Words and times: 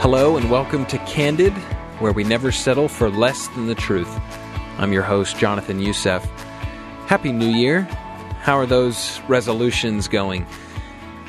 Hello, 0.00 0.38
and 0.38 0.50
welcome 0.50 0.86
to 0.86 0.96
Candid, 1.00 1.52
where 1.98 2.12
we 2.12 2.24
never 2.24 2.50
settle 2.50 2.88
for 2.88 3.10
less 3.10 3.48
than 3.48 3.66
the 3.66 3.74
truth. 3.74 4.08
I'm 4.78 4.94
your 4.94 5.02
host, 5.02 5.36
Jonathan 5.36 5.78
Youssef. 5.78 6.24
Happy 7.04 7.32
New 7.32 7.50
Year. 7.50 7.82
How 8.40 8.56
are 8.56 8.64
those 8.64 9.20
resolutions 9.28 10.08
going? 10.08 10.46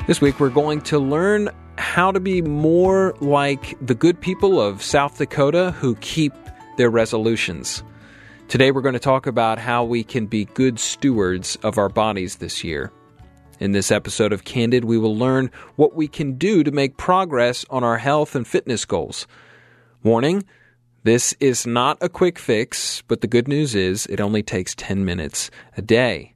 This 0.06 0.22
week, 0.22 0.40
we're 0.40 0.48
going 0.48 0.80
to 0.84 0.98
learn 0.98 1.50
how 1.76 2.12
to 2.12 2.18
be 2.18 2.40
more 2.40 3.14
like 3.20 3.76
the 3.84 3.94
good 3.94 4.18
people 4.18 4.58
of 4.58 4.82
South 4.82 5.18
Dakota 5.18 5.72
who 5.72 5.94
keep 5.96 6.32
their 6.78 6.88
resolutions. 6.88 7.82
Today, 8.48 8.70
we're 8.70 8.80
going 8.80 8.94
to 8.94 8.98
talk 8.98 9.26
about 9.26 9.58
how 9.58 9.84
we 9.84 10.02
can 10.02 10.24
be 10.24 10.46
good 10.46 10.80
stewards 10.80 11.56
of 11.56 11.76
our 11.76 11.90
bodies 11.90 12.36
this 12.36 12.64
year. 12.64 12.90
In 13.62 13.70
this 13.70 13.92
episode 13.92 14.32
of 14.32 14.42
Candid, 14.42 14.84
we 14.84 14.98
will 14.98 15.16
learn 15.16 15.48
what 15.76 15.94
we 15.94 16.08
can 16.08 16.32
do 16.32 16.64
to 16.64 16.72
make 16.72 16.96
progress 16.96 17.64
on 17.70 17.84
our 17.84 17.98
health 17.98 18.34
and 18.34 18.44
fitness 18.44 18.84
goals. 18.84 19.28
Warning 20.02 20.42
this 21.04 21.32
is 21.38 21.64
not 21.64 21.96
a 22.00 22.08
quick 22.08 22.40
fix, 22.40 23.04
but 23.06 23.20
the 23.20 23.28
good 23.28 23.46
news 23.46 23.76
is 23.76 24.06
it 24.06 24.20
only 24.20 24.42
takes 24.42 24.74
10 24.74 25.04
minutes 25.04 25.48
a 25.76 25.80
day. 25.80 26.34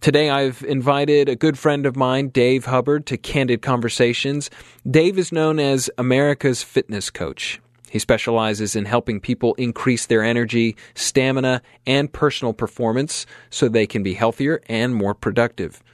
Today, 0.00 0.30
I've 0.30 0.64
invited 0.64 1.28
a 1.28 1.36
good 1.36 1.56
friend 1.60 1.86
of 1.86 1.94
mine, 1.94 2.30
Dave 2.30 2.64
Hubbard, 2.64 3.06
to 3.06 3.16
Candid 3.16 3.62
Conversations. 3.62 4.50
Dave 4.84 5.18
is 5.18 5.30
known 5.30 5.60
as 5.60 5.90
America's 5.96 6.60
fitness 6.60 7.08
coach. 7.08 7.60
He 7.88 8.00
specializes 8.00 8.74
in 8.74 8.86
helping 8.86 9.20
people 9.20 9.54
increase 9.54 10.06
their 10.06 10.24
energy, 10.24 10.74
stamina, 10.96 11.62
and 11.86 12.12
personal 12.12 12.52
performance 12.52 13.26
so 13.48 13.68
they 13.68 13.86
can 13.86 14.02
be 14.02 14.14
healthier 14.14 14.60
and 14.66 14.92
more 14.92 15.14
productive. 15.14 15.84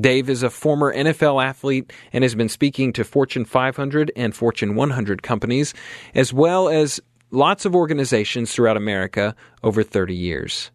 Dave 0.00 0.28
is 0.28 0.42
a 0.42 0.50
former 0.50 0.94
NFL 0.94 1.42
athlete 1.42 1.92
and 2.12 2.22
has 2.22 2.34
been 2.34 2.48
speaking 2.48 2.92
to 2.92 3.04
Fortune 3.04 3.44
500 3.44 4.12
and 4.14 4.34
Fortune 4.34 4.74
100 4.74 5.22
companies, 5.22 5.72
as 6.14 6.32
well 6.32 6.68
as 6.68 7.00
lots 7.30 7.64
of 7.64 7.74
organizations 7.74 8.52
throughout 8.52 8.76
America 8.76 9.34
over 9.62 9.82
30 9.82 10.14
years. 10.14 10.70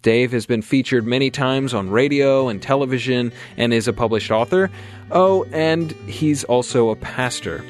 Dave 0.00 0.32
has 0.32 0.46
been 0.46 0.62
featured 0.62 1.06
many 1.06 1.30
times 1.30 1.72
on 1.72 1.90
radio 1.90 2.48
and 2.48 2.60
television 2.60 3.32
and 3.56 3.72
is 3.72 3.86
a 3.86 3.92
published 3.92 4.32
author. 4.32 4.68
Oh, 5.12 5.44
and 5.52 5.92
he's 6.08 6.42
also 6.44 6.90
a 6.90 6.96
pastor. 6.96 7.64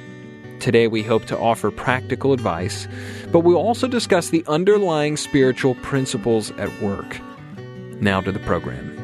Today, 0.58 0.86
we 0.86 1.02
hope 1.02 1.24
to 1.26 1.38
offer 1.38 1.70
practical 1.70 2.32
advice, 2.32 2.86
but 3.32 3.40
we'll 3.40 3.56
also 3.56 3.88
discuss 3.88 4.30
the 4.30 4.44
underlying 4.46 5.16
spiritual 5.16 5.74
principles 5.76 6.52
at 6.52 6.70
work. 6.80 7.18
Now 8.00 8.20
to 8.20 8.32
the 8.32 8.38
program. 8.38 9.01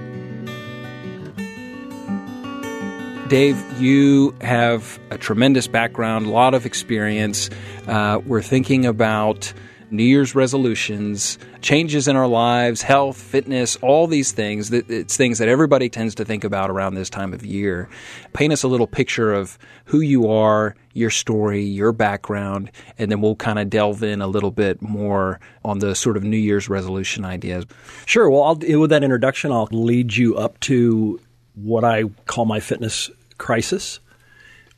Dave, 3.29 3.63
you 3.79 4.35
have 4.41 4.99
a 5.11 5.19
tremendous 5.19 5.67
background, 5.67 6.25
a 6.25 6.31
lot 6.31 6.55
of 6.55 6.65
experience. 6.65 7.51
Uh, 7.87 8.23
we're 8.25 8.41
thinking 8.41 8.87
about 8.87 9.53
New 9.91 10.03
Year's 10.03 10.35
resolutions, 10.35 11.39
changes 11.61 12.09
in 12.09 12.17
our 12.17 12.27
lives, 12.27 12.81
health, 12.81 13.21
fitness, 13.21 13.77
all 13.83 14.07
these 14.07 14.33
things. 14.33 14.73
It's 14.73 15.15
things 15.15 15.37
that 15.41 15.49
everybody 15.49 15.91
tends 15.91 16.15
to 16.15 16.25
think 16.25 16.43
about 16.43 16.71
around 16.71 16.95
this 16.95 17.11
time 17.11 17.35
of 17.35 17.45
year. 17.45 17.91
Paint 18.33 18.55
us 18.55 18.63
a 18.63 18.69
little 18.69 18.87
picture 18.87 19.35
of 19.35 19.59
who 19.85 20.01
you 20.01 20.31
are, 20.31 20.75
your 20.95 21.11
story, 21.11 21.63
your 21.63 21.93
background, 21.93 22.71
and 22.97 23.11
then 23.11 23.21
we'll 23.21 23.37
kind 23.37 23.59
of 23.59 23.69
delve 23.69 24.03
in 24.03 24.23
a 24.23 24.27
little 24.27 24.51
bit 24.51 24.81
more 24.81 25.39
on 25.67 25.81
the 25.81 25.95
sort 25.95 26.17
of 26.17 26.25
New 26.25 26.39
Year's 26.39 26.71
resolution 26.71 27.27
ideas. 27.27 27.67
Sure. 28.07 28.31
Well, 28.31 28.45
I'll, 28.45 28.57
with 28.81 28.89
that 28.89 29.05
introduction, 29.05 29.53
I'll 29.53 29.69
lead 29.71 30.17
you 30.17 30.37
up 30.37 30.59
to 30.61 31.21
what 31.55 31.85
I 31.85 32.05
call 32.27 32.47
my 32.47 32.61
fitness 32.61 33.11
crisis, 33.39 34.01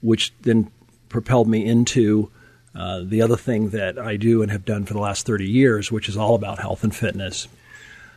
which 0.00 0.32
then 0.42 0.70
propelled 1.08 1.48
me 1.48 1.64
into 1.64 2.30
uh, 2.74 3.00
the 3.02 3.22
other 3.22 3.36
thing 3.36 3.70
that 3.70 3.98
I 3.98 4.16
do 4.16 4.42
and 4.42 4.50
have 4.50 4.64
done 4.64 4.84
for 4.84 4.94
the 4.94 5.00
last 5.00 5.26
30 5.26 5.48
years, 5.48 5.90
which 5.90 6.08
is 6.08 6.16
all 6.16 6.34
about 6.34 6.60
health 6.60 6.84
and 6.84 6.94
fitness. 6.94 7.48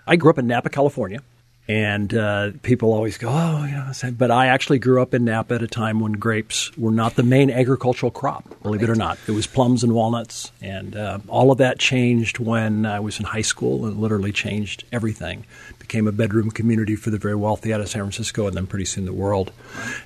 I 0.06 0.16
grew 0.16 0.30
up 0.30 0.38
in 0.38 0.48
Napa, 0.48 0.70
California. 0.70 1.22
And 1.66 2.14
uh, 2.14 2.52
people 2.62 2.92
always 2.92 3.18
go, 3.18 3.30
oh, 3.32 3.64
you 3.64 3.72
yeah. 3.72 4.10
But 4.12 4.32
I 4.32 4.48
actually 4.48 4.80
grew 4.80 5.02
up 5.02 5.14
in 5.14 5.24
Napa 5.24 5.56
at 5.56 5.62
a 5.62 5.68
time 5.68 6.02
when 6.02 6.12
grapes 6.14 6.76
were 6.78 6.92
not 6.92 7.16
the 7.16 7.24
main 7.24 7.50
agricultural 7.50 8.12
crop, 8.12 8.44
believe 8.62 8.82
right. 8.82 8.90
it 8.90 8.92
or 8.92 8.96
not. 8.96 9.18
It 9.28 9.32
was 9.32 9.48
plums 9.48 9.82
and 9.82 9.94
walnuts. 9.94 10.52
And 10.62 10.94
uh, 10.94 11.20
all 11.30 11.52
of 11.52 11.60
that 11.60 11.80
changed 11.80 12.38
when 12.38 12.86
I 12.86 13.00
was 13.00 13.18
in 13.18 13.26
high 13.26 13.42
school 13.44 13.86
and 13.86 13.98
literally 13.98 14.34
changed 14.34 14.84
everything. 14.92 15.46
Became 15.94 16.08
a 16.08 16.12
bedroom 16.12 16.50
community 16.50 16.96
for 16.96 17.12
the 17.12 17.20
very 17.20 17.36
wealthy 17.36 17.72
out 17.72 17.80
of 17.80 17.88
San 17.88 18.02
Francisco 18.02 18.48
and 18.48 18.58
then 18.58 18.66
pretty 18.66 18.86
soon 18.86 19.06
the 19.06 19.14
world. 19.14 19.52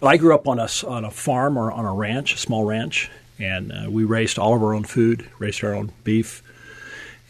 But 0.01 0.07
I 0.07 0.17
grew 0.17 0.35
up 0.35 0.45
on 0.45 0.59
a, 0.59 0.67
on 0.85 1.05
a 1.05 1.11
farm 1.11 1.55
or 1.55 1.71
on 1.71 1.85
a 1.85 1.93
ranch, 1.93 2.33
a 2.33 2.37
small 2.37 2.65
ranch. 2.65 3.09
And 3.39 3.71
uh, 3.71 3.89
we 3.89 4.03
raised 4.03 4.37
all 4.37 4.53
of 4.53 4.61
our 4.61 4.73
own 4.73 4.83
food, 4.83 5.29
raised 5.39 5.63
our 5.63 5.73
own 5.73 5.93
beef. 6.03 6.43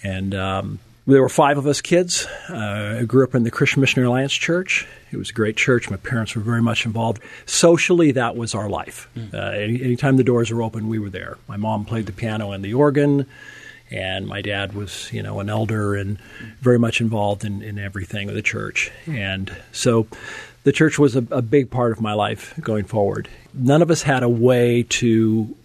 And 0.04 0.34
um, 0.34 0.80
there 1.06 1.22
were 1.22 1.30
five 1.30 1.60
of 1.60 1.68
us 1.68 1.82
kids. 1.82 2.26
Uh, 2.50 2.98
I 3.02 3.06
grew 3.06 3.24
up 3.24 3.36
in 3.36 3.44
the 3.44 3.52
Christian 3.52 3.80
Missionary 3.80 4.08
Alliance 4.08 4.34
Church. 4.34 4.88
It 5.12 5.18
was 5.18 5.30
a 5.30 5.34
great 5.34 5.56
church. 5.56 5.92
My 5.92 5.98
parents 5.98 6.36
were 6.36 6.42
very 6.42 6.64
much 6.64 6.84
involved. 6.84 7.22
Socially, 7.46 8.14
that 8.14 8.36
was 8.36 8.56
our 8.56 8.68
life. 8.68 9.08
Mm. 9.16 9.36
Uh, 9.36 9.52
any, 9.52 9.84
anytime 9.84 10.18
the 10.18 10.24
doors 10.24 10.52
were 10.52 10.64
open, 10.64 10.90
we 10.90 10.98
were 10.98 11.12
there. 11.12 11.38
My 11.48 11.58
mom 11.58 11.86
played 11.86 12.08
the 12.08 12.12
piano 12.12 12.54
and 12.54 12.66
the 12.66 12.74
organ, 12.74 13.28
and 13.92 14.28
my 14.28 14.42
dad 14.42 14.74
was, 14.74 15.12
you 15.14 15.24
know, 15.24 15.40
an 15.40 15.50
elder 15.50 15.96
and 15.96 16.20
very 16.60 16.80
much 16.80 17.00
involved 17.00 17.46
in, 17.46 17.62
in 17.62 17.80
everything 17.80 18.28
with 18.28 18.36
the 18.36 18.42
church. 18.42 18.92
And 19.08 19.56
so 19.72 20.08
the 20.64 20.72
church 20.72 21.00
was 21.00 21.16
a, 21.16 21.26
a 21.32 21.42
big 21.42 21.72
part 21.72 21.92
of 21.94 22.02
my 22.02 22.14
life 22.14 22.54
going 22.60 22.84
forward. 22.84 23.30
None 23.54 23.82
of 23.82 23.90
us 23.90 24.02
had 24.02 24.24
a 24.24 24.30
way 24.30 24.84
to 24.84 25.56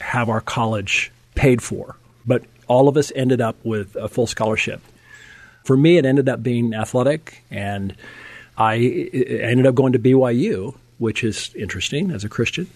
have 0.00 0.28
our 0.28 0.40
college 0.40 1.12
paid 1.34 1.62
for, 1.62 1.96
but 2.26 2.42
all 2.66 2.88
of 2.88 2.96
us 2.96 3.12
ended 3.14 3.40
up 3.40 3.56
with 3.64 3.96
a 3.96 4.08
full 4.08 4.26
scholarship. 4.26 4.80
For 5.64 5.76
me, 5.76 5.98
it 5.98 6.04
ended 6.04 6.28
up 6.28 6.42
being 6.42 6.74
athletic, 6.74 7.42
and 7.50 7.94
I 8.56 8.76
ended 8.76 9.66
up 9.66 9.74
going 9.74 9.92
to 9.92 9.98
BYU, 9.98 10.74
which 10.98 11.22
is 11.22 11.54
interesting 11.54 12.10
as 12.10 12.24
a 12.24 12.28
Christian. 12.28 12.68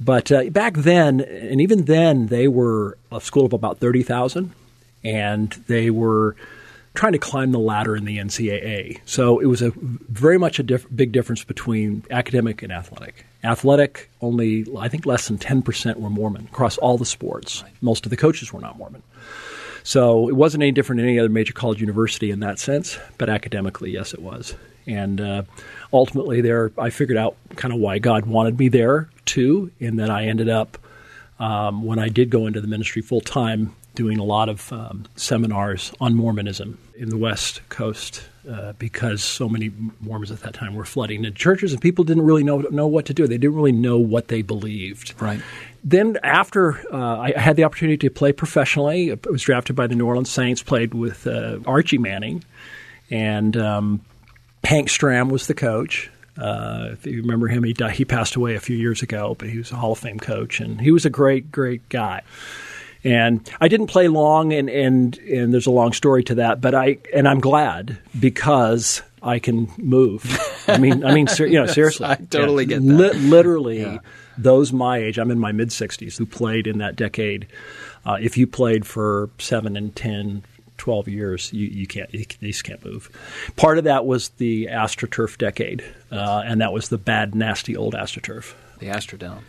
But 0.00 0.32
uh, 0.32 0.50
back 0.50 0.74
then, 0.74 1.20
and 1.20 1.60
even 1.60 1.84
then, 1.84 2.26
they 2.26 2.48
were 2.48 2.98
a 3.12 3.20
school 3.20 3.46
of 3.46 3.52
about 3.52 3.78
30,000, 3.78 4.52
and 5.04 5.50
they 5.66 5.90
were 5.90 6.36
trying 6.94 7.12
to 7.12 7.18
climb 7.18 7.50
the 7.50 7.58
ladder 7.58 7.96
in 7.96 8.04
the 8.04 8.18
NCAA. 8.18 9.00
So 9.04 9.40
it 9.40 9.46
was 9.46 9.62
a 9.62 9.72
very 9.76 10.38
much 10.38 10.58
a 10.58 10.62
diff- 10.62 10.86
big 10.94 11.12
difference 11.12 11.42
between 11.42 12.04
academic 12.10 12.62
and 12.62 12.72
athletic. 12.72 13.26
Athletic, 13.42 14.10
only 14.20 14.64
I 14.78 14.88
think 14.88 15.04
less 15.04 15.26
than 15.26 15.38
10% 15.38 15.96
were 15.96 16.10
Mormon 16.10 16.46
across 16.46 16.78
all 16.78 16.96
the 16.96 17.04
sports. 17.04 17.64
Most 17.80 18.06
of 18.06 18.10
the 18.10 18.16
coaches 18.16 18.52
were 18.52 18.60
not 18.60 18.78
Mormon. 18.78 19.02
So 19.82 20.28
it 20.28 20.36
wasn't 20.36 20.62
any 20.62 20.72
different 20.72 20.98
than 20.98 21.08
any 21.08 21.18
other 21.18 21.28
major 21.28 21.52
college 21.52 21.80
university 21.80 22.30
in 22.30 22.40
that 22.40 22.58
sense, 22.58 22.96
but 23.18 23.28
academically, 23.28 23.90
yes, 23.90 24.14
it 24.14 24.22
was. 24.22 24.54
And 24.86 25.20
uh, 25.20 25.42
ultimately, 25.92 26.40
there 26.40 26.72
I 26.78 26.90
figured 26.90 27.18
out 27.18 27.36
kind 27.56 27.74
of 27.74 27.80
why 27.80 27.98
God 27.98 28.24
wanted 28.24 28.58
me 28.58 28.68
there 28.68 29.08
too, 29.24 29.70
in 29.78 29.96
that 29.96 30.10
I 30.10 30.26
ended 30.26 30.48
up 30.48 30.78
um, 31.38 31.84
when 31.84 31.98
I 31.98 32.08
did 32.08 32.30
go 32.30 32.46
into 32.46 32.60
the 32.60 32.68
ministry 32.68 33.02
full 33.02 33.20
time 33.20 33.74
doing 33.94 34.18
a 34.18 34.24
lot 34.24 34.48
of 34.48 34.72
um, 34.72 35.04
seminars 35.16 35.92
on 36.00 36.14
Mormonism 36.14 36.78
in 36.96 37.10
the 37.10 37.16
West 37.16 37.60
Coast 37.68 38.24
uh, 38.48 38.72
because 38.74 39.22
so 39.22 39.48
many 39.48 39.70
Mormons 40.00 40.30
at 40.30 40.40
that 40.40 40.54
time 40.54 40.74
were 40.74 40.84
flooding 40.84 41.24
into 41.24 41.30
churches, 41.30 41.72
and 41.72 41.80
people 41.80 42.04
didn't 42.04 42.24
really 42.24 42.42
know 42.42 42.58
know 42.70 42.86
what 42.86 43.06
to 43.06 43.14
do. 43.14 43.26
They 43.26 43.38
didn't 43.38 43.56
really 43.56 43.72
know 43.72 43.98
what 43.98 44.28
they 44.28 44.42
believed. 44.42 45.20
Right. 45.20 45.40
Then, 45.82 46.18
after 46.22 46.80
uh, 46.92 47.18
I 47.20 47.38
had 47.38 47.56
the 47.56 47.64
opportunity 47.64 48.08
to 48.08 48.10
play 48.10 48.32
professionally, 48.32 49.12
I 49.12 49.18
was 49.30 49.42
drafted 49.42 49.76
by 49.76 49.86
the 49.86 49.94
New 49.94 50.06
Orleans 50.06 50.30
Saints. 50.30 50.62
Played 50.62 50.94
with 50.94 51.26
uh, 51.26 51.60
Archie 51.66 51.98
Manning, 51.98 52.44
and 53.10 53.56
um, 53.56 54.04
Hank 54.64 54.88
Stram 54.88 55.30
was 55.30 55.46
the 55.46 55.54
coach. 55.54 56.10
Uh, 56.36 56.88
if 56.92 57.06
you 57.06 57.22
remember 57.22 57.48
him, 57.48 57.62
he 57.62 57.72
died, 57.72 57.92
he 57.92 58.04
passed 58.04 58.34
away 58.34 58.54
a 58.54 58.60
few 58.60 58.76
years 58.76 59.02
ago, 59.02 59.36
but 59.38 59.48
he 59.48 59.58
was 59.58 59.70
a 59.70 59.76
Hall 59.76 59.92
of 59.92 59.98
Fame 59.98 60.18
coach, 60.18 60.60
and 60.60 60.80
he 60.80 60.90
was 60.90 61.04
a 61.04 61.10
great, 61.10 61.52
great 61.52 61.88
guy. 61.88 62.22
And 63.04 63.48
I 63.60 63.68
didn't 63.68 63.88
play 63.88 64.08
long, 64.08 64.52
and, 64.52 64.70
and, 64.70 65.16
and 65.18 65.52
there's 65.52 65.66
a 65.66 65.70
long 65.70 65.92
story 65.92 66.24
to 66.24 66.36
that. 66.36 66.60
But 66.60 66.74
I 66.74 66.98
and 67.12 67.28
I'm 67.28 67.40
glad 67.40 67.98
because 68.18 69.02
I 69.22 69.38
can 69.38 69.70
move. 69.76 70.38
I 70.66 70.78
mean, 70.78 71.04
I 71.04 71.14
mean, 71.14 71.26
ser- 71.26 71.46
you 71.46 71.60
know, 71.60 71.66
seriously, 71.72 72.06
I 72.06 72.14
totally 72.14 72.64
yeah, 72.64 72.78
get 72.78 72.86
that. 72.86 73.14
Li- 73.14 73.18
literally, 73.28 73.80
yeah. 73.80 73.98
those 74.38 74.72
my 74.72 74.98
age, 74.98 75.18
I'm 75.18 75.30
in 75.30 75.38
my 75.38 75.52
mid 75.52 75.68
60s, 75.68 76.16
who 76.16 76.24
played 76.26 76.66
in 76.66 76.78
that 76.78 76.96
decade. 76.96 77.46
Uh, 78.06 78.18
if 78.20 78.36
you 78.36 78.46
played 78.46 78.86
for 78.86 79.30
seven 79.38 79.76
and 79.76 79.94
10, 79.94 80.44
12 80.78 81.08
years, 81.08 81.52
you, 81.52 81.66
you 81.66 81.86
can't, 81.86 82.12
you, 82.12 82.24
just 82.24 82.64
can't 82.64 82.84
move. 82.84 83.10
Part 83.56 83.78
of 83.78 83.84
that 83.84 84.06
was 84.06 84.30
the 84.30 84.66
AstroTurf 84.66 85.38
decade, 85.38 85.84
uh, 86.10 86.42
and 86.44 86.60
that 86.60 86.72
was 86.72 86.88
the 86.88 86.98
bad, 86.98 87.34
nasty 87.34 87.76
old 87.76 87.94
AstroTurf. 87.94 88.54
The 88.78 88.86
Astrodome. 88.86 89.42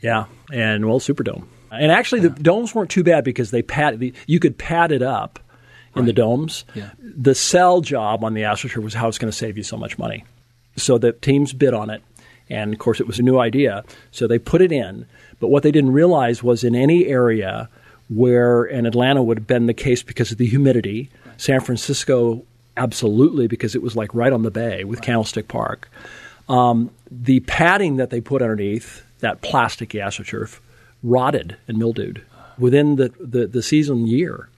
Yeah, 0.00 0.26
and 0.52 0.86
well, 0.86 1.00
Superdome. 1.00 1.46
And 1.70 1.90
actually, 1.90 2.20
yeah. 2.20 2.28
the 2.28 2.42
domes 2.42 2.74
weren't 2.74 2.90
too 2.90 3.02
bad 3.02 3.24
because 3.24 3.50
they 3.50 3.62
pad 3.62 4.12
you 4.26 4.38
could 4.38 4.58
pad 4.58 4.92
it 4.92 5.02
up 5.02 5.40
in 5.94 6.02
right. 6.02 6.06
the 6.06 6.12
domes. 6.12 6.64
Yeah. 6.74 6.90
The 7.00 7.34
sell 7.34 7.80
job 7.80 8.24
on 8.24 8.34
the 8.34 8.42
AstroTurf 8.42 8.82
was 8.82 8.94
how 8.94 9.08
it's 9.08 9.18
going 9.18 9.30
to 9.30 9.36
save 9.36 9.56
you 9.56 9.62
so 9.62 9.76
much 9.76 9.98
money. 9.98 10.24
So 10.76 10.98
the 10.98 11.12
teams 11.12 11.52
bid 11.52 11.72
on 11.72 11.90
it, 11.90 12.02
And 12.50 12.72
of 12.72 12.78
course, 12.78 13.00
it 13.00 13.06
was 13.06 13.18
a 13.18 13.22
new 13.22 13.38
idea. 13.38 13.84
So 14.10 14.26
they 14.26 14.38
put 14.38 14.60
it 14.60 14.72
in. 14.72 15.06
But 15.40 15.48
what 15.48 15.62
they 15.62 15.70
didn't 15.70 15.92
realize 15.92 16.42
was 16.42 16.64
in 16.64 16.74
any 16.74 17.06
area 17.06 17.68
where, 18.14 18.64
in 18.64 18.86
Atlanta 18.86 19.22
would 19.22 19.38
have 19.38 19.46
been 19.46 19.66
the 19.66 19.74
case 19.74 20.02
because 20.02 20.30
of 20.32 20.38
the 20.38 20.46
humidity, 20.46 21.10
San 21.36 21.60
Francisco, 21.60 22.44
absolutely, 22.76 23.46
because 23.46 23.74
it 23.74 23.82
was 23.82 23.96
like 23.96 24.14
right 24.14 24.32
on 24.32 24.42
the 24.42 24.50
bay 24.50 24.84
with 24.84 25.00
right. 25.00 25.06
Candlestick 25.06 25.48
Park. 25.48 25.90
Um, 26.48 26.90
the 27.10 27.40
padding 27.40 27.96
that 27.96 28.10
they 28.10 28.20
put 28.20 28.42
underneath, 28.42 29.04
that 29.20 29.40
plastic 29.40 29.90
astroturf, 29.90 30.60
rotted 31.02 31.56
and 31.66 31.78
mildewed 31.78 32.22
within 32.58 32.96
the, 32.96 33.12
the, 33.18 33.46
the 33.46 33.62
season 33.62 34.06
year. 34.06 34.48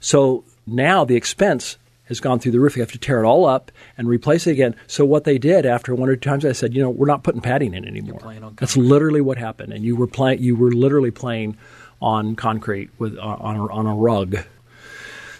So 0.00 0.44
now 0.66 1.04
the 1.04 1.16
expense 1.16 1.76
has 2.04 2.20
gone 2.20 2.38
through 2.38 2.52
the 2.52 2.60
roof. 2.60 2.76
You 2.76 2.82
have 2.82 2.92
to 2.92 2.98
tear 2.98 3.22
it 3.22 3.26
all 3.26 3.46
up 3.46 3.72
and 3.98 4.08
replace 4.08 4.46
it 4.46 4.52
again. 4.52 4.76
So 4.86 5.04
what 5.04 5.24
they 5.24 5.38
did 5.38 5.66
after 5.66 5.94
one 5.94 6.08
or 6.08 6.16
two 6.16 6.28
times, 6.28 6.44
I 6.44 6.52
said, 6.52 6.74
you 6.74 6.82
know, 6.82 6.90
we're 6.90 7.06
not 7.06 7.24
putting 7.24 7.40
padding 7.40 7.74
in 7.74 7.84
anymore. 7.84 8.20
That's 8.56 8.76
literally 8.76 9.20
what 9.20 9.38
happened. 9.38 9.72
And 9.72 9.84
you 9.84 9.96
were 9.96 10.06
playing. 10.06 10.40
You 10.40 10.54
were 10.54 10.70
literally 10.70 11.10
playing 11.10 11.56
on 12.00 12.36
concrete 12.36 12.90
with 12.98 13.16
uh, 13.16 13.20
on 13.20 13.56
a, 13.56 13.66
on 13.66 13.86
a 13.86 13.94
rug. 13.94 14.38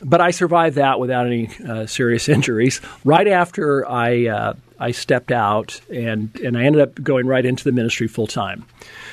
But 0.03 0.21
I 0.21 0.31
survived 0.31 0.77
that 0.77 1.01
without 1.01 1.27
any 1.27 1.51
uh, 1.67 1.87
serious 1.87 2.29
injuries. 2.37 2.81
Right 3.05 3.29
after 3.29 3.89
I 3.89 4.27
uh, 4.27 4.55
I 4.79 4.91
stepped 4.91 5.33
out 5.33 5.81
and 5.91 6.35
and 6.41 6.57
I 6.57 6.65
ended 6.65 6.83
up 6.83 7.03
going 7.03 7.27
right 7.27 7.45
into 7.45 7.65
the 7.65 7.73
ministry 7.73 8.09
full 8.09 8.27
time. 8.27 8.67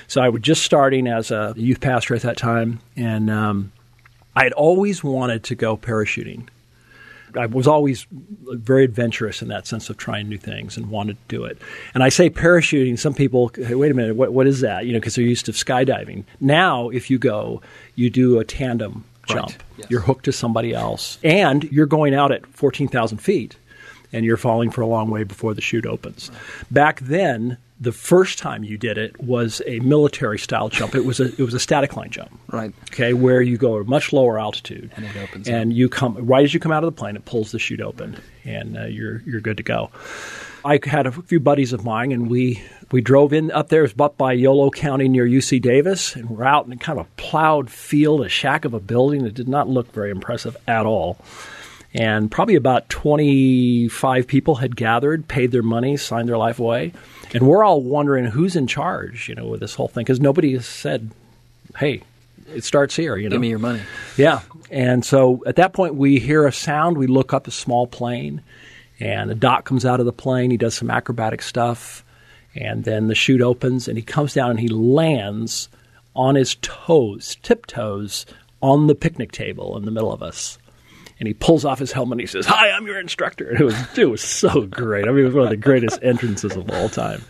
So 0.07 0.21
I 0.21 0.29
was 0.29 0.41
just 0.41 0.63
starting 0.63 1.07
as 1.07 1.31
a 1.31 1.53
youth 1.55 1.79
pastor 1.79 2.15
at 2.15 2.21
that 2.23 2.37
time, 2.37 2.79
and 2.95 3.29
um, 3.29 3.71
I 4.35 4.43
had 4.43 4.53
always 4.53 5.03
wanted 5.03 5.43
to 5.45 5.55
go 5.55 5.77
parachuting. 5.77 6.47
I 7.37 7.45
was 7.45 7.67
always 7.67 8.05
very 8.11 8.83
adventurous 8.83 9.41
in 9.41 9.47
that 9.47 9.67
sense 9.67 9.89
of 9.89 9.97
trying 9.97 10.29
new 10.29 10.37
things 10.37 10.77
and 10.77 10.89
wanted 10.89 11.17
to 11.29 11.35
do 11.35 11.45
it. 11.45 11.57
And 11.93 12.03
I 12.03 12.09
say 12.09 12.29
parachuting. 12.29 12.97
Some 12.99 13.13
people, 13.13 13.51
hey, 13.55 13.75
wait 13.75 13.91
a 13.91 13.93
minute, 13.93 14.15
what, 14.15 14.33
what 14.33 14.47
is 14.47 14.61
that? 14.61 14.85
You 14.85 14.93
know, 14.93 14.99
because 14.99 15.15
they're 15.15 15.25
used 15.25 15.45
to 15.47 15.51
skydiving. 15.51 16.23
Now, 16.39 16.89
if 16.89 17.09
you 17.09 17.17
go, 17.17 17.61
you 17.95 18.09
do 18.09 18.39
a 18.39 18.45
tandem 18.45 19.03
jump. 19.27 19.49
Right. 19.49 19.57
Yes. 19.77 19.87
You're 19.89 20.01
hooked 20.01 20.25
to 20.25 20.31
somebody 20.31 20.73
else, 20.73 21.17
and 21.23 21.63
you're 21.65 21.85
going 21.85 22.13
out 22.13 22.31
at 22.31 22.45
fourteen 22.45 22.87
thousand 22.87 23.19
feet, 23.19 23.55
and 24.11 24.25
you're 24.25 24.37
falling 24.37 24.69
for 24.69 24.81
a 24.81 24.85
long 24.85 25.09
way 25.09 25.23
before 25.23 25.53
the 25.53 25.61
chute 25.61 25.85
opens. 25.85 26.29
Right. 26.29 26.39
Back 26.71 26.99
then, 26.99 27.57
the 27.83 27.91
first 27.91 28.39
time 28.39 28.63
you 28.63 28.77
did 28.77 28.97
it 28.97 29.21
was 29.21 29.61
a 29.67 29.79
military 29.79 30.39
style 30.39 30.69
jump. 30.69 30.95
It 30.95 31.05
was 31.05 31.19
a 31.19 31.25
it 31.25 31.39
was 31.39 31.53
a 31.53 31.59
static 31.59 31.95
line 31.95 32.09
jump. 32.09 32.31
Right. 32.51 32.73
Okay, 32.91 33.13
where 33.13 33.41
you 33.41 33.57
go 33.57 33.75
at 33.75 33.81
a 33.81 33.89
much 33.89 34.13
lower 34.13 34.39
altitude, 34.39 34.91
and 34.95 35.05
it 35.05 35.15
opens. 35.17 35.47
And 35.47 35.71
up. 35.71 35.77
you 35.77 35.89
come 35.89 36.25
right 36.25 36.43
as 36.43 36.53
you 36.53 36.59
come 36.59 36.71
out 36.71 36.83
of 36.83 36.93
the 36.93 36.97
plane, 36.97 37.15
it 37.15 37.25
pulls 37.25 37.51
the 37.51 37.59
chute 37.59 37.81
open, 37.81 38.17
and 38.45 38.77
uh, 38.77 38.85
you're 38.85 39.21
you're 39.25 39.41
good 39.41 39.57
to 39.57 39.63
go. 39.63 39.91
I 40.65 40.79
had 40.81 41.07
a 41.07 41.11
few 41.11 41.41
buddies 41.41 41.73
of 41.73 41.83
mine, 41.83 42.11
and 42.13 42.29
we 42.29 42.63
we 42.91 43.01
drove 43.01 43.33
in 43.33 43.51
up 43.51 43.67
there. 43.67 43.79
It 43.81 43.95
was 43.95 43.99
up 43.99 44.17
by 44.17 44.33
Yolo 44.33 44.69
County 44.69 45.09
near 45.09 45.25
UC 45.25 45.61
Davis, 45.61 46.15
and 46.15 46.29
we're 46.29 46.45
out 46.45 46.65
in 46.65 46.77
kind 46.79 46.99
of 46.99 47.05
a 47.05 47.09
plowed 47.17 47.69
field, 47.69 48.25
a 48.25 48.29
shack 48.29 48.63
of 48.63 48.73
a 48.73 48.79
building 48.79 49.23
that 49.23 49.33
did 49.33 49.49
not 49.49 49.67
look 49.67 49.91
very 49.91 50.09
impressive 50.09 50.55
at 50.67 50.85
all. 50.85 51.17
And 51.93 52.31
probably 52.31 52.55
about 52.55 52.89
25 52.89 54.25
people 54.25 54.55
had 54.55 54.75
gathered, 54.75 55.27
paid 55.27 55.51
their 55.51 55.61
money, 55.61 55.95
signed 55.97 56.27
their 56.27 56.37
life 56.37 56.59
away. 56.59 56.93
And 57.33 57.47
we're 57.47 57.63
all 57.63 57.81
wondering 57.81 58.25
who's 58.25 58.55
in 58.55 58.67
charge, 58.67 59.27
you 59.27 59.35
know, 59.35 59.47
with 59.47 59.59
this 59.59 59.75
whole 59.75 59.87
thing 59.87 60.03
because 60.03 60.19
nobody 60.19 60.53
has 60.53 60.65
said, 60.65 61.11
"Hey, 61.77 62.01
it 62.53 62.63
starts 62.63 62.95
here." 62.95 63.17
You 63.17 63.29
know, 63.29 63.35
give 63.35 63.41
me 63.41 63.49
your 63.49 63.59
money. 63.59 63.81
Yeah. 64.17 64.41
And 64.69 65.03
so 65.03 65.43
at 65.45 65.55
that 65.57 65.73
point, 65.73 65.95
we 65.95 66.19
hear 66.19 66.45
a 66.45 66.51
sound. 66.51 66.97
We 66.97 67.07
look 67.07 67.33
up 67.33 67.47
a 67.47 67.51
small 67.51 67.87
plane, 67.87 68.41
and 68.99 69.31
a 69.31 69.35
doc 69.35 69.65
comes 69.65 69.85
out 69.85 69.99
of 69.99 70.05
the 70.05 70.13
plane. 70.13 70.51
He 70.51 70.57
does 70.57 70.75
some 70.75 70.91
acrobatic 70.91 71.41
stuff, 71.41 72.03
and 72.55 72.83
then 72.83 73.07
the 73.07 73.15
chute 73.15 73.41
opens, 73.41 73.87
and 73.87 73.97
he 73.97 74.03
comes 74.03 74.33
down 74.33 74.51
and 74.51 74.59
he 74.59 74.67
lands 74.67 75.69
on 76.15 76.35
his 76.35 76.55
toes, 76.61 77.37
tiptoes, 77.41 78.25
on 78.61 78.87
the 78.87 78.95
picnic 78.95 79.31
table 79.31 79.75
in 79.75 79.85
the 79.85 79.91
middle 79.91 80.13
of 80.13 80.21
us 80.21 80.57
and 81.19 81.27
he 81.27 81.33
pulls 81.33 81.65
off 81.65 81.79
his 81.79 81.91
helmet 81.91 82.13
and 82.13 82.21
he 82.21 82.27
says, 82.27 82.45
"Hi, 82.45 82.71
I'm 82.71 82.85
your 82.85 82.99
instructor." 82.99 83.49
And 83.49 83.59
it 83.59 83.63
was 83.63 83.97
it 83.97 84.05
was 84.05 84.21
so 84.21 84.63
great. 84.63 85.07
I 85.07 85.11
mean, 85.11 85.21
it 85.21 85.27
was 85.27 85.33
one 85.33 85.43
of 85.43 85.49
the 85.49 85.57
greatest 85.57 85.99
entrances 86.01 86.55
of 86.55 86.69
all 86.69 86.89
time. 86.89 87.21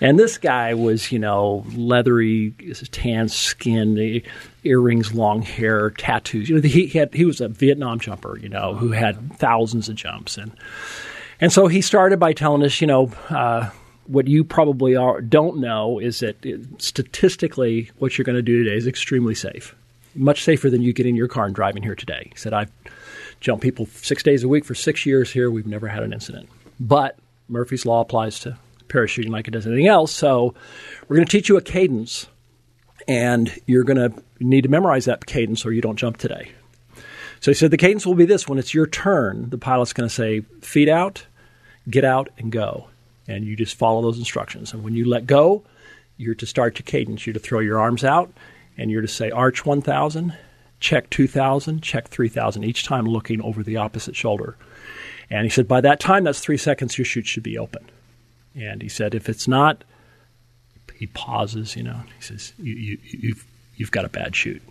And 0.00 0.18
this 0.18 0.38
guy 0.38 0.74
was, 0.74 1.12
you 1.12 1.18
know, 1.18 1.64
leathery, 1.74 2.54
tan 2.90 3.28
skin, 3.28 4.22
earrings, 4.64 5.12
long 5.12 5.42
hair, 5.42 5.90
tattoos. 5.90 6.48
You 6.48 6.56
know, 6.56 6.62
he 6.62 6.86
had 6.88 7.12
he 7.12 7.24
was 7.24 7.40
a 7.40 7.48
Vietnam 7.48 8.00
jumper, 8.00 8.38
you 8.38 8.48
know, 8.48 8.74
who 8.74 8.90
had 8.90 9.36
thousands 9.36 9.88
of 9.88 9.96
jumps, 9.96 10.38
and 10.38 10.52
and 11.40 11.52
so 11.52 11.66
he 11.66 11.82
started 11.82 12.18
by 12.18 12.32
telling 12.32 12.62
us, 12.62 12.80
you 12.80 12.86
know. 12.86 13.12
Uh, 13.28 13.70
what 14.06 14.26
you 14.26 14.42
probably 14.42 14.96
are, 14.96 15.20
don't 15.20 15.60
know 15.60 16.00
is 16.00 16.18
that 16.18 16.44
it, 16.44 16.60
statistically, 16.82 17.92
what 17.98 18.18
you're 18.18 18.24
going 18.24 18.34
to 18.34 18.42
do 18.42 18.64
today 18.64 18.76
is 18.76 18.88
extremely 18.88 19.36
safe, 19.36 19.72
much 20.16 20.42
safer 20.42 20.68
than 20.68 20.82
you 20.82 20.92
get 20.92 21.06
in 21.06 21.14
your 21.14 21.28
car 21.28 21.44
and 21.46 21.54
driving 21.54 21.80
here 21.80 21.94
today. 21.94 22.26
He 22.32 22.36
said, 22.36 22.52
I've 22.52 22.72
jump 23.40 23.62
people 23.62 23.86
six 23.86 24.22
days 24.22 24.44
a 24.44 24.48
week 24.48 24.64
for 24.64 24.74
six 24.74 25.06
years 25.06 25.32
here. 25.32 25.50
We've 25.50 25.66
never 25.66 25.88
had 25.88 26.02
an 26.02 26.12
incident. 26.12 26.48
But 26.78 27.18
Murphy's 27.48 27.84
Law 27.84 28.00
applies 28.00 28.38
to 28.40 28.56
parachuting 28.88 29.30
like 29.30 29.48
it 29.48 29.52
does 29.52 29.66
anything 29.66 29.86
else. 29.86 30.12
So 30.12 30.54
we're 31.08 31.16
going 31.16 31.26
to 31.26 31.32
teach 31.32 31.48
you 31.48 31.56
a 31.56 31.62
cadence, 31.62 32.26
and 33.08 33.52
you're 33.66 33.84
going 33.84 33.96
to 33.96 34.22
need 34.40 34.62
to 34.62 34.68
memorize 34.68 35.06
that 35.06 35.26
cadence 35.26 35.64
or 35.64 35.72
you 35.72 35.80
don't 35.80 35.96
jump 35.96 36.16
today. 36.16 36.52
So 37.40 37.50
he 37.50 37.54
said 37.54 37.70
the 37.70 37.78
cadence 37.78 38.04
will 38.04 38.14
be 38.14 38.26
this 38.26 38.46
when 38.46 38.58
it's 38.58 38.74
your 38.74 38.86
turn, 38.86 39.48
the 39.48 39.58
pilot's 39.58 39.94
going 39.94 40.08
to 40.08 40.14
say, 40.14 40.40
feet 40.60 40.88
out, 40.88 41.26
get 41.88 42.04
out, 42.04 42.28
and 42.36 42.52
go. 42.52 42.88
And 43.26 43.44
you 43.44 43.56
just 43.56 43.76
follow 43.76 44.02
those 44.02 44.18
instructions. 44.18 44.72
And 44.72 44.82
when 44.82 44.94
you 44.94 45.06
let 45.06 45.26
go, 45.26 45.62
you're 46.18 46.34
to 46.34 46.46
start 46.46 46.78
your 46.78 46.84
cadence. 46.84 47.26
You're 47.26 47.34
to 47.34 47.40
throw 47.40 47.60
your 47.60 47.80
arms 47.80 48.04
out, 48.04 48.30
and 48.76 48.90
you're 48.90 49.00
to 49.00 49.08
say 49.08 49.30
arch 49.30 49.64
1,000, 49.64 50.36
check 50.80 51.10
2,000, 51.10 51.82
check 51.82 52.08
3,000, 52.08 52.64
each 52.64 52.84
time 52.84 53.04
looking 53.04 53.40
over 53.42 53.62
the 53.62 53.76
opposite 53.76 54.16
shoulder. 54.16 54.56
And 55.30 55.44
he 55.44 55.50
said, 55.50 55.68
by 55.68 55.80
that 55.82 56.00
time, 56.00 56.24
that's 56.24 56.40
three 56.40 56.56
seconds, 56.56 56.98
your 56.98 57.04
chute 57.04 57.26
should 57.26 57.42
be 57.42 57.58
open. 57.58 57.84
And 58.54 58.82
he 58.82 58.88
said, 58.88 59.14
if 59.14 59.28
it's 59.28 59.46
not, 59.46 59.84
he 60.96 61.06
pauses, 61.06 61.76
you 61.76 61.84
know, 61.84 62.02
he 62.16 62.22
says, 62.22 62.52
you, 62.58 62.74
you, 62.74 62.98
you've, 63.02 63.46
you've 63.76 63.90
got 63.90 64.04
a 64.04 64.08
bad 64.08 64.34
chute. 64.34 64.62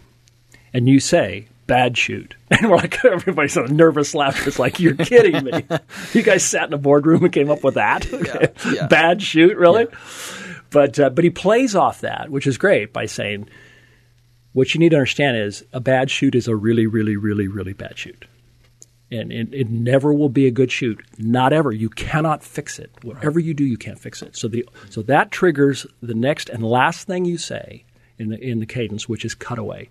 And 0.74 0.90
you 0.90 1.00
say, 1.00 1.48
bad 1.66 1.98
chute. 1.98 2.36
And 2.52 2.70
we're 2.70 2.78
like, 2.78 3.06
everybody's 3.06 3.54
sort 3.54 3.68
of 3.68 3.72
nervous 3.72 4.14
laughter. 4.14 4.50
It's 4.50 4.60
like, 4.60 4.80
you're 4.80 4.96
kidding 4.96 5.46
me. 5.46 5.64
you 6.14 6.24
guys 6.24 6.44
sat 6.44 6.68
in 6.68 6.74
a 6.74 6.78
boardroom 6.78 7.24
and 7.24 7.32
came 7.32 7.50
up 7.50 7.64
with 7.64 7.76
that? 7.76 8.12
Okay. 8.12 8.52
Yeah, 8.66 8.72
yeah. 8.74 8.88
Bad 8.88 9.22
chute, 9.22 9.56
really? 9.56 9.86
Yeah. 9.90 9.98
But, 10.72 11.00
uh, 11.00 11.10
but 11.12 11.24
he 11.24 11.30
plays 11.30 11.76
off 11.76 12.02
that, 12.02 12.30
which 12.30 12.48
is 12.48 12.58
great, 12.58 12.92
by 12.92 13.06
saying, 13.06 13.48
what 14.60 14.74
you 14.74 14.80
need 14.82 14.90
to 14.90 14.98
understand 14.98 15.38
is 15.38 15.64
a 15.72 15.80
bad 15.80 16.12
chute 16.12 16.36
is 16.36 16.50
a 16.50 16.54
really, 16.54 16.86
really, 16.86 17.16
really, 17.16 17.48
really 17.48 17.72
bad 17.72 17.98
chute. 17.98 18.26
And 19.10 19.32
it, 19.32 19.54
it 19.54 19.70
never 19.70 20.14
will 20.14 20.28
be 20.28 20.48
a 20.48 20.52
good 20.52 20.70
chute. 20.70 21.02
Not 21.18 21.54
ever. 21.54 21.72
You 21.72 21.88
cannot 21.88 22.44
fix 22.44 22.78
it. 22.78 22.92
Whatever 23.02 23.40
you 23.40 23.54
do, 23.54 23.64
you 23.64 23.78
can't 23.78 23.98
fix 23.98 24.22
it. 24.22 24.36
So 24.36 24.50
the 24.50 24.68
so 24.90 25.02
that 25.04 25.32
triggers 25.32 25.88
the 26.02 26.14
next 26.14 26.50
and 26.50 26.62
last 26.62 27.08
thing 27.08 27.24
you 27.24 27.38
say 27.38 27.86
in 28.18 28.32
the 28.32 28.38
in 28.38 28.60
the 28.60 28.66
cadence, 28.66 29.08
which 29.08 29.24
is 29.24 29.34
cutaway. 29.34 29.88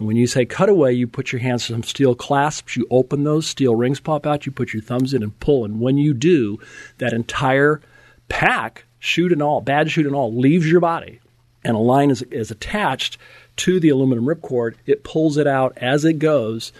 And 0.00 0.08
when 0.08 0.16
you 0.16 0.26
say 0.26 0.44
cutaway, 0.44 0.92
you 0.94 1.06
put 1.06 1.30
your 1.30 1.40
hands 1.40 1.66
some 1.66 1.84
steel 1.84 2.16
clasps, 2.16 2.76
you 2.76 2.88
open 2.90 3.22
those, 3.22 3.46
steel 3.46 3.76
rings 3.76 4.00
pop 4.00 4.26
out, 4.26 4.46
you 4.46 4.50
put 4.50 4.72
your 4.72 4.82
thumbs 4.82 5.14
in 5.14 5.22
and 5.22 5.38
pull. 5.38 5.64
And 5.64 5.78
when 5.78 5.96
you 5.96 6.12
do, 6.12 6.58
that 6.98 7.12
entire 7.12 7.80
pack, 8.28 8.84
chute 8.98 9.30
and 9.30 9.42
all, 9.42 9.60
bad 9.60 9.92
chute 9.92 10.06
and 10.06 10.16
all, 10.16 10.34
leaves 10.34 10.68
your 10.68 10.80
body. 10.80 11.20
And 11.64 11.76
a 11.76 11.80
line 11.80 12.10
is, 12.10 12.22
is 12.22 12.50
attached 12.50 13.18
to 13.58 13.80
the 13.80 13.90
aluminum 13.90 14.24
ripcord. 14.24 14.74
It 14.86 15.04
pulls 15.04 15.36
it 15.36 15.46
out 15.46 15.76
as 15.78 16.04
it 16.04 16.14
goes. 16.14 16.72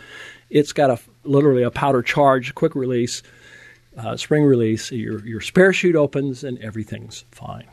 It's 0.50 0.72
got 0.72 0.90
a 0.90 0.98
literally 1.24 1.62
a 1.62 1.70
powder 1.70 2.02
charge, 2.02 2.54
quick 2.54 2.74
release, 2.74 3.22
uh, 3.96 4.16
spring 4.16 4.44
release. 4.44 4.90
Your 4.90 5.24
your 5.26 5.40
spare 5.40 5.72
chute 5.72 5.96
opens 5.96 6.44
and 6.44 6.58
everything's 6.58 7.24
fine. 7.30 7.66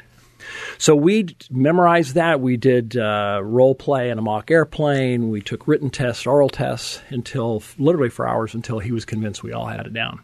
So 0.77 0.95
we 0.95 1.35
memorized 1.49 2.15
that. 2.15 2.39
We 2.39 2.57
did 2.57 2.97
uh, 2.97 3.41
role 3.43 3.75
play 3.75 4.09
in 4.09 4.19
a 4.19 4.21
mock 4.21 4.51
airplane. 4.51 5.29
We 5.29 5.41
took 5.41 5.67
written 5.67 5.89
tests, 5.89 6.27
oral 6.27 6.49
tests 6.49 7.01
until 7.09 7.63
literally 7.77 8.09
for 8.09 8.27
hours 8.27 8.53
until 8.53 8.79
he 8.79 8.91
was 8.91 9.05
convinced 9.05 9.43
we 9.43 9.53
all 9.53 9.65
had 9.65 9.85
it 9.85 9.93
down. 9.93 10.19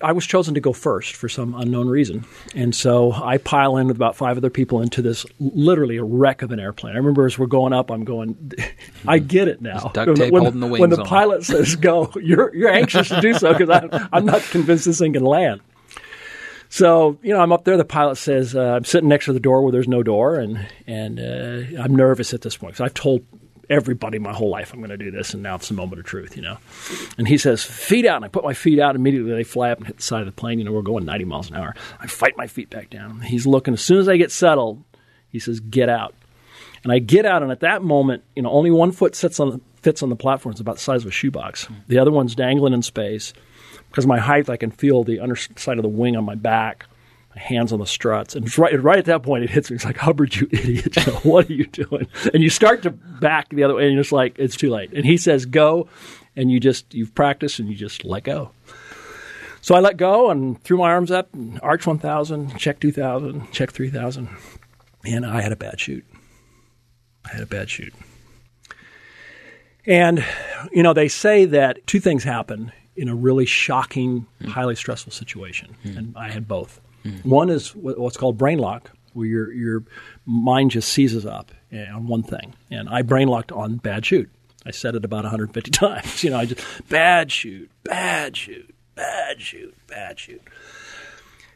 I 0.00 0.12
was 0.12 0.26
chosen 0.26 0.54
to 0.54 0.60
go 0.60 0.72
first 0.72 1.14
for 1.14 1.28
some 1.28 1.54
unknown 1.54 1.88
reason. 1.88 2.24
And 2.54 2.74
so 2.74 3.12
I 3.12 3.38
pile 3.38 3.76
in 3.76 3.86
with 3.86 3.96
about 3.96 4.16
five 4.16 4.36
other 4.36 4.50
people 4.50 4.80
into 4.80 5.02
this 5.02 5.26
literally 5.38 5.96
a 5.96 6.04
wreck 6.04 6.42
of 6.42 6.52
an 6.52 6.60
airplane. 6.60 6.94
I 6.94 6.98
remember 6.98 7.26
as 7.26 7.38
we're 7.38 7.46
going 7.46 7.72
up, 7.72 7.90
I'm 7.90 8.04
going, 8.04 8.52
I 9.08 9.18
get 9.18 9.48
it 9.48 9.60
now. 9.60 9.90
duct 9.94 10.16
tape 10.16 10.32
when, 10.32 10.42
holding 10.42 10.60
the 10.60 10.66
wings 10.66 10.80
when 10.80 10.90
the 10.90 11.00
on. 11.00 11.06
pilot 11.06 11.44
says 11.44 11.76
go, 11.76 12.12
you're, 12.22 12.54
you're 12.54 12.70
anxious 12.70 13.08
to 13.08 13.20
do 13.20 13.34
so 13.34 13.52
because 13.52 13.70
I'm, 13.70 14.08
I'm 14.12 14.24
not 14.24 14.42
convinced 14.42 14.84
this 14.84 14.98
thing 14.98 15.12
can 15.12 15.24
land. 15.24 15.60
So 16.68 17.18
you 17.22 17.32
know, 17.32 17.40
I'm 17.40 17.52
up 17.52 17.64
there. 17.64 17.76
The 17.76 17.84
pilot 17.84 18.16
says 18.16 18.56
uh, 18.56 18.60
I'm 18.60 18.84
sitting 18.84 19.08
next 19.08 19.26
to 19.26 19.32
the 19.32 19.40
door 19.40 19.62
where 19.62 19.70
there's 19.70 19.86
no 19.86 20.02
door, 20.02 20.34
and 20.34 20.66
and 20.86 21.20
uh, 21.20 21.80
I'm 21.80 21.94
nervous 21.94 22.34
at 22.34 22.42
this 22.42 22.56
point 22.56 22.72
because 22.72 22.84
I've 22.84 22.94
told 22.94 23.24
everybody 23.68 24.18
my 24.18 24.32
whole 24.32 24.50
life 24.50 24.72
I'm 24.72 24.80
going 24.80 24.90
to 24.90 24.96
do 24.96 25.10
this, 25.10 25.34
and 25.34 25.42
now 25.42 25.56
it's 25.56 25.70
a 25.70 25.74
moment 25.74 26.00
of 26.00 26.06
truth, 26.06 26.36
you 26.36 26.42
know. 26.42 26.58
And 27.18 27.26
he 27.28 27.38
says, 27.38 27.62
feet 27.62 28.06
out, 28.06 28.16
and 28.16 28.24
I 28.24 28.28
put 28.28 28.44
my 28.44 28.54
feet 28.54 28.78
out. 28.78 28.96
Immediately 28.96 29.32
they 29.32 29.44
fly 29.44 29.70
up 29.70 29.78
and 29.78 29.86
hit 29.86 29.96
the 29.96 30.02
side 30.02 30.20
of 30.20 30.26
the 30.26 30.32
plane. 30.32 30.58
You 30.58 30.64
know, 30.64 30.72
we're 30.72 30.82
going 30.82 31.04
90 31.04 31.24
miles 31.24 31.50
an 31.50 31.56
hour. 31.56 31.74
I 32.00 32.06
fight 32.06 32.36
my 32.36 32.46
feet 32.46 32.70
back 32.70 32.90
down. 32.90 33.20
He's 33.20 33.46
looking. 33.46 33.74
As 33.74 33.80
soon 33.80 33.98
as 33.98 34.08
I 34.08 34.16
get 34.16 34.30
settled, 34.30 34.82
he 35.28 35.38
says, 35.38 35.60
get 35.60 35.88
out. 35.88 36.14
And 36.82 36.92
I 36.92 36.98
get 36.98 37.26
out, 37.26 37.42
and 37.42 37.50
at 37.50 37.60
that 37.60 37.82
moment, 37.82 38.22
you 38.34 38.42
know, 38.42 38.50
only 38.50 38.70
one 38.70 38.92
foot 38.92 39.16
sits 39.16 39.40
on 39.40 39.50
the, 39.50 39.60
fits 39.82 40.02
on 40.02 40.08
the 40.08 40.16
platform. 40.16 40.52
It's 40.52 40.60
about 40.60 40.76
the 40.76 40.82
size 40.82 41.02
of 41.02 41.08
a 41.08 41.12
shoebox. 41.12 41.66
The 41.88 41.98
other 41.98 42.12
one's 42.12 42.34
dangling 42.34 42.72
in 42.72 42.82
space. 42.82 43.32
Because 43.88 44.04
of 44.04 44.08
my 44.08 44.18
height, 44.18 44.48
I 44.48 44.56
can 44.56 44.70
feel 44.70 45.04
the 45.04 45.20
underside 45.20 45.78
of 45.78 45.82
the 45.82 45.88
wing 45.88 46.16
on 46.16 46.24
my 46.24 46.34
back 46.34 46.86
hands 47.36 47.72
on 47.72 47.78
the 47.78 47.86
struts. 47.86 48.34
And 48.34 48.58
right, 48.58 48.80
right 48.82 48.98
at 48.98 49.04
that 49.06 49.22
point, 49.22 49.44
it 49.44 49.50
hits 49.50 49.70
me. 49.70 49.76
It's 49.76 49.84
like, 49.84 49.98
Hubbard, 49.98 50.34
you 50.34 50.48
idiot. 50.50 50.96
You 51.06 51.12
know, 51.12 51.18
what 51.20 51.48
are 51.48 51.52
you 51.52 51.66
doing? 51.66 52.06
And 52.32 52.42
you 52.42 52.50
start 52.50 52.82
to 52.82 52.90
back 52.90 53.50
the 53.50 53.64
other 53.64 53.74
way, 53.74 53.84
and 53.84 53.94
you're 53.94 54.02
just 54.02 54.12
like, 54.12 54.38
it's 54.38 54.56
too 54.56 54.70
late. 54.70 54.92
And 54.92 55.04
he 55.04 55.16
says, 55.16 55.46
go. 55.46 55.88
And 56.34 56.50
you 56.50 56.60
just, 56.60 56.92
you've 56.92 57.14
practiced 57.14 57.58
and 57.58 57.68
you 57.68 57.74
just 57.74 58.04
let 58.04 58.24
go. 58.24 58.50
So 59.62 59.74
I 59.74 59.80
let 59.80 59.96
go 59.96 60.30
and 60.30 60.62
threw 60.62 60.78
my 60.78 60.90
arms 60.90 61.10
up, 61.10 61.32
and 61.34 61.58
arch 61.62 61.86
1000, 61.86 62.58
check 62.58 62.78
2000, 62.78 63.50
check 63.52 63.70
3000. 63.72 64.28
And 65.04 65.26
I 65.26 65.40
had 65.40 65.52
a 65.52 65.56
bad 65.56 65.80
chute. 65.80 66.04
I 67.24 67.34
had 67.34 67.42
a 67.42 67.46
bad 67.46 67.68
chute. 67.70 67.94
And, 69.86 70.24
you 70.72 70.82
know, 70.82 70.92
they 70.92 71.08
say 71.08 71.44
that 71.46 71.86
two 71.86 72.00
things 72.00 72.24
happen 72.24 72.72
in 72.96 73.08
a 73.08 73.14
really 73.14 73.46
shocking, 73.46 74.26
mm. 74.42 74.48
highly 74.48 74.74
stressful 74.74 75.12
situation. 75.12 75.76
Mm. 75.84 75.96
And 75.96 76.16
I 76.16 76.30
had 76.30 76.48
both. 76.48 76.80
Mm. 77.06 77.24
One 77.24 77.50
is 77.50 77.74
what's 77.74 78.16
called 78.16 78.36
brain 78.36 78.58
lock, 78.58 78.90
where 79.12 79.26
your 79.26 79.52
your 79.52 79.84
mind 80.24 80.72
just 80.72 80.88
seizes 80.88 81.24
up 81.24 81.52
on 81.72 82.06
one 82.06 82.22
thing. 82.22 82.54
And 82.70 82.88
I 82.88 83.02
brain 83.02 83.28
locked 83.28 83.52
on 83.52 83.76
bad 83.76 84.04
chute. 84.04 84.30
I 84.64 84.72
said 84.72 84.94
it 84.96 85.04
about 85.04 85.24
150 85.24 85.70
times. 85.72 86.24
You 86.24 86.30
know, 86.30 86.38
I 86.38 86.46
just 86.46 86.88
bad 86.88 87.30
chute, 87.30 87.70
bad 87.84 88.36
chute, 88.36 88.74
bad 88.94 89.40
chute, 89.40 89.74
bad 89.86 90.18
chute. 90.18 90.42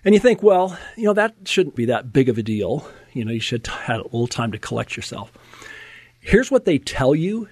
And 0.04 0.14
you 0.14 0.20
think, 0.20 0.42
well, 0.42 0.78
you 0.96 1.04
know, 1.04 1.12
that 1.12 1.34
shouldn't 1.44 1.76
be 1.76 1.86
that 1.86 2.12
big 2.12 2.28
of 2.28 2.38
a 2.38 2.42
deal. 2.42 2.88
You 3.12 3.24
know, 3.24 3.32
you 3.32 3.40
should 3.40 3.66
have 3.66 4.00
a 4.00 4.04
little 4.04 4.28
time 4.28 4.52
to 4.52 4.58
collect 4.58 4.96
yourself. 4.96 5.32
Here's 6.20 6.50
what 6.50 6.64
they 6.64 6.78
tell 6.78 7.14
you, 7.14 7.48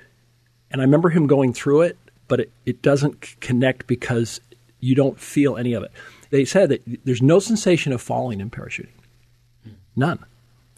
and 0.71 0.81
I 0.81 0.85
remember 0.85 1.11
him 1.11 1.26
going 1.26 1.52
through 1.52 1.83
it, 1.83 1.99
but 2.26 2.40
it, 2.40 2.52
it 2.64 2.81
doesn't 2.81 3.40
connect 3.40 3.87
because 3.87 4.40
you 4.81 4.95
don't 4.95 5.19
feel 5.19 5.57
any 5.57 5.73
of 5.73 5.83
it 5.83 5.90
they 6.30 6.44
said 6.44 6.68
that 6.70 6.82
there's 7.04 7.23
no 7.23 7.38
sensation 7.38 7.92
of 7.92 8.02
falling 8.02 8.40
in 8.40 8.50
parachuting. 8.50 8.88
None. 9.97 10.25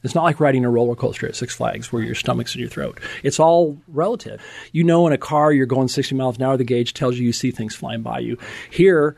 It's 0.03 0.15
not 0.15 0.25
like 0.25 0.41
riding 0.41 0.65
a 0.65 0.71
roller 0.71 0.95
coaster 0.95 1.27
at 1.27 1.37
Six 1.37 1.55
Flags 1.55 1.93
where 1.93 2.03
your 2.03 2.15
stomach's 2.15 2.55
in 2.55 2.61
your 2.61 2.71
throat. 2.71 2.99
It's 3.23 3.39
all 3.39 3.77
relative. 3.87 4.43
You 4.73 4.83
know, 4.83 5.07
in 5.07 5.13
a 5.13 5.19
car, 5.19 5.53
you're 5.53 5.67
going 5.67 5.89
60 5.89 6.15
miles 6.15 6.37
an 6.37 6.43
hour, 6.43 6.57
the 6.57 6.65
gauge 6.65 6.95
tells 6.95 7.19
you 7.19 7.27
you 7.27 7.33
see 7.33 7.51
things 7.51 7.75
flying 7.75 8.03
by 8.03 8.21
you. 8.21 8.39
Here, 8.71 9.15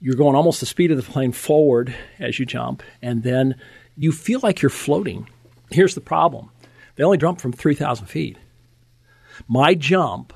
you're 0.00 0.16
going 0.16 0.36
almost 0.36 0.60
the 0.60 0.66
speed 0.66 0.90
of 0.90 0.98
the 0.98 1.02
plane 1.02 1.32
forward 1.32 1.94
as 2.18 2.38
you 2.38 2.44
jump, 2.44 2.82
and 3.00 3.22
then 3.22 3.54
you 3.96 4.12
feel 4.12 4.40
like 4.42 4.60
you're 4.60 4.68
floating. 4.68 5.28
Here's 5.70 5.94
the 5.94 6.00
problem 6.02 6.50
they 6.96 7.04
only 7.04 7.18
jump 7.18 7.40
from 7.40 7.52
3,000 7.52 8.06
feet. 8.06 8.36
My 9.48 9.74
jump 9.74 10.34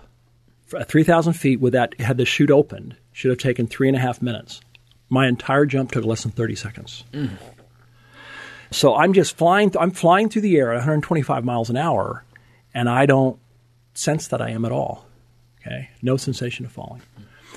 at 0.74 0.88
3,000 0.88 1.34
feet 1.34 1.60
with 1.60 1.74
that, 1.74 2.00
had 2.00 2.16
the 2.16 2.24
chute 2.24 2.50
opened, 2.50 2.96
should 3.12 3.30
have 3.30 3.38
taken 3.38 3.66
three 3.66 3.88
and 3.88 3.96
a 3.96 4.00
half 4.00 4.22
minutes. 4.22 4.60
My 5.08 5.26
entire 5.26 5.66
jump 5.66 5.92
took 5.92 6.04
less 6.04 6.22
than 6.22 6.32
30 6.32 6.54
seconds. 6.56 7.04
Mm. 7.12 7.30
So 8.70 8.96
I'm 8.96 9.12
just 9.12 9.36
flying. 9.36 9.72
I'm 9.78 9.92
flying 9.92 10.28
through 10.28 10.42
the 10.42 10.56
air 10.56 10.72
at 10.72 10.76
125 10.76 11.44
miles 11.44 11.70
an 11.70 11.76
hour, 11.76 12.24
and 12.74 12.88
I 12.88 13.06
don't 13.06 13.38
sense 13.94 14.28
that 14.28 14.42
I 14.42 14.50
am 14.50 14.64
at 14.64 14.72
all. 14.72 15.06
Okay, 15.60 15.90
no 16.02 16.16
sensation 16.16 16.64
of 16.64 16.72
falling. 16.72 17.02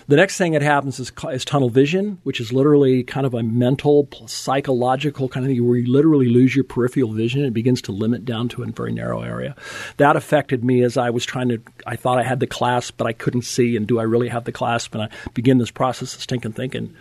The 0.08 0.16
next 0.16 0.38
thing 0.38 0.54
that 0.54 0.64
happens 0.64 1.00
is, 1.00 1.12
is, 1.30 1.46
tunnel 1.46 1.70
vision, 1.70 2.20
which 2.24 2.40
is 2.40 2.52
literally 2.52 3.04
kind 3.04 3.28
of 3.28 3.36
a 3.36 3.44
mental, 3.44 4.08
psychological 4.26 5.30
kind 5.30 5.46
of 5.46 5.52
thing 5.52 5.68
where 5.68 5.78
you 5.78 5.92
literally 5.92 6.30
lose 6.30 6.56
your 6.56 6.64
peripheral 6.64 7.12
vision. 7.12 7.46
It 7.46 7.54
begins 7.54 7.82
to 7.84 7.92
limit 7.92 8.26
down 8.26 8.50
to 8.50 8.64
a 8.64 8.66
very 8.68 8.92
narrow 8.92 9.22
area. 9.22 9.56
That 9.98 10.16
affected 10.16 10.64
me 10.64 10.82
as 10.82 10.98
I 10.98 11.12
was 11.12 11.26
trying 11.26 11.50
to, 11.50 11.62
I 11.86 11.96
thought 11.96 12.18
I 12.18 12.24
had 12.24 12.40
the 12.40 12.48
clasp, 12.48 12.96
but 12.98 13.06
I 13.06 13.14
couldn't 13.14 13.44
see. 13.44 13.76
And 13.76 13.86
do 13.86 14.00
I 14.00 14.04
really 14.04 14.30
have 14.30 14.46
the 14.46 14.52
clasp? 14.52 14.96
And 14.96 15.04
I 15.04 15.10
begin 15.36 15.60
this 15.60 15.72
process 15.72 16.16
of 16.16 16.22
stinking 16.22 16.54
thinking. 16.54 16.96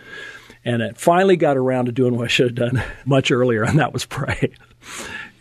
And 0.65 0.81
it 0.81 0.97
finally 0.97 1.37
got 1.37 1.57
around 1.57 1.85
to 1.85 1.91
doing 1.91 2.17
what 2.17 2.25
I 2.25 2.27
should 2.27 2.57
have 2.57 2.73
done 2.73 2.83
much 3.05 3.31
earlier, 3.31 3.63
and 3.63 3.79
that 3.79 3.93
was 3.93 4.05
pray. 4.05 4.53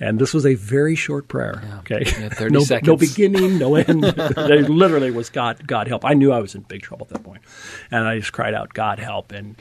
And 0.01 0.19
this 0.19 0.33
was 0.33 0.47
a 0.47 0.55
very 0.55 0.95
short 0.95 1.27
prayer. 1.27 1.61
Yeah. 1.65 1.79
Okay, 1.81 2.03
yeah, 2.07 2.29
thirty 2.33 2.55
no, 2.55 2.61
seconds. 2.61 2.87
No 2.87 2.97
beginning, 2.97 3.59
no 3.59 3.75
end. 3.77 4.05
it 4.05 4.71
literally 4.71 5.11
was 5.11 5.29
God. 5.29 5.67
God 5.67 5.89
help. 5.89 6.05
I 6.05 6.15
knew 6.15 6.33
I 6.33 6.39
was 6.39 6.55
in 6.55 6.63
big 6.63 6.83
trouble 6.83 7.07
at 7.11 7.15
that 7.15 7.25
point, 7.25 7.43
and 7.91 8.07
I 8.07 8.19
just 8.19 8.33
cried 8.33 8.55
out, 8.55 8.73
"God 8.75 9.01
help!" 9.01 9.33
and 9.33 9.57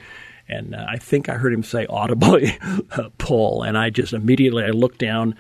and 0.48 0.76
uh, 0.76 0.86
I 0.88 0.98
think 0.98 1.28
I 1.28 1.34
heard 1.34 1.54
him 1.54 1.64
say 1.64 1.88
audibly, 1.88 2.58
uh, 2.92 3.10
"Pull!" 3.18 3.64
And 3.64 3.78
I 3.78 3.90
just 3.90 4.14
immediately 4.14 4.64
I 4.64 4.70
looked 4.70 5.00
down, 5.00 5.36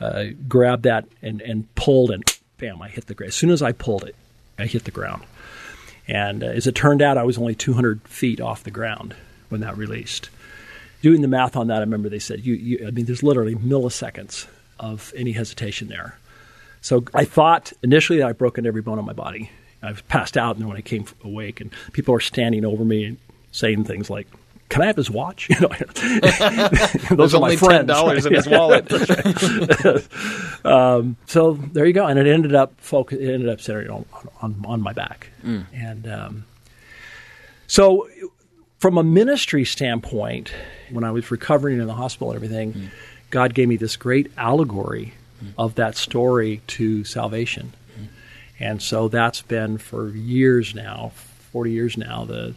uh, 0.00 0.24
grabbed 0.48 0.82
that, 0.82 1.06
and 1.22 1.40
and 1.42 1.72
pulled, 1.76 2.10
and 2.10 2.24
bam! 2.58 2.82
I 2.82 2.88
hit 2.88 3.06
the 3.06 3.14
ground. 3.14 3.28
As 3.28 3.36
soon 3.36 3.50
as 3.50 3.62
I 3.62 3.70
pulled 3.70 4.02
it, 4.04 4.16
I 4.58 4.66
hit 4.66 4.84
the 4.84 4.90
ground. 4.90 5.22
And 6.08 6.42
uh, 6.42 6.48
as 6.48 6.66
it 6.66 6.74
turned 6.74 7.02
out, 7.02 7.18
I 7.18 7.22
was 7.22 7.38
only 7.38 7.54
200 7.54 8.02
feet 8.08 8.40
off 8.40 8.64
the 8.64 8.72
ground 8.72 9.14
when 9.50 9.60
that 9.60 9.76
released. 9.76 10.30
Doing 11.02 11.20
the 11.20 11.28
math 11.28 11.56
on 11.56 11.68
that, 11.68 11.76
I 11.76 11.80
remember 11.80 12.08
they 12.08 12.18
said, 12.18 12.44
you, 12.44 12.54
you, 12.54 12.86
I 12.86 12.90
mean, 12.90 13.06
there's 13.06 13.22
literally 13.22 13.54
milliseconds 13.54 14.46
of 14.78 15.12
any 15.16 15.32
hesitation 15.32 15.88
there. 15.88 16.18
So 16.80 17.04
I 17.14 17.24
thought 17.24 17.72
initially 17.82 18.18
that 18.20 18.28
I'd 18.28 18.38
broken 18.38 18.66
every 18.66 18.82
bone 18.82 18.98
in 18.98 19.04
my 19.04 19.12
body. 19.12 19.50
I 19.82 19.90
was 19.90 20.00
passed 20.02 20.36
out, 20.36 20.56
and 20.56 20.62
then 20.62 20.68
when 20.68 20.76
I 20.76 20.82
came 20.82 21.04
awake, 21.24 21.60
and 21.60 21.70
people 21.92 22.14
are 22.14 22.20
standing 22.20 22.64
over 22.64 22.84
me 22.84 23.04
and 23.04 23.16
saying 23.52 23.84
things 23.84 24.10
like, 24.10 24.26
"Can 24.68 24.82
I 24.82 24.86
have 24.86 24.96
his 24.96 25.10
watch?" 25.10 25.48
You 25.50 25.60
know, 25.60 25.68
those 27.16 27.34
are 27.34 27.40
my 27.40 27.56
friends. 27.56 27.78
ten 27.78 27.86
dollars 27.86 28.26
in 28.26 28.34
his 28.34 28.46
wallet. 28.48 28.90
um, 30.64 31.16
so 31.26 31.54
there 31.54 31.86
you 31.86 31.92
go, 31.92 32.06
and 32.06 32.18
it 32.18 32.26
ended 32.26 32.54
up 32.54 32.74
focus, 32.78 33.18
it 33.18 33.32
ended 33.32 33.48
up 33.48 33.60
centering 33.60 33.90
on, 33.90 34.04
on, 34.42 34.62
on 34.66 34.82
my 34.82 34.92
back, 34.92 35.28
mm. 35.42 35.64
and 35.72 36.06
um, 36.06 36.44
so 37.66 38.06
from 38.80 38.96
a 38.96 39.04
ministry 39.04 39.64
standpoint, 39.64 40.52
when 40.90 41.04
I 41.04 41.10
was 41.10 41.30
recovering 41.30 41.78
in 41.78 41.86
the 41.86 41.94
hospital 41.94 42.30
and 42.30 42.36
everything, 42.36 42.72
mm. 42.72 42.88
God 43.28 43.54
gave 43.54 43.68
me 43.68 43.76
this 43.76 43.96
great 43.96 44.32
allegory 44.38 45.12
mm. 45.44 45.52
of 45.58 45.74
that 45.74 45.96
story 45.96 46.62
to 46.68 47.04
salvation. 47.04 47.74
Mm. 47.98 48.06
And 48.58 48.82
so 48.82 49.08
that's 49.08 49.42
been 49.42 49.76
for 49.76 50.08
years 50.08 50.74
now, 50.74 51.12
40 51.52 51.70
years 51.70 51.96
now, 51.96 52.24
the 52.24 52.54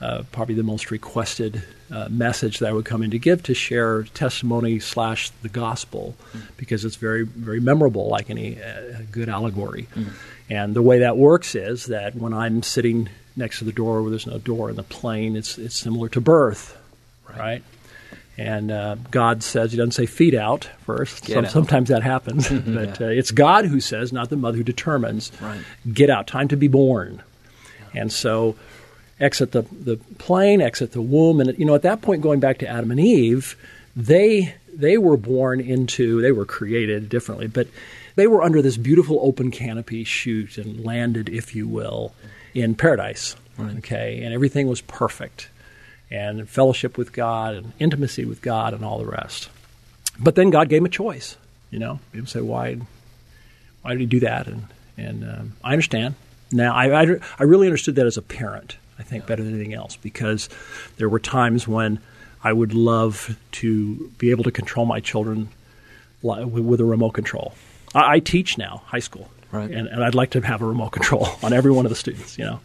uh, 0.00 0.24
probably 0.32 0.56
the 0.56 0.64
most 0.64 0.90
requested 0.90 1.62
uh, 1.92 2.08
message 2.10 2.58
that 2.58 2.68
I 2.68 2.72
would 2.72 2.84
come 2.84 3.04
in 3.04 3.12
to 3.12 3.18
give 3.20 3.44
to 3.44 3.54
share 3.54 4.02
testimony 4.02 4.80
slash 4.80 5.30
the 5.42 5.48
gospel 5.48 6.16
mm. 6.32 6.40
because 6.56 6.84
it's 6.84 6.96
very 6.96 7.22
very 7.22 7.60
memorable 7.60 8.08
like 8.08 8.28
any 8.28 8.60
uh, 8.60 9.02
good 9.12 9.28
allegory. 9.28 9.86
Mm. 9.94 10.08
And 10.50 10.74
the 10.74 10.82
way 10.82 10.98
that 10.98 11.16
works 11.16 11.54
is 11.54 11.86
that 11.86 12.16
when 12.16 12.34
I'm 12.34 12.64
sitting 12.64 13.10
next 13.36 13.58
to 13.58 13.64
the 13.64 13.72
door 13.72 14.02
where 14.02 14.10
there's 14.10 14.26
no 14.26 14.38
door 14.38 14.70
in 14.70 14.76
the 14.76 14.82
plane. 14.82 15.36
It's 15.36 15.58
it's 15.58 15.76
similar 15.76 16.08
to 16.10 16.20
birth, 16.20 16.76
right? 17.28 17.38
right? 17.38 17.62
And 18.38 18.70
uh, 18.70 18.96
God 19.10 19.42
says 19.42 19.72
He 19.72 19.76
doesn't 19.76 19.92
say 19.92 20.06
feet 20.06 20.34
out 20.34 20.68
first. 20.84 21.26
Some, 21.26 21.46
sometimes 21.46 21.90
that 21.90 22.02
happens, 22.02 22.48
but 22.66 23.00
yeah. 23.00 23.06
uh, 23.06 23.10
it's 23.10 23.30
God 23.30 23.66
who 23.66 23.80
says, 23.80 24.12
not 24.12 24.30
the 24.30 24.36
mother 24.36 24.56
who 24.56 24.64
determines. 24.64 25.30
Right. 25.40 25.60
Get 25.92 26.10
out. 26.10 26.26
Time 26.26 26.48
to 26.48 26.56
be 26.56 26.68
born. 26.68 27.22
Yeah. 27.94 28.02
And 28.02 28.12
so, 28.12 28.56
exit 29.20 29.52
the 29.52 29.62
the 29.62 29.96
plane, 30.18 30.60
exit 30.60 30.92
the 30.92 31.02
womb, 31.02 31.40
and 31.40 31.58
you 31.58 31.64
know 31.64 31.74
at 31.74 31.82
that 31.82 32.02
point, 32.02 32.22
going 32.22 32.40
back 32.40 32.58
to 32.58 32.68
Adam 32.68 32.90
and 32.90 33.00
Eve, 33.00 33.56
they 33.94 34.54
they 34.72 34.96
were 34.96 35.18
born 35.18 35.60
into 35.60 36.22
they 36.22 36.32
were 36.32 36.46
created 36.46 37.10
differently, 37.10 37.48
but 37.48 37.68
they 38.14 38.26
were 38.26 38.42
under 38.42 38.62
this 38.62 38.76
beautiful 38.76 39.18
open 39.22 39.50
canopy 39.50 40.04
chute 40.04 40.58
and 40.58 40.84
landed, 40.84 41.28
if 41.28 41.54
you 41.54 41.68
will 41.68 42.14
in 42.54 42.74
paradise. 42.74 43.36
Right. 43.58 43.76
Okay, 43.78 44.22
and 44.22 44.32
everything 44.32 44.66
was 44.66 44.80
perfect, 44.80 45.48
and 46.10 46.48
fellowship 46.48 46.96
with 46.96 47.12
God 47.12 47.54
and 47.54 47.72
intimacy 47.78 48.24
with 48.24 48.42
God 48.42 48.74
and 48.74 48.84
all 48.84 48.98
the 48.98 49.06
rest. 49.06 49.50
But 50.18 50.34
then 50.34 50.50
God 50.50 50.68
gave 50.68 50.78
him 50.78 50.86
a 50.86 50.90
choice. 50.90 51.36
You 51.70 51.78
know, 51.78 52.00
people 52.12 52.26
say, 52.26 52.40
"Why? 52.40 52.78
Why 53.82 53.90
did 53.92 54.00
He 54.00 54.06
do 54.06 54.20
that?" 54.20 54.46
And 54.46 54.66
and 54.96 55.24
um, 55.24 55.52
I 55.62 55.72
understand 55.72 56.14
now. 56.50 56.74
I, 56.74 57.02
I, 57.02 57.16
I 57.38 57.42
really 57.44 57.66
understood 57.66 57.94
that 57.96 58.06
as 58.06 58.16
a 58.16 58.22
parent. 58.22 58.76
I 58.98 59.02
think 59.02 59.24
yeah. 59.24 59.28
better 59.28 59.44
than 59.44 59.54
anything 59.54 59.74
else 59.74 59.96
because 59.96 60.48
there 60.96 61.08
were 61.08 61.18
times 61.18 61.66
when 61.66 61.98
I 62.44 62.52
would 62.52 62.74
love 62.74 63.36
to 63.52 64.10
be 64.18 64.30
able 64.30 64.44
to 64.44 64.50
control 64.50 64.86
my 64.86 65.00
children 65.00 65.48
with 66.22 66.80
a 66.80 66.84
remote 66.84 67.10
control. 67.10 67.54
I, 67.94 68.14
I 68.14 68.18
teach 68.20 68.58
now, 68.58 68.82
high 68.86 69.00
school, 69.00 69.30
Right. 69.52 69.70
And, 69.70 69.86
and 69.86 70.02
I'd 70.02 70.14
like 70.14 70.30
to 70.30 70.40
have 70.40 70.62
a 70.62 70.66
remote 70.66 70.90
control 70.90 71.28
on 71.42 71.52
every 71.52 71.70
one 71.70 71.86
of 71.86 71.90
the 71.90 71.96
students, 71.96 72.38
you 72.38 72.44
know. 72.44 72.60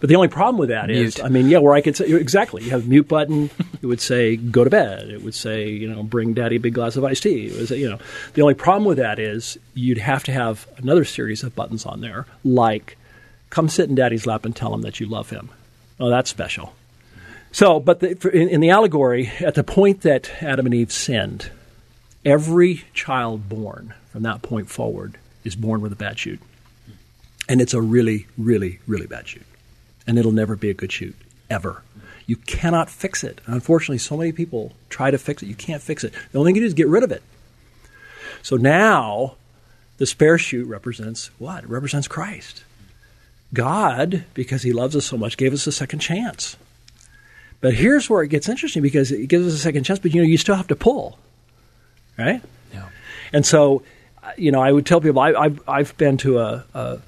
But 0.00 0.08
the 0.08 0.14
only 0.14 0.28
problem 0.28 0.58
with 0.58 0.68
that 0.68 0.90
is, 0.90 1.16
Mute. 1.16 1.26
I 1.26 1.28
mean, 1.28 1.48
yeah, 1.48 1.58
where 1.58 1.74
I 1.74 1.80
could 1.80 1.96
say 1.96 2.06
exactly, 2.06 2.62
you 2.62 2.70
have 2.70 2.84
a 2.84 2.88
mute 2.88 3.08
button. 3.08 3.50
It 3.82 3.86
would 3.86 4.00
say 4.00 4.36
go 4.36 4.62
to 4.62 4.70
bed. 4.70 5.08
It 5.08 5.22
would 5.22 5.34
say, 5.34 5.68
you 5.68 5.88
know, 5.92 6.04
bring 6.04 6.34
daddy 6.34 6.56
a 6.56 6.60
big 6.60 6.74
glass 6.74 6.94
of 6.94 7.04
iced 7.04 7.24
tea. 7.24 7.48
It 7.48 7.56
was, 7.56 7.70
you 7.72 7.90
know, 7.90 7.98
the 8.34 8.42
only 8.42 8.54
problem 8.54 8.84
with 8.84 8.98
that 8.98 9.18
is 9.18 9.58
you'd 9.74 9.98
have 9.98 10.22
to 10.24 10.32
have 10.32 10.68
another 10.76 11.04
series 11.04 11.42
of 11.42 11.56
buttons 11.56 11.84
on 11.84 12.00
there, 12.00 12.26
like 12.44 12.96
come 13.50 13.68
sit 13.68 13.88
in 13.88 13.96
daddy's 13.96 14.26
lap 14.26 14.44
and 14.44 14.54
tell 14.54 14.72
him 14.72 14.82
that 14.82 15.00
you 15.00 15.06
love 15.06 15.30
him. 15.30 15.50
Oh, 15.98 16.10
that's 16.10 16.30
special. 16.30 16.74
So, 17.50 17.80
but 17.80 17.98
the, 17.98 18.30
in, 18.30 18.48
in 18.48 18.60
the 18.60 18.70
allegory, 18.70 19.32
at 19.40 19.54
the 19.54 19.64
point 19.64 20.02
that 20.02 20.30
Adam 20.42 20.66
and 20.66 20.74
Eve 20.74 20.92
sinned, 20.92 21.50
every 22.24 22.84
child 22.94 23.48
born 23.48 23.94
from 24.12 24.22
that 24.22 24.42
point 24.42 24.70
forward 24.70 25.16
is 25.44 25.56
born 25.56 25.80
with 25.80 25.92
a 25.92 25.96
bad 25.96 26.18
chute. 26.18 26.40
And 27.48 27.60
it's 27.60 27.74
a 27.74 27.80
really, 27.80 28.26
really, 28.36 28.80
really 28.86 29.06
bad 29.06 29.26
chute. 29.26 29.46
And 30.06 30.18
it'll 30.18 30.32
never 30.32 30.56
be 30.56 30.70
a 30.70 30.74
good 30.74 30.92
chute, 30.92 31.16
ever. 31.48 31.82
You 32.26 32.36
cannot 32.36 32.90
fix 32.90 33.24
it. 33.24 33.40
Unfortunately, 33.46 33.98
so 33.98 34.16
many 34.16 34.32
people 34.32 34.72
try 34.90 35.10
to 35.10 35.18
fix 35.18 35.42
it. 35.42 35.46
You 35.46 35.54
can't 35.54 35.82
fix 35.82 36.04
it. 36.04 36.12
The 36.32 36.38
only 36.38 36.50
thing 36.50 36.56
you 36.56 36.62
do 36.62 36.66
is 36.66 36.74
get 36.74 36.88
rid 36.88 37.02
of 37.02 37.10
it. 37.10 37.22
So 38.42 38.56
now, 38.56 39.36
the 39.96 40.06
spare 40.06 40.38
chute 40.38 40.68
represents 40.68 41.30
what? 41.38 41.64
It 41.64 41.70
represents 41.70 42.06
Christ. 42.06 42.64
God, 43.54 44.24
because 44.34 44.62
He 44.62 44.72
loves 44.72 44.94
us 44.94 45.06
so 45.06 45.16
much, 45.16 45.36
gave 45.36 45.52
us 45.52 45.66
a 45.66 45.72
second 45.72 46.00
chance. 46.00 46.56
But 47.60 47.74
here's 47.74 48.08
where 48.08 48.22
it 48.22 48.28
gets 48.28 48.48
interesting 48.48 48.82
because 48.82 49.10
it 49.10 49.26
gives 49.26 49.46
us 49.46 49.54
a 49.54 49.58
second 49.58 49.84
chance, 49.84 49.98
but 49.98 50.14
you 50.14 50.20
know, 50.20 50.28
you 50.28 50.36
still 50.36 50.54
have 50.54 50.68
to 50.68 50.76
pull, 50.76 51.18
right? 52.16 52.42
Yeah. 52.72 52.88
And 53.32 53.44
so, 53.44 53.82
you 54.36 54.52
know, 54.52 54.60
I 54.60 54.72
would 54.72 54.86
tell 54.86 55.00
people 55.00 55.20
I, 55.20 55.32
I've 55.32 55.68
I've 55.68 55.96
been 55.96 56.16
to 56.18 56.38
a, 56.38 56.64
a 56.74 56.98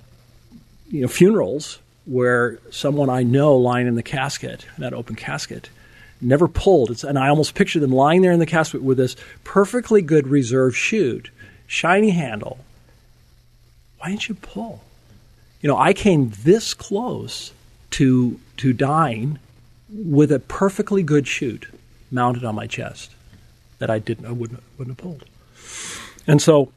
you 0.88 1.02
know 1.02 1.08
funerals 1.08 1.78
where 2.06 2.58
someone 2.70 3.08
I 3.08 3.22
know 3.22 3.56
lying 3.56 3.86
in 3.86 3.94
the 3.94 4.02
casket, 4.02 4.66
that 4.78 4.92
open 4.92 5.16
casket, 5.16 5.68
never 6.20 6.48
pulled. 6.48 6.90
It's, 6.90 7.04
and 7.04 7.18
I 7.18 7.28
almost 7.28 7.54
picture 7.54 7.80
them 7.80 7.92
lying 7.92 8.22
there 8.22 8.32
in 8.32 8.38
the 8.38 8.46
casket 8.46 8.82
with 8.82 8.98
this 8.98 9.16
perfectly 9.44 10.02
good 10.02 10.26
reserve 10.26 10.76
chute, 10.76 11.30
shiny 11.66 12.10
handle. 12.10 12.58
Why 13.98 14.08
didn't 14.10 14.28
you 14.28 14.34
pull? 14.34 14.82
You 15.60 15.68
know, 15.68 15.76
I 15.76 15.92
came 15.92 16.32
this 16.42 16.74
close 16.74 17.52
to 17.92 18.40
to 18.58 18.72
dying 18.72 19.38
with 19.92 20.30
a 20.32 20.38
perfectly 20.38 21.02
good 21.02 21.26
chute 21.26 21.66
mounted 22.10 22.44
on 22.44 22.54
my 22.54 22.66
chest 22.66 23.10
that 23.78 23.90
I 23.90 23.98
didn't 23.98 24.26
I 24.26 24.32
wouldn't 24.32 24.62
wouldn't 24.78 24.98
have 24.98 25.04
pulled. 25.04 25.24
And 26.26 26.40
so, 26.40 26.72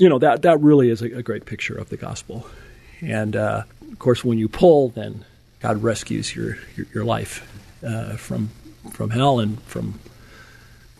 you 0.00 0.08
know 0.08 0.18
that 0.18 0.42
that 0.42 0.60
really 0.60 0.90
is 0.90 1.02
a, 1.02 1.18
a 1.18 1.22
great 1.22 1.44
picture 1.44 1.76
of 1.76 1.90
the 1.90 1.96
gospel. 1.96 2.46
And 3.00 3.36
uh, 3.36 3.64
of 3.92 3.98
course, 3.98 4.24
when 4.24 4.38
you 4.38 4.48
pull, 4.48 4.88
then 4.90 5.24
God 5.60 5.82
rescues 5.82 6.34
your 6.34 6.56
your, 6.76 6.86
your 6.94 7.04
life 7.04 7.46
uh, 7.86 8.16
from 8.16 8.50
from 8.92 9.10
hell 9.10 9.38
and 9.38 9.60
from 9.62 10.00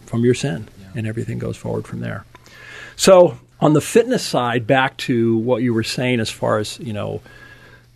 from 0.06 0.24
your 0.24 0.34
sin, 0.34 0.68
and 0.94 1.06
everything 1.06 1.38
goes 1.38 1.56
forward 1.56 1.86
from 1.86 2.00
there. 2.00 2.24
So, 2.96 3.38
on 3.60 3.72
the 3.72 3.80
fitness 3.80 4.22
side, 4.22 4.66
back 4.66 4.96
to 4.98 5.38
what 5.38 5.62
you 5.62 5.72
were 5.72 5.84
saying 5.84 6.20
as 6.20 6.30
far 6.30 6.58
as 6.58 6.78
you 6.78 6.92
know 6.92 7.22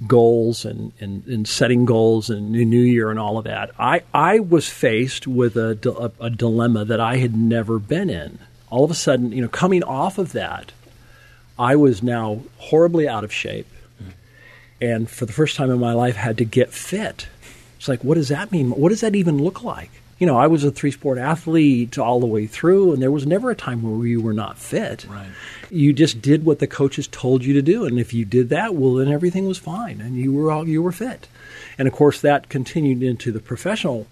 goals 0.06 0.64
and, 0.64 0.92
and, 1.00 1.24
and 1.26 1.46
setting 1.46 1.84
goals 1.84 2.28
and 2.28 2.50
new, 2.50 2.64
new 2.64 2.80
year 2.80 3.10
and 3.10 3.18
all 3.18 3.38
of 3.38 3.44
that. 3.44 3.70
I, 3.78 4.02
I 4.12 4.40
was 4.40 4.68
faced 4.68 5.26
with 5.26 5.56
a, 5.56 5.78
a, 6.20 6.26
a 6.26 6.30
dilemma 6.30 6.84
that 6.84 7.00
I 7.00 7.16
had 7.16 7.36
never 7.36 7.78
been 7.78 8.10
in. 8.10 8.38
All 8.70 8.84
of 8.84 8.90
a 8.90 8.94
sudden, 8.94 9.32
you 9.32 9.40
know, 9.40 9.48
coming 9.48 9.84
off 9.84 10.18
of 10.18 10.32
that, 10.32 10.72
I 11.58 11.76
was 11.76 12.02
now 12.02 12.40
horribly 12.58 13.08
out 13.08 13.24
of 13.24 13.32
shape, 13.32 13.68
and 14.80 15.08
for 15.08 15.26
the 15.26 15.32
first 15.32 15.56
time 15.56 15.70
in 15.70 15.78
my 15.78 15.92
life, 15.92 16.16
had 16.16 16.38
to 16.38 16.44
get 16.44 16.72
fit. 16.72 17.28
It's 17.78 17.88
like, 17.88 18.02
what 18.02 18.14
does 18.14 18.28
that 18.28 18.50
mean? 18.50 18.70
What 18.70 18.88
does 18.88 19.02
that 19.02 19.14
even 19.14 19.38
look 19.38 19.62
like? 19.62 19.90
You 20.18 20.26
know, 20.26 20.36
I 20.36 20.46
was 20.46 20.64
a 20.64 20.70
three 20.70 20.90
sport 20.90 21.18
athlete 21.18 21.98
all 21.98 22.20
the 22.20 22.26
way 22.26 22.46
through, 22.46 22.92
and 22.92 23.02
there 23.02 23.10
was 23.10 23.26
never 23.26 23.50
a 23.50 23.56
time 23.56 23.82
where 23.82 24.06
you 24.06 24.20
were 24.20 24.32
not 24.32 24.58
fit. 24.58 25.06
Right. 25.08 25.26
You 25.70 25.92
just 25.92 26.22
did 26.22 26.44
what 26.44 26.60
the 26.60 26.66
coaches 26.66 27.08
told 27.08 27.44
you 27.44 27.52
to 27.54 27.62
do, 27.62 27.84
and 27.84 27.98
if 27.98 28.14
you 28.14 28.24
did 28.24 28.48
that, 28.48 28.74
well, 28.74 28.94
then 28.94 29.08
everything 29.08 29.46
was 29.46 29.58
fine, 29.58 30.00
and 30.00 30.16
you 30.16 30.32
were 30.32 30.50
all 30.50 30.68
you 30.68 30.82
were 30.82 30.92
fit. 30.92 31.28
And 31.78 31.88
of 31.88 31.94
course, 31.94 32.20
that 32.20 32.48
continued 32.48 33.02
into 33.02 33.32
the 33.32 33.40
professional 33.40 34.06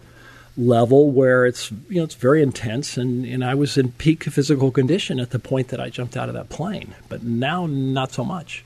level 0.57 1.11
where 1.11 1.47
it's 1.47 1.71
you 1.89 1.97
know 1.97 2.05
it's 2.05 2.15
very 2.15 2.43
intense, 2.43 2.97
and, 2.97 3.25
and 3.25 3.45
I 3.45 3.55
was 3.55 3.79
in 3.79 3.93
peak 3.93 4.25
physical 4.25 4.71
condition 4.71 5.19
at 5.21 5.31
the 5.31 5.39
point 5.39 5.69
that 5.69 5.81
I 5.81 5.89
jumped 5.89 6.17
out 6.17 6.29
of 6.29 6.35
that 6.35 6.49
plane. 6.49 6.95
But 7.09 7.23
now, 7.23 7.67
not 7.67 8.13
so 8.13 8.25
much. 8.25 8.65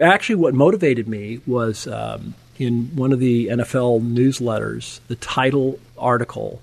Actually, 0.00 0.36
what 0.36 0.54
motivated 0.54 1.06
me 1.06 1.40
was 1.46 1.86
um, 1.86 2.34
in 2.58 2.96
one 2.96 3.12
of 3.12 3.18
the 3.18 3.48
NFL 3.48 4.00
newsletters, 4.00 5.00
the 5.08 5.16
title 5.16 5.78
article 5.98 6.62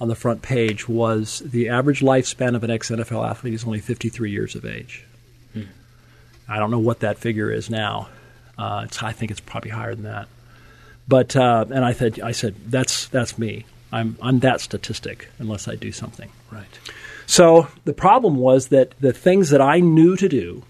on 0.00 0.08
the 0.08 0.14
front 0.14 0.42
page 0.42 0.88
was 0.88 1.40
the 1.40 1.68
average 1.68 2.00
lifespan 2.00 2.54
of 2.54 2.62
an 2.62 2.70
ex 2.70 2.90
NFL 2.90 3.28
athlete 3.28 3.54
is 3.54 3.64
only 3.64 3.80
53 3.80 4.30
years 4.30 4.54
of 4.54 4.64
age. 4.64 5.04
I 6.48 6.58
don't 6.58 6.70
know 6.70 6.78
what 6.78 7.00
that 7.00 7.18
figure 7.18 7.50
is 7.50 7.70
now. 7.70 8.08
Uh, 8.58 8.82
it's, 8.84 9.02
I 9.02 9.12
think 9.12 9.30
it's 9.30 9.40
probably 9.40 9.70
higher 9.70 9.94
than 9.94 10.04
that. 10.04 10.28
But 11.06 11.36
uh, 11.36 11.66
and 11.70 11.84
I 11.84 11.92
said, 11.92 12.20
I 12.20 12.32
said 12.32 12.54
that's 12.66 13.08
that's 13.08 13.38
me. 13.38 13.66
I'm 13.92 14.16
I'm 14.22 14.40
that 14.40 14.60
statistic 14.60 15.28
unless 15.38 15.68
I 15.68 15.74
do 15.74 15.92
something. 15.92 16.30
Right. 16.50 16.78
So 17.26 17.68
the 17.84 17.92
problem 17.92 18.36
was 18.36 18.68
that 18.68 18.92
the 19.00 19.12
things 19.12 19.50
that 19.50 19.60
I 19.60 19.80
knew 19.80 20.16
to 20.16 20.28
do, 20.28 20.62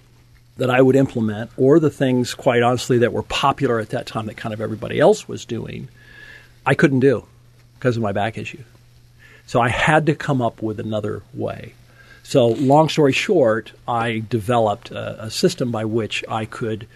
that 0.57 0.71
I 0.71 0.81
would 0.83 0.97
implement, 0.97 1.51
or 1.57 1.81
the 1.81 1.91
things, 1.91 2.35
quite 2.35 2.63
honestly, 2.63 2.99
that 2.99 3.13
were 3.13 3.25
popular 3.25 3.81
at 3.81 3.91
that 3.91 4.07
time 4.07 4.27
that 4.27 4.37
kind 4.37 4.53
of 4.53 4.61
everybody 4.61 5.01
else 5.01 5.27
was 5.27 5.45
doing, 5.45 5.89
I 6.65 6.75
couldn't 6.75 7.01
do 7.01 7.27
because 7.79 7.97
of 7.97 8.03
my 8.03 8.13
back 8.13 8.39
issue. 8.39 8.63
So 9.47 9.61
I 9.61 9.69
had 9.69 10.07
to 10.07 10.15
come 10.15 10.41
up 10.41 10.63
with 10.63 10.81
another 10.81 11.23
way. 11.33 11.75
So, 12.23 12.47
long 12.49 12.89
story 12.89 13.13
short, 13.13 13.73
I 13.87 14.25
developed 14.31 14.91
a, 14.91 15.25
a 15.25 15.31
system 15.31 15.71
by 15.71 15.85
which 15.85 16.25
I 16.27 16.47
could 16.47 16.87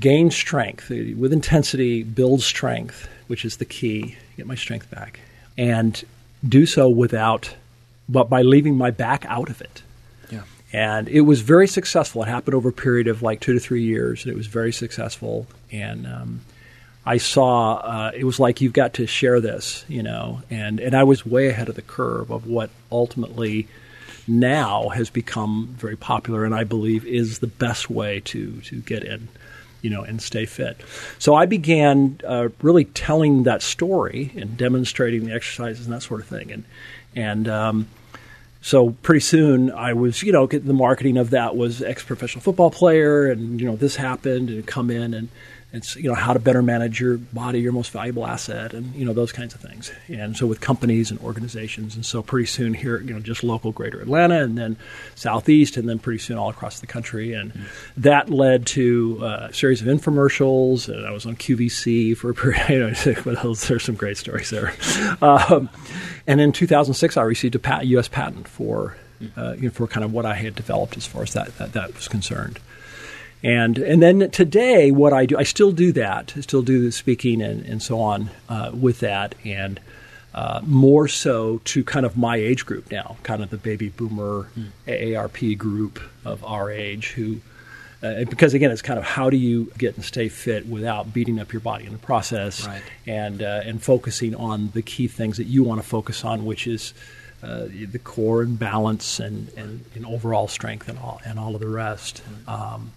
gain 0.00 0.30
strength 0.30 0.90
with 0.90 1.32
intensity, 1.32 2.02
build 2.02 2.42
strength, 2.42 3.08
which 3.26 3.44
is 3.44 3.56
the 3.56 3.64
key, 3.64 4.16
get 4.36 4.46
my 4.46 4.54
strength 4.54 4.90
back, 4.90 5.20
and 5.56 6.04
do 6.46 6.66
so 6.66 6.88
without, 6.88 7.54
but 8.08 8.28
by 8.28 8.42
leaving 8.42 8.76
my 8.76 8.90
back 8.90 9.24
out 9.26 9.48
of 9.48 9.60
it. 9.60 9.82
Yeah. 10.30 10.42
And 10.72 11.08
it 11.08 11.22
was 11.22 11.40
very 11.40 11.66
successful. 11.66 12.22
It 12.22 12.28
happened 12.28 12.54
over 12.54 12.68
a 12.68 12.72
period 12.72 13.08
of 13.08 13.22
like 13.22 13.40
two 13.40 13.54
to 13.54 13.60
three 13.60 13.82
years, 13.82 14.24
and 14.24 14.32
it 14.32 14.36
was 14.36 14.46
very 14.46 14.72
successful. 14.72 15.46
And 15.72 16.06
um, 16.06 16.40
I 17.04 17.18
saw 17.18 17.76
uh, 17.76 18.10
it 18.14 18.24
was 18.24 18.40
like 18.40 18.60
you've 18.60 18.72
got 18.72 18.94
to 18.94 19.06
share 19.06 19.40
this, 19.40 19.84
you 19.88 20.02
know, 20.02 20.42
and 20.50 20.80
and 20.80 20.94
I 20.94 21.04
was 21.04 21.24
way 21.24 21.48
ahead 21.48 21.68
of 21.68 21.76
the 21.76 21.82
curve 21.82 22.30
of 22.30 22.46
what 22.46 22.70
ultimately 22.90 23.68
now 24.26 24.88
has 24.88 25.08
become 25.08 25.68
very 25.78 25.96
popular, 25.96 26.44
and 26.44 26.52
I 26.52 26.64
believe 26.64 27.06
is 27.06 27.38
the 27.38 27.46
best 27.46 27.88
way 27.88 28.20
to 28.20 28.60
to 28.62 28.80
get 28.80 29.04
in, 29.04 29.28
you 29.82 29.90
know, 29.90 30.02
and 30.02 30.20
stay 30.20 30.46
fit. 30.46 30.80
So 31.18 31.34
I 31.34 31.46
began 31.46 32.20
uh, 32.26 32.48
really 32.62 32.86
telling 32.86 33.44
that 33.44 33.62
story 33.62 34.32
and 34.36 34.56
demonstrating 34.56 35.26
the 35.26 35.32
exercises 35.32 35.86
and 35.86 35.94
that 35.94 36.02
sort 36.02 36.20
of 36.20 36.26
thing, 36.26 36.52
and 36.52 36.64
and 37.14 37.48
um, 37.48 37.88
so 38.60 38.90
pretty 39.02 39.20
soon 39.20 39.70
I 39.70 39.92
was, 39.92 40.22
you 40.22 40.32
know, 40.32 40.46
the 40.46 40.72
marketing 40.72 41.16
of 41.18 41.30
that 41.30 41.56
was 41.56 41.82
ex-professional 41.82 42.42
football 42.42 42.70
player, 42.70 43.30
and 43.30 43.60
you 43.60 43.66
know 43.66 43.76
this 43.76 43.96
happened, 43.96 44.50
and 44.50 44.66
come 44.66 44.90
in 44.90 45.14
and 45.14 45.28
it's 45.72 45.96
you 45.96 46.08
know 46.08 46.14
how 46.14 46.32
to 46.32 46.38
better 46.38 46.62
manage 46.62 47.00
your 47.00 47.18
body, 47.18 47.60
your 47.60 47.72
most 47.72 47.90
valuable 47.90 48.26
asset, 48.26 48.72
and 48.72 48.94
you 48.94 49.04
know 49.04 49.12
those 49.12 49.32
kinds 49.32 49.54
of 49.54 49.60
things. 49.60 49.90
And 50.08 50.36
so 50.36 50.46
with 50.46 50.60
companies 50.60 51.10
and 51.10 51.20
organizations, 51.20 51.96
and 51.96 52.06
so 52.06 52.22
pretty 52.22 52.46
soon 52.46 52.72
here, 52.72 53.00
you 53.00 53.12
know, 53.12 53.20
just 53.20 53.42
local 53.44 53.72
Greater 53.72 54.00
Atlanta, 54.00 54.42
and 54.42 54.56
then 54.56 54.76
Southeast, 55.16 55.76
and 55.76 55.88
then 55.88 55.98
pretty 55.98 56.18
soon 56.20 56.38
all 56.38 56.48
across 56.50 56.80
the 56.80 56.86
country, 56.86 57.32
and 57.34 57.52
that 57.96 58.30
led 58.30 58.64
to 58.68 59.18
uh, 59.22 59.48
a 59.50 59.52
series 59.52 59.82
of 59.82 59.88
infomercials. 59.88 60.88
And 60.88 61.04
I 61.06 61.10
was 61.10 61.26
on 61.26 61.36
QVC 61.36 62.16
for 62.16 62.30
a 62.30 62.34
period. 62.34 62.96
You 63.06 63.14
know, 63.24 63.34
those- 63.42 63.66
there's 63.68 63.84
some 63.84 63.96
great 63.96 64.16
stories 64.16 64.50
there. 64.50 64.72
Um, 65.20 65.68
and 66.26 66.40
in 66.40 66.52
2006, 66.52 67.16
I 67.16 67.22
received 67.22 67.54
a 67.54 67.58
pat- 67.58 67.86
U.S. 67.86 68.08
patent 68.08 68.48
for 68.48 68.96
uh, 69.36 69.54
you 69.56 69.62
know, 69.62 69.70
for 69.70 69.86
kind 69.86 70.04
of 70.04 70.12
what 70.12 70.26
I 70.26 70.34
had 70.34 70.54
developed 70.54 70.96
as 70.96 71.06
far 71.06 71.22
as 71.22 71.32
that 71.34 71.56
that, 71.58 71.72
that 71.72 71.94
was 71.94 72.06
concerned. 72.08 72.58
And 73.46 73.78
and 73.78 74.02
then 74.02 74.28
today, 74.32 74.90
what 74.90 75.12
I 75.12 75.24
do, 75.24 75.38
I 75.38 75.44
still 75.44 75.70
do 75.70 75.92
that. 75.92 76.32
I 76.36 76.40
still 76.40 76.62
do 76.62 76.82
the 76.82 76.90
speaking 76.90 77.40
and, 77.40 77.64
and 77.64 77.80
so 77.80 78.00
on 78.00 78.30
uh, 78.48 78.72
with 78.74 78.98
that, 79.00 79.36
and 79.44 79.78
uh, 80.34 80.62
more 80.64 81.06
so 81.06 81.60
to 81.66 81.84
kind 81.84 82.04
of 82.04 82.16
my 82.16 82.34
age 82.36 82.66
group 82.66 82.90
now, 82.90 83.16
kind 83.22 83.44
of 83.44 83.50
the 83.50 83.56
baby 83.56 83.88
boomer 83.88 84.48
AARP 84.88 85.56
group 85.56 86.00
of 86.24 86.44
our 86.44 86.72
age 86.72 87.12
who. 87.12 87.40
Uh, 88.02 88.24
because 88.24 88.52
again, 88.52 88.70
it's 88.72 88.82
kind 88.82 88.98
of 88.98 89.04
how 89.04 89.30
do 89.30 89.36
you 89.36 89.72
get 89.78 89.94
and 89.94 90.04
stay 90.04 90.28
fit 90.28 90.66
without 90.66 91.14
beating 91.14 91.38
up 91.38 91.52
your 91.52 91.60
body 91.60 91.86
in 91.86 91.92
the 91.92 91.98
process, 91.98 92.66
Right. 92.66 92.82
and 93.06 93.42
uh, 93.42 93.62
and 93.64 93.80
focusing 93.80 94.34
on 94.34 94.70
the 94.74 94.82
key 94.82 95.06
things 95.06 95.36
that 95.36 95.44
you 95.46 95.62
want 95.62 95.80
to 95.80 95.86
focus 95.86 96.24
on, 96.24 96.44
which 96.44 96.66
is 96.66 96.92
uh, 97.44 97.66
the 97.70 98.00
core 98.02 98.42
and 98.42 98.58
balance 98.58 99.20
and, 99.20 99.48
and, 99.56 99.84
and, 99.94 100.04
overall 100.04 100.48
strength 100.48 100.88
and 100.88 100.98
all, 100.98 101.20
and 101.24 101.38
all 101.38 101.54
of 101.54 101.60
the 101.60 101.68
rest. 101.68 102.22
Um, 102.48 102.92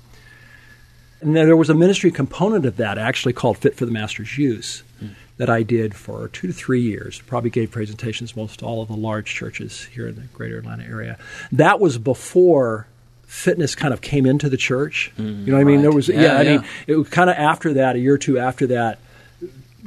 and 1.21 1.35
then 1.35 1.45
there 1.45 1.57
was 1.57 1.69
a 1.69 1.73
ministry 1.73 2.11
component 2.11 2.65
of 2.65 2.77
that 2.77 2.97
actually 2.97 3.33
called 3.33 3.57
Fit 3.57 3.75
for 3.75 3.85
the 3.85 3.91
Master's 3.91 4.37
Use 4.37 4.83
mm. 5.03 5.13
that 5.37 5.49
I 5.49 5.63
did 5.63 5.93
for 5.93 6.27
two 6.29 6.47
to 6.47 6.53
three 6.53 6.81
years. 6.81 7.21
Probably 7.21 7.49
gave 7.49 7.71
presentations 7.71 8.35
most 8.35 8.63
all 8.63 8.81
of 8.81 8.87
the 8.87 8.95
large 8.95 9.33
churches 9.33 9.85
here 9.85 10.07
in 10.07 10.15
the 10.15 10.21
greater 10.33 10.59
Atlanta 10.59 10.83
area. 10.83 11.17
That 11.51 11.79
was 11.79 11.97
before 11.97 12.87
fitness 13.23 13.75
kind 13.75 13.93
of 13.93 14.01
came 14.01 14.25
into 14.25 14.49
the 14.49 14.57
church. 14.57 15.11
Mm, 15.17 15.45
you 15.45 15.51
know 15.51 15.57
what 15.57 15.61
I 15.61 15.63
mean? 15.65 15.81
There 15.81 15.91
was 15.91 16.07
yeah, 16.07 16.21
yeah 16.21 16.37
I 16.37 16.41
yeah. 16.41 16.57
mean 16.57 16.65
it 16.87 16.95
was 16.95 17.09
kind 17.09 17.29
of 17.29 17.35
after 17.35 17.73
that, 17.73 17.95
a 17.95 17.99
year 17.99 18.15
or 18.15 18.17
two 18.17 18.39
after 18.39 18.67
that, 18.67 18.99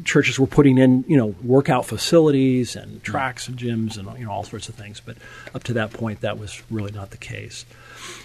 churches 0.04 0.38
were 0.38 0.46
putting 0.46 0.78
in, 0.78 1.04
you 1.08 1.16
know, 1.16 1.34
workout 1.42 1.86
facilities 1.86 2.76
and 2.76 3.02
tracks 3.02 3.48
and 3.48 3.58
gyms 3.58 3.96
and 3.96 4.18
you 4.18 4.26
know 4.26 4.30
all 4.32 4.44
sorts 4.44 4.68
of 4.68 4.74
things. 4.74 5.00
But 5.00 5.16
up 5.54 5.64
to 5.64 5.72
that 5.74 5.92
point, 5.92 6.20
that 6.20 6.38
was 6.38 6.62
really 6.70 6.92
not 6.92 7.10
the 7.10 7.16
case. 7.16 7.64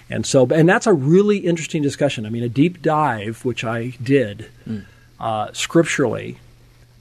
And 0.09 0.25
so, 0.25 0.47
and 0.47 0.67
that's 0.67 0.87
a 0.87 0.93
really 0.93 1.37
interesting 1.39 1.81
discussion. 1.81 2.25
I 2.25 2.29
mean, 2.29 2.43
a 2.43 2.49
deep 2.49 2.81
dive, 2.81 3.43
which 3.43 3.63
I 3.63 3.89
did 4.01 4.49
mm. 4.67 4.85
uh, 5.19 5.51
scripturally, 5.53 6.37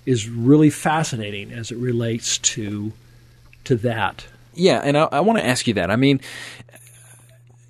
is 0.05 0.29
really 0.29 0.71
fascinating 0.71 1.53
as 1.53 1.71
it 1.71 1.79
relates 1.79 2.39
to 2.39 2.93
to 3.65 3.77
that. 3.77 4.27
Yeah, 4.55 4.81
and 4.83 4.97
I, 4.97 5.09
I 5.13 5.21
want 5.21 5.39
to 5.39 5.45
ask 5.45 5.67
you 5.67 5.75
that. 5.75 5.91
I 5.91 5.97
mean, 5.97 6.21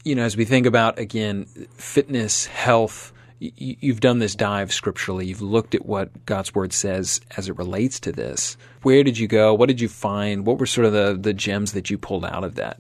you 0.04 0.14
know, 0.14 0.22
as 0.22 0.36
we 0.36 0.44
think 0.44 0.66
about 0.66 0.98
again 0.98 1.46
fitness, 1.76 2.46
health, 2.46 3.12
you've 3.38 4.00
done 4.00 4.18
this 4.18 4.34
dive 4.34 4.72
scripturally. 4.72 5.26
You've 5.26 5.42
looked 5.42 5.74
at 5.74 5.84
what 5.84 6.26
God's 6.26 6.54
word 6.54 6.72
says 6.72 7.20
as 7.36 7.48
it 7.48 7.58
relates 7.58 7.98
to 8.00 8.12
this. 8.12 8.56
Where 8.82 9.02
did 9.02 9.18
you 9.18 9.26
go? 9.26 9.52
What 9.52 9.66
did 9.66 9.80
you 9.80 9.88
find? 9.88 10.46
What 10.46 10.58
were 10.58 10.66
sort 10.66 10.86
of 10.86 10.92
the, 10.92 11.18
the 11.20 11.34
gems 11.34 11.72
that 11.72 11.90
you 11.90 11.98
pulled 11.98 12.24
out 12.24 12.44
of 12.44 12.54
that? 12.54 12.78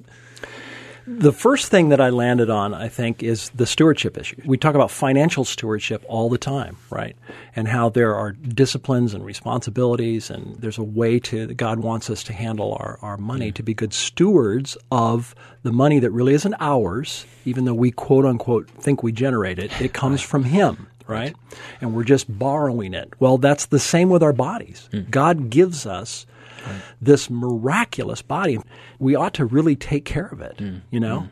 The 1.06 1.32
first 1.32 1.68
thing 1.70 1.90
that 1.90 2.00
I 2.00 2.10
landed 2.10 2.50
on, 2.50 2.74
I 2.74 2.88
think, 2.88 3.22
is 3.22 3.50
the 3.50 3.66
stewardship 3.66 4.18
issue. 4.18 4.42
We 4.44 4.58
talk 4.58 4.74
about 4.74 4.90
financial 4.90 5.44
stewardship 5.44 6.04
all 6.08 6.28
the 6.28 6.38
time, 6.38 6.78
right? 6.90 7.16
And 7.54 7.68
how 7.68 7.90
there 7.90 8.14
are 8.16 8.32
disciplines 8.32 9.14
and 9.14 9.24
responsibilities, 9.24 10.30
and 10.30 10.56
there's 10.56 10.78
a 10.78 10.82
way 10.82 11.20
to, 11.20 11.54
God 11.54 11.78
wants 11.78 12.10
us 12.10 12.24
to 12.24 12.32
handle 12.32 12.76
our, 12.80 12.98
our 13.02 13.16
money, 13.16 13.52
to 13.52 13.62
be 13.62 13.72
good 13.72 13.92
stewards 13.92 14.76
of 14.90 15.34
the 15.62 15.72
money 15.72 16.00
that 16.00 16.10
really 16.10 16.34
isn't 16.34 16.56
ours, 16.58 17.24
even 17.44 17.66
though 17.66 17.74
we 17.74 17.92
quote 17.92 18.24
unquote 18.24 18.68
think 18.68 19.04
we 19.04 19.12
generate 19.12 19.60
it. 19.60 19.80
It 19.80 19.92
comes 19.92 20.20
from 20.20 20.44
Him 20.44 20.88
right? 21.08 21.36
And 21.80 21.94
we're 21.94 22.02
just 22.02 22.26
borrowing 22.36 22.92
it. 22.92 23.12
Well, 23.20 23.38
that's 23.38 23.66
the 23.66 23.78
same 23.78 24.08
with 24.08 24.24
our 24.24 24.32
bodies. 24.32 24.88
Mm. 24.92 25.08
God 25.08 25.50
gives 25.50 25.86
us 25.86 26.26
right. 26.66 26.82
this 27.00 27.30
miraculous 27.30 28.22
body. 28.22 28.58
We 28.98 29.14
ought 29.14 29.34
to 29.34 29.44
really 29.44 29.76
take 29.76 30.04
care 30.04 30.26
of 30.26 30.40
it, 30.40 30.58
mm. 30.58 30.82
you 30.90 31.00
know? 31.00 31.20
Mm. 31.20 31.30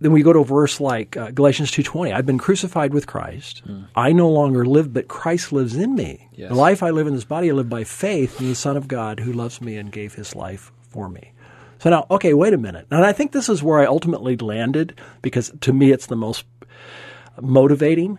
Then 0.00 0.12
we 0.12 0.22
go 0.22 0.32
to 0.32 0.38
a 0.38 0.44
verse 0.44 0.80
like 0.80 1.16
uh, 1.16 1.30
Galatians 1.30 1.70
2:20. 1.72 2.14
I've 2.14 2.24
been 2.24 2.38
crucified 2.38 2.94
with 2.94 3.06
Christ. 3.06 3.62
Mm. 3.66 3.88
I 3.94 4.12
no 4.12 4.30
longer 4.30 4.64
live, 4.64 4.94
but 4.94 5.08
Christ 5.08 5.52
lives 5.52 5.76
in 5.76 5.94
me. 5.94 6.28
Yes. 6.32 6.48
The 6.48 6.54
life 6.54 6.82
I 6.82 6.88
live 6.88 7.06
in 7.06 7.14
this 7.14 7.24
body, 7.24 7.50
I 7.50 7.54
live 7.54 7.68
by 7.68 7.84
faith 7.84 8.40
in 8.40 8.48
the 8.48 8.54
Son 8.54 8.78
of 8.78 8.88
God 8.88 9.20
who 9.20 9.32
loves 9.32 9.60
me 9.60 9.76
and 9.76 9.92
gave 9.92 10.14
his 10.14 10.34
life 10.34 10.72
for 10.88 11.10
me. 11.10 11.32
So 11.80 11.90
now, 11.90 12.06
okay, 12.10 12.34
wait 12.34 12.54
a 12.54 12.58
minute. 12.58 12.86
And 12.90 13.04
I 13.04 13.12
think 13.12 13.32
this 13.32 13.48
is 13.48 13.62
where 13.62 13.78
I 13.78 13.86
ultimately 13.86 14.36
landed 14.36 14.98
because 15.20 15.52
to 15.60 15.72
me 15.72 15.92
it's 15.92 16.06
the 16.06 16.16
most 16.16 16.44
motivating. 17.40 18.18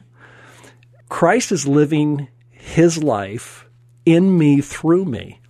Christ 1.10 1.52
is 1.52 1.68
living 1.68 2.28
his 2.50 3.04
life 3.04 3.68
in 4.06 4.38
me 4.38 4.62
through 4.62 5.06
me. 5.06 5.41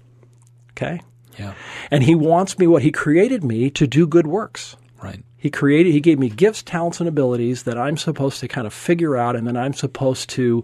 Okay? 0.81 1.01
Yeah. 1.37 1.53
And 1.89 2.03
he 2.03 2.15
wants 2.15 2.57
me 2.59 2.67
what 2.67 2.83
he 2.83 2.91
created 2.91 3.43
me 3.43 3.69
to 3.71 3.87
do 3.87 4.07
good 4.07 4.27
works. 4.27 4.75
Right. 5.01 5.23
He 5.37 5.49
created 5.49 5.91
he 5.91 6.01
gave 6.01 6.19
me 6.19 6.29
gifts, 6.29 6.61
talents 6.61 6.99
and 6.99 7.09
abilities 7.09 7.63
that 7.63 7.77
I'm 7.77 7.97
supposed 7.97 8.39
to 8.41 8.47
kind 8.47 8.67
of 8.67 8.73
figure 8.73 9.17
out 9.17 9.35
and 9.35 9.47
then 9.47 9.57
I'm 9.57 9.73
supposed 9.73 10.29
to 10.31 10.63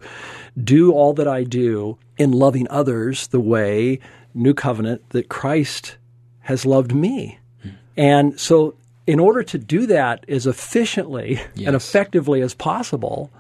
do 0.62 0.92
all 0.92 1.14
that 1.14 1.28
I 1.28 1.44
do 1.44 1.98
in 2.18 2.32
loving 2.32 2.68
others 2.70 3.28
the 3.28 3.40
way 3.40 4.00
new 4.34 4.54
covenant 4.54 5.10
that 5.10 5.30
Christ 5.30 5.98
has 6.42 6.66
loved 6.66 6.94
me. 6.94 7.40
Hmm. 7.64 7.70
And 7.96 8.40
so 8.40 8.76
in 9.08 9.20
order 9.20 9.42
to 9.42 9.58
do 9.58 9.88
that 9.88 10.26
as 10.30 10.46
efficiently 10.46 11.42
yes. 11.56 11.68
and 11.68 11.76
effectively 11.76 12.42
as 12.42 12.54
possible, 12.54 13.32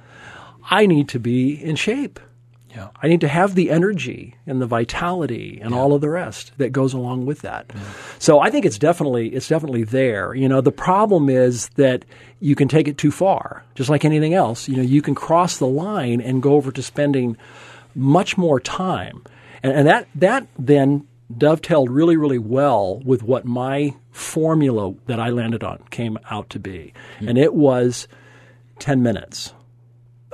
I 0.71 0.85
need 0.87 1.09
to 1.09 1.19
be 1.19 1.53
in 1.53 1.75
shape. 1.75 2.19
Yeah. 2.77 2.89
I 3.01 3.07
need 3.07 3.21
to 3.21 3.27
have 3.27 3.55
the 3.55 3.71
energy 3.71 4.35
and 4.45 4.61
the 4.61 4.67
vitality 4.67 5.59
and 5.61 5.71
yeah. 5.71 5.77
all 5.77 5.93
of 5.93 6.01
the 6.01 6.09
rest 6.09 6.51
that 6.57 6.71
goes 6.71 6.93
along 6.93 7.25
with 7.25 7.41
that. 7.41 7.71
Yeah. 7.73 7.81
So 8.19 8.39
I 8.39 8.51
think 8.51 8.65
it's 8.65 8.77
definitely 8.77 9.29
it's 9.29 9.47
definitely 9.47 9.83
there. 9.83 10.35
You 10.35 10.47
know, 10.47 10.61
the 10.61 10.71
problem 10.71 11.27
is 11.27 11.69
that 11.69 12.05
you 12.39 12.55
can 12.55 12.67
take 12.67 12.87
it 12.87 12.97
too 12.97 13.11
far. 13.11 13.63
Just 13.73 13.89
like 13.89 14.05
anything 14.05 14.35
else, 14.35 14.69
you 14.69 14.75
know, 14.77 14.83
you 14.83 15.01
can 15.01 15.15
cross 15.15 15.57
the 15.57 15.67
line 15.67 16.21
and 16.21 16.41
go 16.41 16.53
over 16.53 16.71
to 16.71 16.83
spending 16.83 17.35
much 17.95 18.37
more 18.37 18.59
time. 18.59 19.23
And, 19.63 19.73
and 19.73 19.87
that 19.87 20.07
that 20.15 20.47
then 20.59 21.07
dovetailed 21.35 21.89
really, 21.89 22.15
really 22.15 22.37
well 22.37 22.99
with 22.99 23.23
what 23.23 23.43
my 23.43 23.95
formula 24.11 24.93
that 25.07 25.19
I 25.19 25.29
landed 25.29 25.63
on 25.63 25.83
came 25.89 26.17
out 26.29 26.49
to 26.51 26.59
be. 26.59 26.93
Mm-hmm. 27.15 27.27
And 27.27 27.37
it 27.37 27.53
was 27.53 28.07
10 28.79 29.01
minutes. 29.01 29.53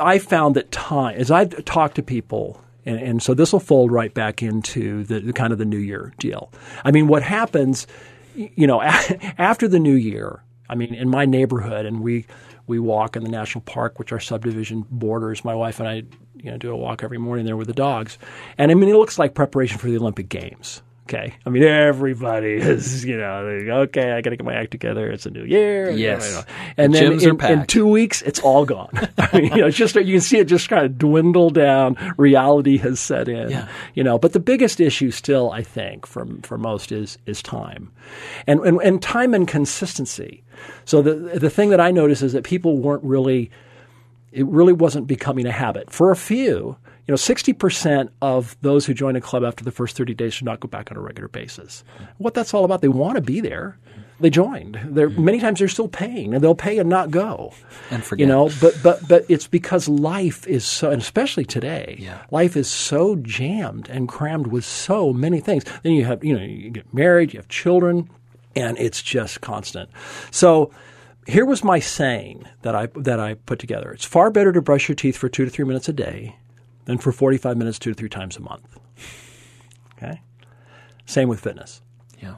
I 0.04 0.20
found 0.20 0.56
that 0.56 0.72
time, 0.72 1.16
as 1.18 1.32
I've 1.32 1.66
talked 1.66 1.96
to 1.96 2.04
people, 2.04 2.62
and, 2.86 3.00
and 3.00 3.24
so 3.24 3.34
this 3.34 3.54
will 3.54 3.60
fold 3.60 3.92
right 3.92 4.14
back 4.14 4.44
into 4.44 5.04
the, 5.06 5.20
the, 5.20 5.34
kind 5.34 5.54
of 5.54 5.60
the 5.60 5.66
New 5.66 5.78
Year 5.78 6.14
deal. 6.20 6.52
I 6.84 6.92
mean, 6.92 7.08
what 7.08 7.24
happens, 7.24 7.88
you 8.36 8.68
know, 8.68 8.82
after 9.38 9.68
the 9.68 9.80
New 9.80 9.96
Year, 9.96 10.44
I 10.70 10.76
mean, 10.76 10.94
in 10.94 11.10
my 11.10 11.26
neighborhood, 11.26 11.86
and 11.86 12.02
we 12.02 12.26
we 12.66 12.80
walk 12.80 13.18
in 13.18 13.24
the 13.24 13.30
national 13.30 13.62
park, 13.62 14.00
which 14.00 14.14
our 14.14 14.20
subdivision 14.22 14.86
borders. 14.90 15.44
My 15.44 15.54
wife 15.54 15.80
and 15.80 15.90
I, 15.90 15.96
you 16.38 16.50
know, 16.50 16.58
do 16.58 16.72
a 16.72 16.78
walk 16.78 17.04
every 17.04 17.18
morning 17.18 17.46
there 17.46 17.58
with 17.58 17.68
the 17.68 17.74
dogs, 17.74 18.18
and 18.58 18.72
I 18.72 18.74
mean, 18.74 18.90
it 18.90 18.96
looks 18.96 19.20
like 19.20 19.34
preparation 19.34 19.78
for 19.78 19.88
the 19.88 19.98
Olympic 19.98 20.30
Games. 20.30 20.82
Okay. 21.04 21.34
I 21.46 21.50
mean, 21.50 21.64
everybody 21.64 22.54
is, 22.54 23.04
you 23.04 23.18
know, 23.18 23.40
okay, 23.84 24.14
I 24.14 24.22
got 24.22 24.30
to 24.30 24.38
get 24.38 24.46
my 24.46 24.54
act 24.54 24.72
together. 24.72 25.12
It's 25.12 25.26
a 25.26 25.32
new 25.32 25.44
year. 25.44 25.92
Yes. 25.92 26.46
And 26.78 26.94
the 26.94 27.00
then 27.00 27.20
in, 27.22 27.60
in, 27.60 27.66
two 27.66 27.86
weeks, 27.86 28.22
it's 28.22 28.40
all 28.40 28.66
gone. 28.66 28.90
I 29.18 29.42
mean, 29.42 29.52
you 29.52 29.62
know, 29.62 29.68
it's 29.68 29.78
just, 29.78 29.96
you 29.96 30.14
can 30.14 30.22
see 30.22 30.38
it 30.38 30.46
just 30.46 30.70
kind 30.70 30.86
of 30.86 30.98
dwindle 30.98 31.50
down. 31.50 31.98
Reality 32.18 32.78
has 32.78 33.02
set 33.02 33.28
in, 33.28 33.50
yeah. 33.50 33.68
you 33.96 34.04
know, 34.04 34.18
but 34.18 34.32
the 34.32 34.40
biggest 34.40 34.80
issue 34.80 35.12
still, 35.12 35.52
I 35.52 35.62
think, 35.62 36.06
for, 36.06 36.26
for 36.42 36.58
most 36.58 36.94
is, 36.94 37.18
is 37.26 37.42
time 37.42 37.92
and, 38.48 38.62
and, 38.62 38.80
and 38.82 39.02
time 39.02 39.34
and 39.34 39.46
consistency. 39.46 40.44
So 40.86 41.02
the, 41.02 41.38
the 41.38 41.50
thing 41.50 41.70
that 41.72 41.82
I 41.82 41.92
notice 41.92 42.22
is 42.22 42.32
that 42.32 42.46
people 42.46 42.78
weren't 42.78 43.04
really, 43.04 43.52
it 44.32 44.46
really 44.48 44.74
wasn't 44.74 45.08
becoming 45.08 45.46
a 45.46 45.52
habit. 45.52 45.92
For 45.92 46.12
a 46.12 46.16
few, 46.16 46.78
you 47.08 47.12
know, 47.12 47.18
60% 47.18 48.10
of 48.22 48.56
those 48.62 48.86
who 48.86 48.94
join 48.94 49.16
a 49.16 49.22
club 49.22 49.44
after 49.44 49.64
the 49.64 49.72
first 49.72 49.98
30 49.98 50.14
days 50.14 50.34
should 50.34 50.46
not 50.46 50.62
go 50.62 50.68
back 50.68 50.90
on 50.90 50.98
a 50.98 51.02
regular 51.02 51.28
basis. 51.28 51.84
What 52.18 52.34
that's 52.34 52.54
all 52.54 52.64
about, 52.64 52.82
they 52.82 52.88
want 52.88 53.16
to 53.16 53.22
be 53.22 53.42
there. 53.42 53.78
They 54.22 54.30
joined. 54.30 54.80
They're, 54.86 55.10
mm-hmm. 55.10 55.26
Many 55.26 55.40
times 55.40 55.60
they're 55.60 55.68
still 55.68 55.90
paying, 55.90 56.34
and 56.34 56.42
they'll 56.42 56.56
pay 56.56 56.78
and 56.78 56.88
not 56.88 57.12
go. 57.12 57.54
And 57.92 58.02
forget. 58.02 58.22
You 58.22 58.28
know, 58.28 58.50
but 58.62 58.78
but 58.82 59.06
but 59.06 59.26
it's 59.28 59.48
because 59.48 59.90
life 59.90 60.48
is 60.48 60.64
so, 60.64 60.92
and 60.92 61.02
especially 61.02 61.44
today, 61.44 61.98
yeah. 62.00 62.22
life 62.32 62.56
is 62.56 62.70
so 62.70 63.18
jammed 63.18 63.90
and 63.90 64.08
crammed 64.08 64.48
with 64.48 64.64
so 64.64 65.12
many 65.12 65.42
things. 65.42 65.66
Then 65.82 65.94
you 65.94 66.06
have, 66.06 66.24
you 66.24 66.38
know, 66.38 66.44
you 66.44 66.70
get 66.70 66.94
married, 66.94 67.34
you 67.34 67.40
have 67.40 67.50
children, 67.50 68.10
and 68.56 68.78
it's 68.78 69.02
just 69.02 69.42
constant. 69.42 69.90
So 70.32 70.72
here 71.26 71.46
was 71.46 71.64
my 71.64 71.80
saying 71.80 72.48
that 72.62 72.76
I 72.76 72.88
that 72.96 73.20
I 73.20 73.34
put 73.34 73.60
together. 73.60 73.92
It's 73.92 74.06
far 74.06 74.30
better 74.30 74.54
to 74.54 74.62
brush 74.62 74.88
your 74.88 74.96
teeth 74.96 75.18
for 75.18 75.28
two 75.28 75.44
to 75.44 75.52
three 75.52 75.66
minutes 75.66 75.90
a 75.90 75.94
day 75.94 76.38
than 76.86 76.98
for 76.98 77.12
45 77.12 77.58
minutes 77.58 77.80
two 77.80 77.92
to 77.92 77.96
three 77.96 78.10
times 78.10 78.38
a 78.38 78.42
month. 78.42 78.80
Okay? 79.98 80.22
Same 81.06 81.30
with 81.30 81.40
fitness. 81.40 81.82
Yeah. 82.22 82.36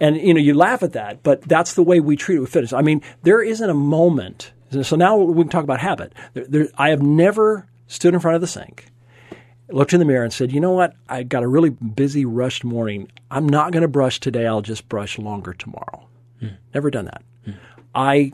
And 0.00 0.16
you 0.16 0.34
know, 0.34 0.40
you 0.40 0.54
laugh 0.54 0.82
at 0.82 0.92
that, 0.92 1.22
but 1.22 1.42
that's 1.42 1.74
the 1.74 1.82
way 1.82 2.00
we 2.00 2.16
treat 2.16 2.36
it 2.36 2.40
with 2.40 2.50
fitness. 2.50 2.72
I 2.72 2.82
mean, 2.82 3.02
there 3.22 3.42
isn't 3.42 3.68
a 3.68 3.74
moment. 3.74 4.52
So 4.82 4.96
now 4.96 5.16
we 5.16 5.42
can 5.42 5.50
talk 5.50 5.64
about 5.64 5.80
habit. 5.80 6.12
There, 6.34 6.46
there, 6.46 6.68
I 6.76 6.90
have 6.90 7.02
never 7.02 7.66
stood 7.86 8.14
in 8.14 8.20
front 8.20 8.34
of 8.34 8.42
the 8.42 8.46
sink, 8.46 8.90
looked 9.68 9.94
in 9.94 9.98
the 9.98 10.04
mirror, 10.04 10.24
and 10.24 10.32
said, 10.32 10.52
"You 10.52 10.60
know 10.60 10.72
what? 10.72 10.94
I 11.08 11.22
got 11.22 11.42
a 11.42 11.48
really 11.48 11.70
busy, 11.70 12.26
rushed 12.26 12.64
morning. 12.64 13.10
I'm 13.30 13.48
not 13.48 13.72
going 13.72 13.80
to 13.80 13.88
brush 13.88 14.20
today. 14.20 14.46
I'll 14.46 14.60
just 14.60 14.86
brush 14.88 15.18
longer 15.18 15.54
tomorrow." 15.54 16.06
Mm. 16.42 16.58
Never 16.74 16.90
done 16.90 17.06
that. 17.06 17.22
I 17.94 18.32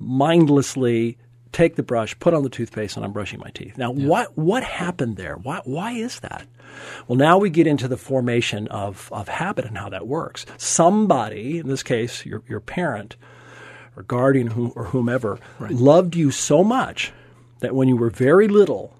mindlessly 0.00 1.16
take 1.52 1.76
the 1.76 1.82
brush, 1.82 2.18
put 2.18 2.34
on 2.34 2.42
the 2.42 2.48
toothpaste, 2.48 2.96
and 2.96 3.04
I'm 3.04 3.12
brushing 3.12 3.38
my 3.38 3.50
teeth. 3.50 3.78
Now, 3.78 3.92
yeah. 3.92 4.06
what 4.06 4.36
what 4.36 4.64
happened 4.64 5.16
there? 5.16 5.36
Why 5.36 5.60
why 5.64 5.92
is 5.92 6.20
that? 6.20 6.46
Well, 7.06 7.16
now 7.16 7.38
we 7.38 7.50
get 7.50 7.66
into 7.66 7.88
the 7.88 7.96
formation 7.96 8.66
of 8.68 9.08
of 9.12 9.28
habit 9.28 9.64
and 9.66 9.78
how 9.78 9.88
that 9.90 10.06
works. 10.06 10.46
Somebody, 10.56 11.58
in 11.58 11.68
this 11.68 11.82
case, 11.82 12.26
your 12.26 12.42
your 12.48 12.60
parent 12.60 13.16
or 13.96 14.02
guardian 14.02 14.72
or 14.74 14.84
whomever, 14.86 15.38
right. 15.58 15.70
loved 15.70 16.16
you 16.16 16.30
so 16.30 16.64
much 16.64 17.12
that 17.60 17.74
when 17.74 17.88
you 17.88 17.96
were 17.96 18.10
very 18.10 18.48
little, 18.48 18.96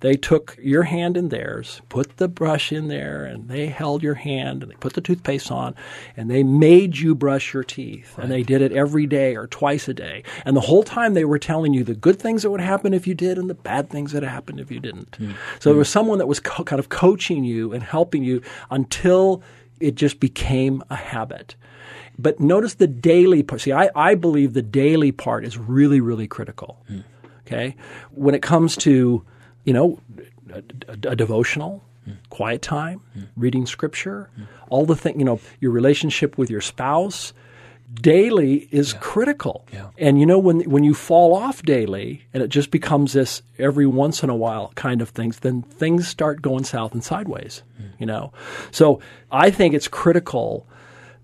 They 0.00 0.16
took 0.16 0.56
your 0.60 0.84
hand 0.84 1.18
in 1.18 1.28
theirs, 1.28 1.82
put 1.90 2.16
the 2.16 2.26
brush 2.26 2.72
in 2.72 2.88
there, 2.88 3.24
and 3.24 3.48
they 3.48 3.66
held 3.66 4.02
your 4.02 4.14
hand 4.14 4.62
and 4.62 4.72
they 4.72 4.76
put 4.76 4.94
the 4.94 5.02
toothpaste 5.02 5.50
on 5.50 5.74
and 6.16 6.30
they 6.30 6.42
made 6.42 6.96
you 6.96 7.14
brush 7.14 7.52
your 7.52 7.64
teeth. 7.64 8.14
Right. 8.16 8.24
And 8.24 8.32
they 8.32 8.42
did 8.42 8.62
it 8.62 8.72
every 8.72 9.06
day 9.06 9.36
or 9.36 9.46
twice 9.46 9.88
a 9.88 9.94
day. 9.94 10.22
And 10.46 10.56
the 10.56 10.62
whole 10.62 10.82
time 10.82 11.12
they 11.12 11.26
were 11.26 11.38
telling 11.38 11.74
you 11.74 11.84
the 11.84 11.94
good 11.94 12.18
things 12.18 12.42
that 12.42 12.50
would 12.50 12.62
happen 12.62 12.94
if 12.94 13.06
you 13.06 13.14
did 13.14 13.36
and 13.36 13.50
the 13.50 13.54
bad 13.54 13.90
things 13.90 14.12
that 14.12 14.22
happened 14.22 14.58
if 14.58 14.70
you 14.70 14.80
didn't. 14.80 15.12
Mm. 15.12 15.34
So 15.58 15.70
mm. 15.70 15.72
there 15.72 15.74
was 15.74 15.90
someone 15.90 16.18
that 16.18 16.26
was 16.26 16.40
co- 16.40 16.64
kind 16.64 16.80
of 16.80 16.88
coaching 16.88 17.44
you 17.44 17.72
and 17.72 17.82
helping 17.82 18.24
you 18.24 18.40
until 18.70 19.42
it 19.80 19.96
just 19.96 20.18
became 20.18 20.82
a 20.88 20.96
habit. 20.96 21.56
But 22.18 22.40
notice 22.40 22.74
the 22.74 22.86
daily 22.86 23.42
part. 23.42 23.60
See, 23.60 23.72
I, 23.72 23.90
I 23.94 24.14
believe 24.14 24.54
the 24.54 24.62
daily 24.62 25.12
part 25.12 25.44
is 25.44 25.58
really, 25.58 26.00
really 26.00 26.26
critical. 26.26 26.82
Mm. 26.90 27.04
Okay? 27.46 27.76
When 28.12 28.34
it 28.34 28.42
comes 28.42 28.76
to 28.78 29.24
you 29.64 29.72
know, 29.72 30.00
a, 30.52 30.62
a, 30.88 30.92
a 31.10 31.16
devotional, 31.16 31.82
mm. 32.08 32.16
quiet 32.30 32.62
time, 32.62 33.00
mm. 33.16 33.26
reading 33.36 33.66
scripture, 33.66 34.30
mm. 34.38 34.46
all 34.68 34.86
the 34.86 34.96
thing, 34.96 35.18
you 35.18 35.24
know, 35.24 35.40
your 35.60 35.70
relationship 35.70 36.38
with 36.38 36.50
your 36.50 36.60
spouse 36.60 37.32
daily 37.94 38.68
is 38.70 38.92
yeah. 38.92 38.98
critical. 39.00 39.66
Yeah. 39.72 39.90
And 39.98 40.20
you 40.20 40.26
know 40.26 40.38
when 40.38 40.60
when 40.70 40.84
you 40.84 40.94
fall 40.94 41.34
off 41.34 41.62
daily 41.62 42.26
and 42.32 42.42
it 42.42 42.48
just 42.48 42.70
becomes 42.70 43.12
this 43.12 43.42
every 43.58 43.86
once 43.86 44.22
in 44.22 44.30
a 44.30 44.36
while 44.36 44.72
kind 44.74 45.02
of 45.02 45.10
things, 45.10 45.40
then 45.40 45.62
things 45.62 46.06
start 46.06 46.42
going 46.42 46.64
south 46.64 46.92
and 46.92 47.02
sideways, 47.02 47.62
you 47.98 48.06
know. 48.06 48.32
So 48.70 49.00
I 49.30 49.50
think 49.50 49.74
it's 49.74 49.88
critical 49.88 50.66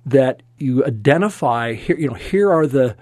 that 0.04 0.42
you 0.58 0.84
identify 0.84 1.74
here 1.74 1.96
you 1.98 2.08
know 2.08 2.14
here 2.14 2.50
are 2.50 2.66
the 2.66 2.96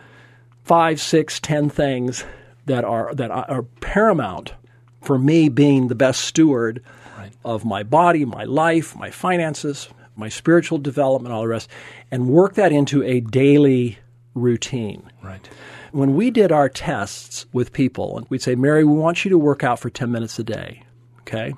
five, 0.64 1.00
six, 1.00 1.40
ten 1.40 1.68
things 1.68 2.24
that 2.66 2.84
are 2.84 3.14
that 3.14 3.30
are 3.30 3.62
paramount 3.80 4.54
for 5.04 5.18
me 5.18 5.48
being 5.48 5.88
the 5.88 5.94
best 5.94 6.22
steward 6.22 6.82
right. 7.16 7.32
of 7.44 7.64
my 7.64 7.82
body, 7.82 8.24
my 8.24 8.44
life, 8.44 8.96
my 8.96 9.10
finances, 9.10 9.88
my 10.16 10.28
spiritual 10.28 10.78
development, 10.78 11.32
all 11.32 11.42
the 11.42 11.48
rest, 11.48 11.68
and 12.10 12.28
work 12.28 12.54
that 12.54 12.72
into 12.72 13.02
a 13.02 13.20
daily 13.20 13.98
routine. 14.34 15.10
Right. 15.22 15.48
When 15.92 16.14
we 16.14 16.30
did 16.30 16.50
our 16.50 16.68
tests 16.68 17.46
with 17.52 17.72
people, 17.72 18.18
and 18.18 18.26
we'd 18.28 18.42
say, 18.42 18.54
Mary, 18.54 18.84
we 18.84 18.94
want 18.94 19.24
you 19.24 19.30
to 19.30 19.38
work 19.38 19.62
out 19.62 19.78
for 19.78 19.90
10 19.90 20.10
minutes 20.10 20.38
a 20.38 20.44
day. 20.44 20.82
Okay. 21.20 21.54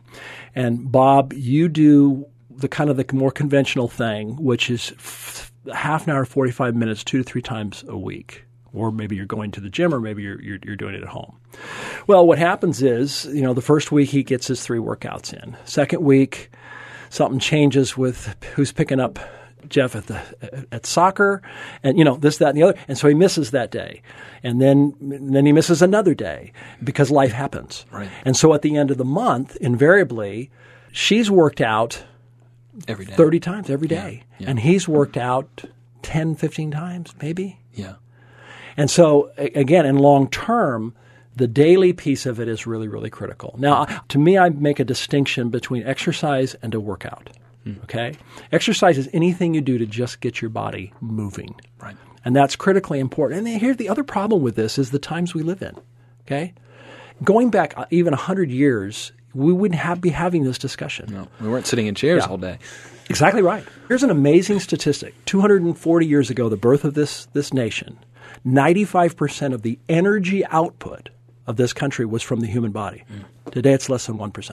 And 0.54 0.90
Bob, 0.90 1.32
you 1.32 1.68
do 1.68 2.26
the 2.50 2.68
kind 2.68 2.90
of 2.90 2.96
the 2.96 3.06
more 3.12 3.30
conventional 3.30 3.88
thing, 3.88 4.36
which 4.36 4.70
is 4.70 4.92
f- 4.98 5.52
half 5.74 6.06
an 6.06 6.12
hour, 6.12 6.24
45 6.24 6.74
minutes, 6.74 7.04
two 7.04 7.18
to 7.18 7.24
three 7.24 7.42
times 7.42 7.84
a 7.88 7.96
week 7.96 8.46
or 8.72 8.92
maybe 8.92 9.16
you're 9.16 9.26
going 9.26 9.50
to 9.52 9.60
the 9.60 9.70
gym, 9.70 9.94
or 9.94 10.00
maybe 10.00 10.22
you're, 10.22 10.40
you're, 10.40 10.58
you're 10.62 10.76
doing 10.76 10.94
it 10.94 11.02
at 11.02 11.08
home. 11.08 11.36
Well, 12.06 12.26
what 12.26 12.38
happens 12.38 12.82
is, 12.82 13.24
you 13.26 13.42
know, 13.42 13.54
the 13.54 13.62
first 13.62 13.92
week 13.92 14.10
he 14.10 14.22
gets 14.22 14.46
his 14.46 14.62
three 14.62 14.78
workouts 14.78 15.32
in. 15.32 15.56
Second 15.64 16.02
week, 16.02 16.50
something 17.10 17.38
changes 17.38 17.96
with 17.96 18.34
who's 18.54 18.72
picking 18.72 19.00
up 19.00 19.18
Jeff 19.68 19.96
at 19.96 20.06
the 20.06 20.66
at 20.70 20.86
soccer, 20.86 21.42
and 21.82 21.98
you 21.98 22.04
know 22.04 22.16
this, 22.16 22.38
that, 22.38 22.50
and 22.50 22.58
the 22.58 22.62
other, 22.62 22.78
and 22.86 22.96
so 22.96 23.08
he 23.08 23.14
misses 23.14 23.50
that 23.50 23.70
day, 23.72 24.02
and 24.44 24.60
then 24.60 24.94
and 25.00 25.34
then 25.34 25.44
he 25.44 25.52
misses 25.52 25.82
another 25.82 26.14
day 26.14 26.52
because 26.84 27.10
life 27.10 27.32
happens. 27.32 27.84
Right. 27.90 28.08
And 28.24 28.36
so 28.36 28.54
at 28.54 28.62
the 28.62 28.76
end 28.76 28.92
of 28.92 28.98
the 28.98 29.04
month, 29.04 29.56
invariably, 29.56 30.50
she's 30.92 31.30
worked 31.30 31.60
out 31.60 32.04
every 32.86 33.06
day, 33.06 33.14
thirty 33.14 33.40
times 33.40 33.68
every 33.68 33.88
day, 33.88 34.22
yeah. 34.38 34.44
Yeah. 34.44 34.50
and 34.50 34.60
he's 34.60 34.86
worked 34.86 35.16
out 35.16 35.64
10, 36.02 36.36
15 36.36 36.70
times 36.70 37.14
maybe. 37.20 37.58
Yeah. 37.74 37.94
And 38.76 38.90
so, 38.90 39.30
again, 39.36 39.86
in 39.86 39.98
long 39.98 40.28
term, 40.28 40.94
the 41.34 41.46
daily 41.46 41.92
piece 41.92 42.26
of 42.26 42.40
it 42.40 42.48
is 42.48 42.66
really, 42.66 42.88
really 42.88 43.10
critical. 43.10 43.54
Now, 43.58 43.84
to 44.08 44.18
me, 44.18 44.38
I 44.38 44.48
make 44.48 44.80
a 44.80 44.84
distinction 44.84 45.50
between 45.50 45.82
exercise 45.84 46.54
and 46.62 46.74
a 46.74 46.80
workout. 46.80 47.30
Mm. 47.66 47.82
Okay? 47.84 48.14
Exercise 48.52 48.96
is 48.96 49.08
anything 49.12 49.54
you 49.54 49.60
do 49.60 49.78
to 49.78 49.86
just 49.86 50.20
get 50.20 50.40
your 50.40 50.50
body 50.50 50.92
moving. 51.00 51.54
Right. 51.80 51.96
And 52.24 52.34
that's 52.34 52.56
critically 52.56 52.98
important. 52.98 53.46
And 53.46 53.60
here's 53.60 53.76
the 53.76 53.88
other 53.88 54.02
problem 54.02 54.42
with 54.42 54.56
this 54.56 54.78
is 54.78 54.90
the 54.90 54.98
times 54.98 55.34
we 55.34 55.42
live 55.42 55.62
in. 55.62 55.76
Okay? 56.22 56.54
Going 57.22 57.50
back 57.50 57.74
uh, 57.76 57.86
even 57.90 58.12
100 58.12 58.50
years, 58.50 59.12
we 59.34 59.52
wouldn't 59.52 59.80
have, 59.80 60.00
be 60.00 60.10
having 60.10 60.44
this 60.44 60.58
discussion. 60.58 61.12
No, 61.12 61.28
we 61.40 61.48
weren't 61.48 61.66
sitting 61.66 61.86
in 61.86 61.94
chairs 61.94 62.24
yeah. 62.24 62.30
all 62.30 62.38
day. 62.38 62.58
Exactly 63.08 63.42
right. 63.42 63.64
Here's 63.88 64.02
an 64.02 64.10
amazing 64.10 64.60
statistic. 64.60 65.14
240 65.26 66.06
years 66.06 66.30
ago, 66.30 66.48
the 66.48 66.56
birth 66.56 66.84
of 66.84 66.94
this, 66.94 67.26
this 67.26 67.52
nation, 67.52 67.98
95% 68.46 69.52
of 69.52 69.62
the 69.62 69.78
energy 69.88 70.44
output 70.46 71.10
of 71.46 71.56
this 71.56 71.72
country 71.72 72.06
was 72.06 72.22
from 72.22 72.40
the 72.40 72.46
human 72.46 72.72
body. 72.72 73.04
Mm. 73.10 73.52
Today 73.52 73.72
it's 73.72 73.88
less 73.88 74.06
than 74.06 74.18
1%. 74.18 74.52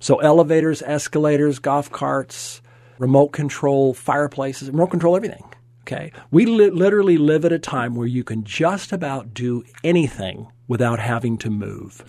So 0.00 0.18
elevators, 0.18 0.82
escalators, 0.82 1.58
golf 1.58 1.90
carts, 1.90 2.60
remote 2.98 3.28
control 3.28 3.94
fireplaces, 3.94 4.70
remote 4.70 4.88
control 4.88 5.16
everything. 5.16 5.44
Okay. 5.82 6.12
We 6.30 6.46
li- 6.46 6.70
literally 6.70 7.18
live 7.18 7.44
at 7.44 7.52
a 7.52 7.58
time 7.58 7.94
where 7.94 8.06
you 8.06 8.24
can 8.24 8.44
just 8.44 8.92
about 8.92 9.34
do 9.34 9.64
anything 9.82 10.48
without 10.66 10.98
having 10.98 11.36
to 11.38 11.50
move. 11.50 12.02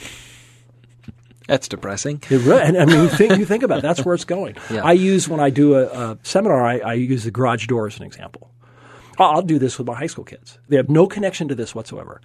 That's 1.47 1.67
depressing. 1.67 2.23
Really, 2.29 2.61
and 2.61 2.77
I 2.77 2.85
mean, 2.85 3.03
you 3.03 3.09
think, 3.09 3.37
you 3.37 3.45
think 3.45 3.63
about 3.63 3.79
it, 3.79 3.81
that's 3.81 4.03
where 4.03 4.15
it's 4.15 4.25
going. 4.25 4.55
Yeah. 4.71 4.83
I 4.83 4.93
use 4.93 5.29
when 5.29 5.39
I 5.39 5.49
do 5.49 5.75
a, 5.75 5.85
a 5.85 6.17
seminar, 6.23 6.65
I, 6.65 6.79
I, 6.79 6.93
use 6.93 7.23
the 7.23 7.31
garage 7.31 7.67
door 7.67 7.85
as 7.85 7.97
an 7.97 8.03
example. 8.03 8.49
I'll 9.17 9.41
do 9.41 9.59
this 9.59 9.77
with 9.77 9.87
my 9.87 9.95
high 9.95 10.07
school 10.07 10.23
kids. 10.23 10.59
They 10.67 10.77
have 10.77 10.89
no 10.89 11.07
connection 11.07 11.47
to 11.47 11.55
this 11.55 11.73
whatsoever. 11.73 12.21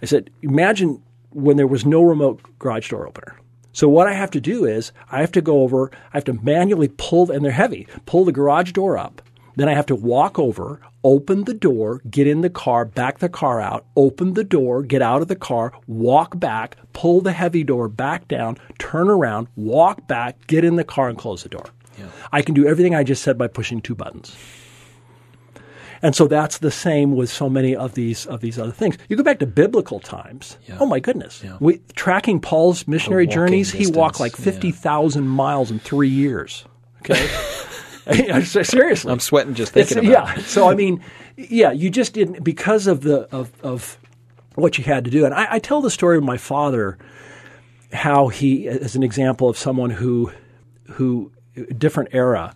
I 0.00 0.06
said, 0.06 0.30
imagine 0.42 1.02
when 1.30 1.56
there 1.56 1.66
was 1.66 1.86
no 1.86 2.02
remote 2.02 2.40
garage 2.58 2.90
door 2.90 3.06
opener. 3.06 3.38
So 3.72 3.88
what 3.88 4.06
I 4.06 4.12
have 4.12 4.30
to 4.32 4.40
do 4.40 4.66
is 4.66 4.92
I 5.10 5.20
have 5.20 5.32
to 5.32 5.40
go 5.40 5.62
over, 5.62 5.90
I 6.12 6.18
have 6.18 6.24
to 6.24 6.34
manually 6.34 6.88
pull, 6.88 7.30
and 7.30 7.44
they're 7.44 7.52
heavy, 7.52 7.86
pull 8.04 8.24
the 8.24 8.32
garage 8.32 8.72
door 8.72 8.98
up. 8.98 9.22
Then 9.56 9.68
I 9.68 9.74
have 9.74 9.86
to 9.86 9.94
walk 9.94 10.38
over, 10.38 10.80
open 11.04 11.44
the 11.44 11.54
door, 11.54 12.00
get 12.10 12.26
in 12.26 12.40
the 12.40 12.50
car, 12.50 12.84
back 12.84 13.18
the 13.18 13.28
car 13.28 13.60
out, 13.60 13.86
open 13.96 14.34
the 14.34 14.44
door, 14.44 14.82
get 14.82 15.02
out 15.02 15.22
of 15.22 15.28
the 15.28 15.36
car, 15.36 15.72
walk 15.86 16.38
back, 16.38 16.76
pull 16.92 17.20
the 17.20 17.32
heavy 17.32 17.64
door 17.64 17.88
back 17.88 18.28
down, 18.28 18.58
turn 18.78 19.08
around, 19.08 19.48
walk 19.56 20.06
back, 20.06 20.46
get 20.46 20.64
in 20.64 20.76
the 20.76 20.84
car, 20.84 21.08
and 21.08 21.18
close 21.18 21.42
the 21.42 21.48
door. 21.48 21.66
Yeah. 21.98 22.06
I 22.30 22.42
can 22.42 22.54
do 22.54 22.66
everything 22.66 22.94
I 22.94 23.04
just 23.04 23.22
said 23.22 23.36
by 23.36 23.48
pushing 23.48 23.80
two 23.80 23.94
buttons. 23.94 24.34
And 26.02 26.16
so 26.16 26.26
that's 26.26 26.58
the 26.58 26.70
same 26.70 27.14
with 27.14 27.30
so 27.30 27.48
many 27.48 27.76
of 27.76 27.94
these 27.94 28.26
of 28.26 28.40
these 28.40 28.58
other 28.58 28.72
things. 28.72 28.98
You 29.08 29.16
go 29.16 29.22
back 29.22 29.38
to 29.38 29.46
biblical 29.46 30.00
times. 30.00 30.58
Yeah. 30.66 30.78
Oh 30.80 30.86
my 30.86 30.98
goodness! 30.98 31.42
Yeah. 31.44 31.56
We, 31.60 31.80
tracking 31.94 32.40
Paul's 32.40 32.88
missionary 32.88 33.28
journeys, 33.28 33.70
distance. 33.70 33.94
he 33.94 33.98
walked 33.98 34.18
like 34.18 34.34
fifty 34.34 34.72
thousand 34.72 35.24
yeah. 35.24 35.30
miles 35.30 35.70
in 35.70 35.78
three 35.78 36.08
years. 36.08 36.64
Okay, 37.02 37.24
seriously, 38.42 39.12
I'm 39.12 39.20
sweating 39.20 39.54
just 39.54 39.72
thinking 39.72 39.98
it's, 39.98 40.06
about. 40.08 40.28
Yeah. 40.28 40.40
It. 40.40 40.44
So 40.44 40.68
I 40.68 40.74
mean, 40.74 41.04
yeah, 41.36 41.70
you 41.70 41.88
just 41.88 42.14
didn't 42.14 42.42
because 42.42 42.88
of 42.88 43.02
the 43.02 43.28
of 43.34 43.52
of 43.62 43.96
what 44.56 44.78
you 44.78 44.84
had 44.84 45.04
to 45.04 45.10
do. 45.10 45.24
And 45.24 45.32
I, 45.32 45.46
I 45.52 45.58
tell 45.60 45.80
the 45.80 45.90
story 45.90 46.18
of 46.18 46.24
my 46.24 46.36
father, 46.36 46.98
how 47.92 48.28
he, 48.28 48.68
as 48.68 48.96
an 48.96 49.02
example 49.02 49.48
of 49.48 49.56
someone 49.56 49.90
who 49.90 50.32
who 50.90 51.30
different 51.78 52.10
era, 52.12 52.54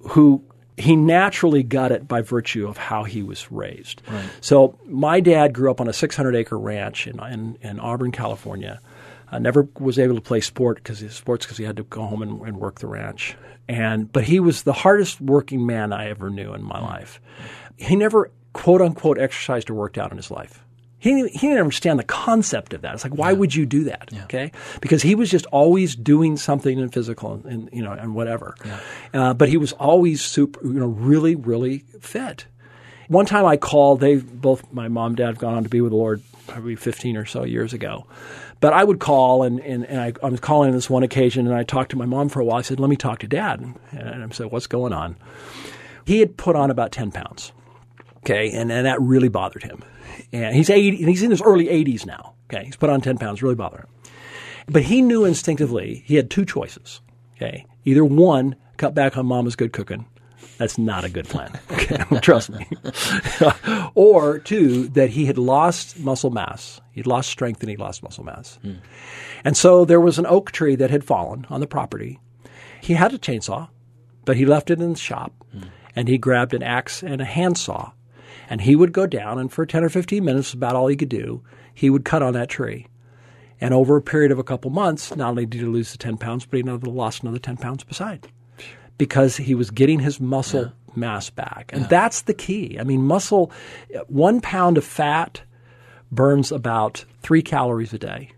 who 0.00 0.42
he 0.76 0.94
naturally 0.94 1.62
got 1.62 1.90
it 1.90 2.06
by 2.06 2.20
virtue 2.20 2.68
of 2.68 2.76
how 2.76 3.04
he 3.04 3.22
was 3.22 3.50
raised. 3.50 4.02
Right. 4.08 4.28
So 4.40 4.78
my 4.84 5.20
dad 5.20 5.54
grew 5.54 5.70
up 5.70 5.80
on 5.80 5.88
a 5.88 5.92
600 5.92 6.34
acre 6.34 6.58
ranch 6.58 7.06
in, 7.06 7.18
in, 7.20 7.58
in 7.62 7.80
Auburn, 7.80 8.12
California. 8.12 8.80
I 9.30 9.38
never 9.38 9.68
was 9.78 9.98
able 9.98 10.14
to 10.14 10.20
play 10.20 10.40
sport 10.40 10.76
because 10.76 10.98
sports 11.14 11.46
because 11.46 11.58
he 11.58 11.64
had 11.64 11.76
to 11.78 11.82
go 11.84 12.02
home 12.02 12.22
and, 12.22 12.40
and, 12.42 12.58
work 12.58 12.78
the 12.78 12.86
ranch. 12.86 13.36
And 13.68 14.12
but 14.12 14.24
he 14.24 14.38
was 14.38 14.62
the 14.62 14.72
hardest 14.72 15.20
working 15.20 15.66
man 15.66 15.92
I 15.92 16.10
ever 16.10 16.30
knew 16.30 16.54
in 16.54 16.62
my 16.62 16.78
mm. 16.78 16.82
life. 16.82 17.20
He 17.76 17.96
never 17.96 18.30
quote 18.52 18.80
unquote 18.80 19.18
exercised 19.18 19.68
or 19.68 19.74
worked 19.74 19.98
out 19.98 20.12
in 20.12 20.16
his 20.16 20.30
life. 20.30 20.64
He 20.98 21.10
didn't, 21.10 21.32
he 21.32 21.48
didn't 21.48 21.58
understand 21.58 21.98
the 21.98 22.04
concept 22.04 22.72
of 22.72 22.80
that. 22.82 22.94
It's 22.94 23.04
like, 23.04 23.14
why 23.14 23.30
yeah. 23.30 23.36
would 23.36 23.54
you 23.54 23.66
do 23.66 23.84
that? 23.84 24.08
Yeah. 24.10 24.24
Okay, 24.24 24.52
because 24.80 25.02
he 25.02 25.14
was 25.14 25.30
just 25.30 25.46
always 25.46 25.94
doing 25.94 26.36
something 26.36 26.78
in 26.78 26.88
physical 26.88 27.34
and, 27.34 27.44
and 27.44 27.70
you 27.72 27.82
know 27.82 27.92
and 27.92 28.14
whatever. 28.14 28.54
Yeah. 28.64 28.80
Uh, 29.12 29.34
but 29.34 29.48
he 29.48 29.56
was 29.56 29.72
always 29.72 30.22
super, 30.22 30.64
you 30.66 30.80
know, 30.80 30.86
really, 30.86 31.34
really 31.34 31.80
fit. 32.00 32.46
One 33.08 33.26
time 33.26 33.44
I 33.44 33.56
called. 33.56 34.00
They 34.00 34.16
both 34.16 34.72
my 34.72 34.88
mom 34.88 35.08
and 35.08 35.16
dad 35.16 35.26
have 35.26 35.38
gone 35.38 35.54
on 35.54 35.62
to 35.64 35.68
be 35.68 35.80
with 35.80 35.92
the 35.92 35.96
Lord 35.96 36.22
probably 36.46 36.76
15 36.76 37.16
or 37.16 37.26
so 37.26 37.44
years 37.44 37.72
ago. 37.72 38.06
But 38.60 38.72
I 38.72 38.82
would 38.82 39.00
call, 39.00 39.42
and, 39.42 39.60
and, 39.60 39.84
and 39.84 40.00
I, 40.00 40.12
I 40.22 40.30
was 40.30 40.40
calling 40.40 40.70
on 40.70 40.74
this 40.74 40.88
one 40.88 41.02
occasion, 41.02 41.46
and 41.46 41.54
I 41.54 41.62
talked 41.62 41.90
to 41.90 41.96
my 41.96 42.06
mom 42.06 42.30
for 42.30 42.40
a 42.40 42.44
while. 42.44 42.56
I 42.56 42.62
said, 42.62 42.80
"Let 42.80 42.88
me 42.88 42.96
talk 42.96 43.18
to 43.18 43.28
dad," 43.28 43.60
and 43.90 44.24
I 44.24 44.28
said, 44.30 44.50
"What's 44.50 44.66
going 44.66 44.94
on?" 44.94 45.16
He 46.06 46.20
had 46.20 46.36
put 46.36 46.56
on 46.56 46.70
about 46.70 46.92
10 46.92 47.10
pounds. 47.10 47.52
Okay, 48.18 48.50
and, 48.52 48.72
and 48.72 48.86
that 48.86 49.00
really 49.00 49.28
bothered 49.28 49.62
him 49.62 49.84
and 50.32 50.54
he's 50.54 50.70
80, 50.70 50.98
and 50.98 51.08
he's 51.08 51.22
in 51.22 51.30
his 51.30 51.42
early 51.42 51.66
80s 51.66 52.06
now. 52.06 52.34
Okay, 52.50 52.64
he's 52.64 52.76
put 52.76 52.90
on 52.90 53.00
10 53.00 53.18
pounds, 53.18 53.42
really 53.42 53.54
bothering 53.54 53.84
him. 53.84 54.12
But 54.68 54.82
he 54.82 55.02
knew 55.02 55.24
instinctively 55.24 56.02
he 56.06 56.16
had 56.16 56.30
two 56.30 56.44
choices. 56.44 57.00
Okay, 57.36 57.66
either 57.84 58.04
one, 58.04 58.56
cut 58.76 58.94
back 58.94 59.16
on 59.16 59.26
mama's 59.26 59.56
good 59.56 59.72
cooking, 59.72 60.06
That's 60.58 60.78
not 60.78 61.04
a 61.04 61.08
good 61.08 61.26
plan. 61.26 61.58
Okay, 61.70 62.02
trust 62.20 62.50
me. 62.50 62.66
or 63.94 64.40
two, 64.40 64.88
that 64.88 65.10
he 65.10 65.26
had 65.26 65.38
lost 65.38 66.00
muscle 66.00 66.30
mass. 66.30 66.80
He'd 66.92 67.06
lost 67.06 67.30
strength 67.30 67.60
and 67.60 67.70
he 67.70 67.76
lost 67.76 68.02
muscle 68.02 68.24
mass. 68.24 68.58
Hmm. 68.62 68.74
And 69.44 69.56
so 69.56 69.84
there 69.84 70.00
was 70.00 70.18
an 70.18 70.26
oak 70.26 70.50
tree 70.50 70.74
that 70.76 70.90
had 70.90 71.04
fallen 71.04 71.46
on 71.48 71.60
the 71.60 71.66
property. 71.68 72.18
He 72.80 72.94
had 72.94 73.14
a 73.14 73.18
chainsaw, 73.18 73.68
but 74.24 74.36
he 74.36 74.44
left 74.46 74.70
it 74.70 74.80
in 74.80 74.90
the 74.90 74.98
shop 74.98 75.32
hmm. 75.52 75.68
and 75.94 76.08
he 76.08 76.18
grabbed 76.18 76.54
an 76.54 76.64
axe 76.64 77.04
and 77.04 77.20
a 77.20 77.24
handsaw. 77.24 77.92
And 78.48 78.60
he 78.60 78.76
would 78.76 78.92
go 78.92 79.06
down 79.06 79.38
and 79.38 79.52
for 79.52 79.66
10 79.66 79.84
or 79.84 79.88
15 79.88 80.24
minutes, 80.24 80.52
about 80.52 80.76
all 80.76 80.86
he 80.86 80.96
could 80.96 81.08
do, 81.08 81.42
he 81.74 81.90
would 81.90 82.04
cut 82.04 82.22
on 82.22 82.32
that 82.34 82.48
tree. 82.48 82.86
And 83.60 83.72
over 83.72 83.96
a 83.96 84.02
period 84.02 84.32
of 84.32 84.38
a 84.38 84.44
couple 84.44 84.70
months, 84.70 85.14
not 85.16 85.30
only 85.30 85.46
did 85.46 85.60
he 85.60 85.66
lose 85.66 85.92
the 85.92 85.98
10 85.98 86.18
pounds, 86.18 86.46
but 86.46 86.58
he 86.58 86.62
lost 86.62 87.22
another 87.22 87.38
10 87.38 87.56
pounds 87.56 87.84
beside 87.84 88.28
because 88.98 89.36
he 89.36 89.54
was 89.54 89.70
getting 89.70 89.98
his 90.00 90.20
muscle 90.20 90.62
yeah. 90.62 90.92
mass 90.94 91.30
back. 91.30 91.70
And 91.72 91.82
yeah. 91.82 91.88
that's 91.88 92.22
the 92.22 92.34
key. 92.34 92.78
I 92.78 92.84
mean, 92.84 93.02
muscle, 93.02 93.50
one 94.08 94.40
pound 94.40 94.78
of 94.78 94.84
fat 94.84 95.42
burns 96.12 96.52
about 96.52 97.04
three 97.22 97.42
calories 97.42 97.92
a 97.92 97.98
day. 97.98 98.30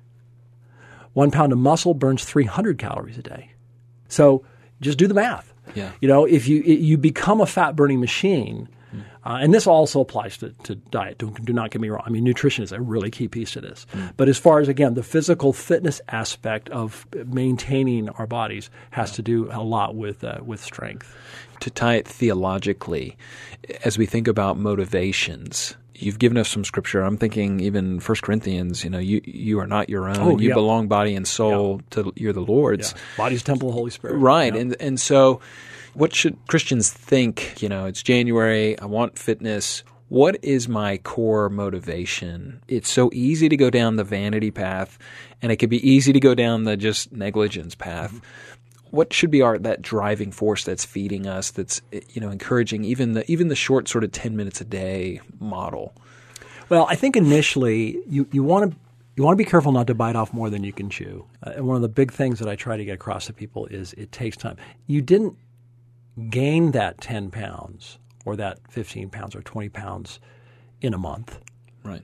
One 1.13 1.31
pound 1.31 1.53
of 1.53 1.59
muscle 1.59 1.95
burns 1.95 2.25
300 2.25 2.79
calories 2.79 3.19
a 3.19 3.23
day. 3.23 3.51
So 4.09 4.45
just 4.81 4.99
do 4.99 5.07
the 5.07 5.15
math. 5.15 5.53
Yeah. 5.75 5.91
You 6.01 6.09
know, 6.09 6.25
if 6.25 6.49
you 6.49 6.63
you 6.63 6.97
become 6.97 7.41
a 7.41 7.47
fat 7.47 7.77
burning 7.77 8.01
machine, 8.01 8.69
uh, 9.25 9.39
and 9.41 9.53
this 9.53 9.67
also 9.67 10.01
applies 10.01 10.37
to, 10.39 10.51
to 10.65 10.75
diet. 10.75 11.19
Do, 11.19 11.31
do, 11.43 11.53
not 11.53 11.71
get 11.71 11.81
me 11.81 11.89
wrong. 11.89 12.03
I 12.05 12.11
mean, 12.11 12.25
nutrition 12.25 12.65
is 12.65 12.73
a 12.73 12.81
really 12.81 13.11
key 13.11 13.29
piece 13.29 13.53
to 13.53 13.61
this. 13.61 13.87
Mm. 13.93 14.13
But 14.17 14.29
as 14.29 14.39
far 14.39 14.61
as, 14.61 14.69
again, 14.69 14.95
the 14.95 15.03
physical 15.03 15.53
fitness 15.53 16.01
aspect 16.09 16.69
of 16.71 17.07
maintaining 17.27 18.09
our 18.11 18.27
bodies 18.27 18.71
has 18.91 19.11
yeah. 19.11 19.17
to 19.17 19.23
do 19.23 19.49
a 19.53 19.63
lot 19.63 19.95
with, 19.95 20.25
uh, 20.25 20.39
with 20.45 20.63
strength. 20.63 21.15
To 21.61 21.71
tie 21.71 21.97
it 21.97 22.07
theologically, 22.07 23.17
as 23.85 23.99
we 23.99 24.07
think 24.07 24.29
about 24.29 24.59
motivations, 24.59 25.75
you've 25.99 26.19
given 26.19 26.39
us 26.39 26.49
some 26.49 26.65
scripture. 26.65 27.03
I'm 27.03 27.17
thinking 27.17 27.61
even 27.61 28.01
First 28.01 28.23
Corinthians. 28.23 28.85
You 28.85 28.91
know, 28.91 28.99
you 28.99 29.21
you 29.25 29.59
are 29.59 29.67
not 29.67 29.89
your 29.89 30.09
own. 30.09 30.19
Oh, 30.19 30.39
you 30.39 30.51
yeah. 30.51 30.55
belong 30.55 30.89
body 30.89 31.15
and 31.15 31.27
soul 31.27 31.81
yeah. 31.97 32.03
to 32.03 32.13
you're 32.17 32.33
the 32.33 32.41
Lord's. 32.41 32.93
Yeah. 32.93 33.01
Body's 33.17 33.43
temple 33.43 33.69
of 33.69 33.75
the 33.75 33.79
Holy 33.79 33.91
Spirit. 33.91 34.19
Right, 34.19 34.55
and 34.55 34.77
and 34.81 35.01
so 35.01 35.41
what 35.99 36.15
should 36.15 36.39
Christians 36.47 36.91
think? 36.91 37.61
You 37.61 37.69
know, 37.69 37.87
it's 37.87 38.05
January. 38.05 38.79
I 38.79 38.85
want 38.85 39.19
fitness. 39.19 39.83
What 40.09 40.43
is 40.43 40.69
my 40.69 40.99
core 40.99 41.51
motivation? 41.51 42.63
It's 42.69 42.89
so 42.89 43.11
easy 43.13 43.49
to 43.49 43.57
go 43.57 43.69
down 43.69 43.97
the 43.97 44.05
vanity 44.05 44.53
path, 44.53 44.97
and 45.43 45.51
it 45.51 45.57
could 45.57 45.71
be 45.71 45.87
easy 45.87 46.13
to 46.13 46.21
go 46.21 46.37
down 46.37 46.65
the 46.65 46.77
just 46.77 47.13
negligence 47.13 47.75
path. 47.75 48.13
Mm-hmm. 48.13 48.87
What 48.91 49.13
should 49.13 49.33
be 49.33 49.43
our 49.43 49.59
that 49.59 49.83
driving 49.83 50.31
force 50.31 50.65
that's 50.65 50.85
feeding 50.85 51.27
us? 51.27 51.51
That's 51.51 51.83
you 51.91 52.21
know 52.21 52.31
encouraging 52.31 52.85
even 52.85 53.15
the 53.15 53.31
even 53.31 53.49
the 53.49 53.57
short 53.57 53.89
sort 53.89 54.05
of 54.05 54.13
ten 54.13 54.37
minutes 54.37 54.61
a 54.61 54.65
day 54.65 55.21
model. 55.41 55.95
Well, 56.69 56.87
I 56.89 56.95
think 56.95 57.17
initially 57.17 57.99
you 58.07 58.29
you 58.31 58.45
want 58.45 58.71
to 58.71 58.79
you 59.17 59.25
want 59.25 59.37
to 59.37 59.45
be 59.45 59.51
careful 59.51 59.73
not 59.73 59.89
to 59.89 59.95
bite 59.95 60.15
off 60.15 60.33
more 60.33 60.49
than 60.49 60.63
you 60.63 60.73
can 60.73 60.91
chew. 60.91 61.27
Uh, 61.45 61.55
and 61.57 61.67
one 61.67 61.75
of 61.75 61.83
the 61.83 61.89
big 61.89 62.13
things 62.13 62.39
that 62.39 62.49
I 62.49 62.55
try 62.55 62.77
to 62.77 62.85
get 62.85 62.95
across 62.95 63.27
to 63.27 63.33
people 63.33 63.67
is 63.67 63.95
it 63.95 64.13
takes 64.13 64.37
time. 64.37 64.57
You 64.87 65.03
didn't 65.03 65.37
gain 66.31 66.73
that 66.73 67.01
10 67.01 67.31
pounds 67.31 67.99
or 68.25 68.37
that 68.37 68.59
15 68.71 69.11
pounds 69.11 69.35
or 69.35 69.43
20 69.43 69.69
pounds 69.69 70.21
in 70.81 70.95
a 70.95 70.99
month. 70.99 71.41
Right. 71.85 72.03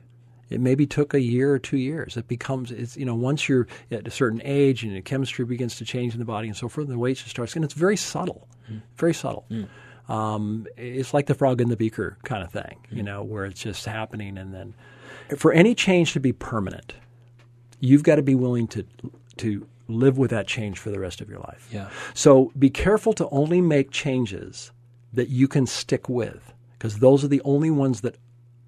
It 0.51 0.61
maybe 0.61 0.87
took 0.87 1.15
a 1.15 1.21
year 1.21 1.53
or 1.53 1.59
two 1.59 1.79
years. 1.79 2.17
It 2.17 2.29
becomes, 2.29 2.71
it's, 2.71 2.97
you 2.97 3.05
know, 3.05 3.15
once 3.15 3.49
you're 3.49 3.67
at 3.91 4.07
a 4.07 4.11
certain 4.11 4.41
age 4.45 4.85
and 4.85 4.95
the 4.95 5.03
chemistry 5.03 5.45
begins 5.45 5.77
to 5.77 5.85
change 5.85 6.13
in 6.13 6.19
the 6.19 6.25
body 6.25 6.49
and 6.49 6.57
so 6.57 6.69
forth, 6.69 6.89
the 6.89 6.99
weight 6.99 7.17
just 7.17 7.31
starts, 7.31 7.57
and 7.57 7.65
it's 7.65 7.75
very 7.75 7.97
subtle, 7.97 8.49
mm. 8.71 8.81
very 8.97 9.15
subtle. 9.15 9.47
Mm. 9.51 9.69
Um, 10.09 10.67
it's 10.77 11.15
like 11.15 11.27
the 11.27 11.35
frog 11.35 11.61
in 11.61 11.71
the 11.71 11.77
beaker 11.77 12.19
kind 12.25 12.43
of 12.43 12.53
thing, 12.53 12.79
mm. 12.91 12.97
you 12.97 13.03
know, 13.03 13.23
where 13.23 13.47
it's 13.47 13.63
just 13.63 13.87
happening. 13.87 14.37
And 14.37 14.55
then 14.55 14.75
for 15.37 15.53
any 15.53 15.75
change 15.75 16.13
to 16.13 16.21
be 16.21 16.33
permanent, 16.33 16.95
you've 17.81 18.03
got 18.03 18.17
to 18.17 18.23
be 18.23 18.35
willing 18.35 18.69
to, 18.69 18.85
to 19.39 19.67
live 19.89 20.19
with 20.19 20.31
that 20.31 20.47
change 20.47 20.79
for 20.79 20.91
the 20.91 21.01
rest 21.01 21.21
of 21.21 21.29
your 21.29 21.41
life. 21.41 21.69
Yeah. 21.71 21.91
So 22.15 22.53
be 22.59 22.71
careful 22.71 23.13
to 23.15 23.29
only 23.29 23.61
make 23.61 23.91
changes 23.91 24.73
that 25.13 25.29
you 25.29 25.49
can 25.49 25.67
stick 25.67 26.09
with 26.09 26.53
because 26.79 26.99
those 26.99 27.25
are 27.25 27.29
the 27.29 27.43
only 27.45 27.71
ones 27.71 28.01
that 28.03 28.17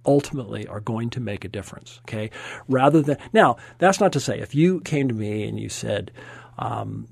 ultimately 0.05 0.67
are 0.69 0.81
going 0.81 1.11
to 1.11 1.21
make 1.21 1.45
a 1.45 1.49
difference. 1.49 2.01
Okay. 2.05 2.31
Rather 2.69 3.03
than 3.03 3.19
now, 3.33 3.57
that's 3.79 4.01
not 4.01 4.13
to 4.13 4.21
say 4.21 4.39
if 4.39 4.55
you 4.55 4.81
came 4.81 5.09
to 5.09 5.15
me 5.15 5.45
and 5.45 5.59
you 5.59 5.69
said, 5.69 6.13
um, 6.59 7.09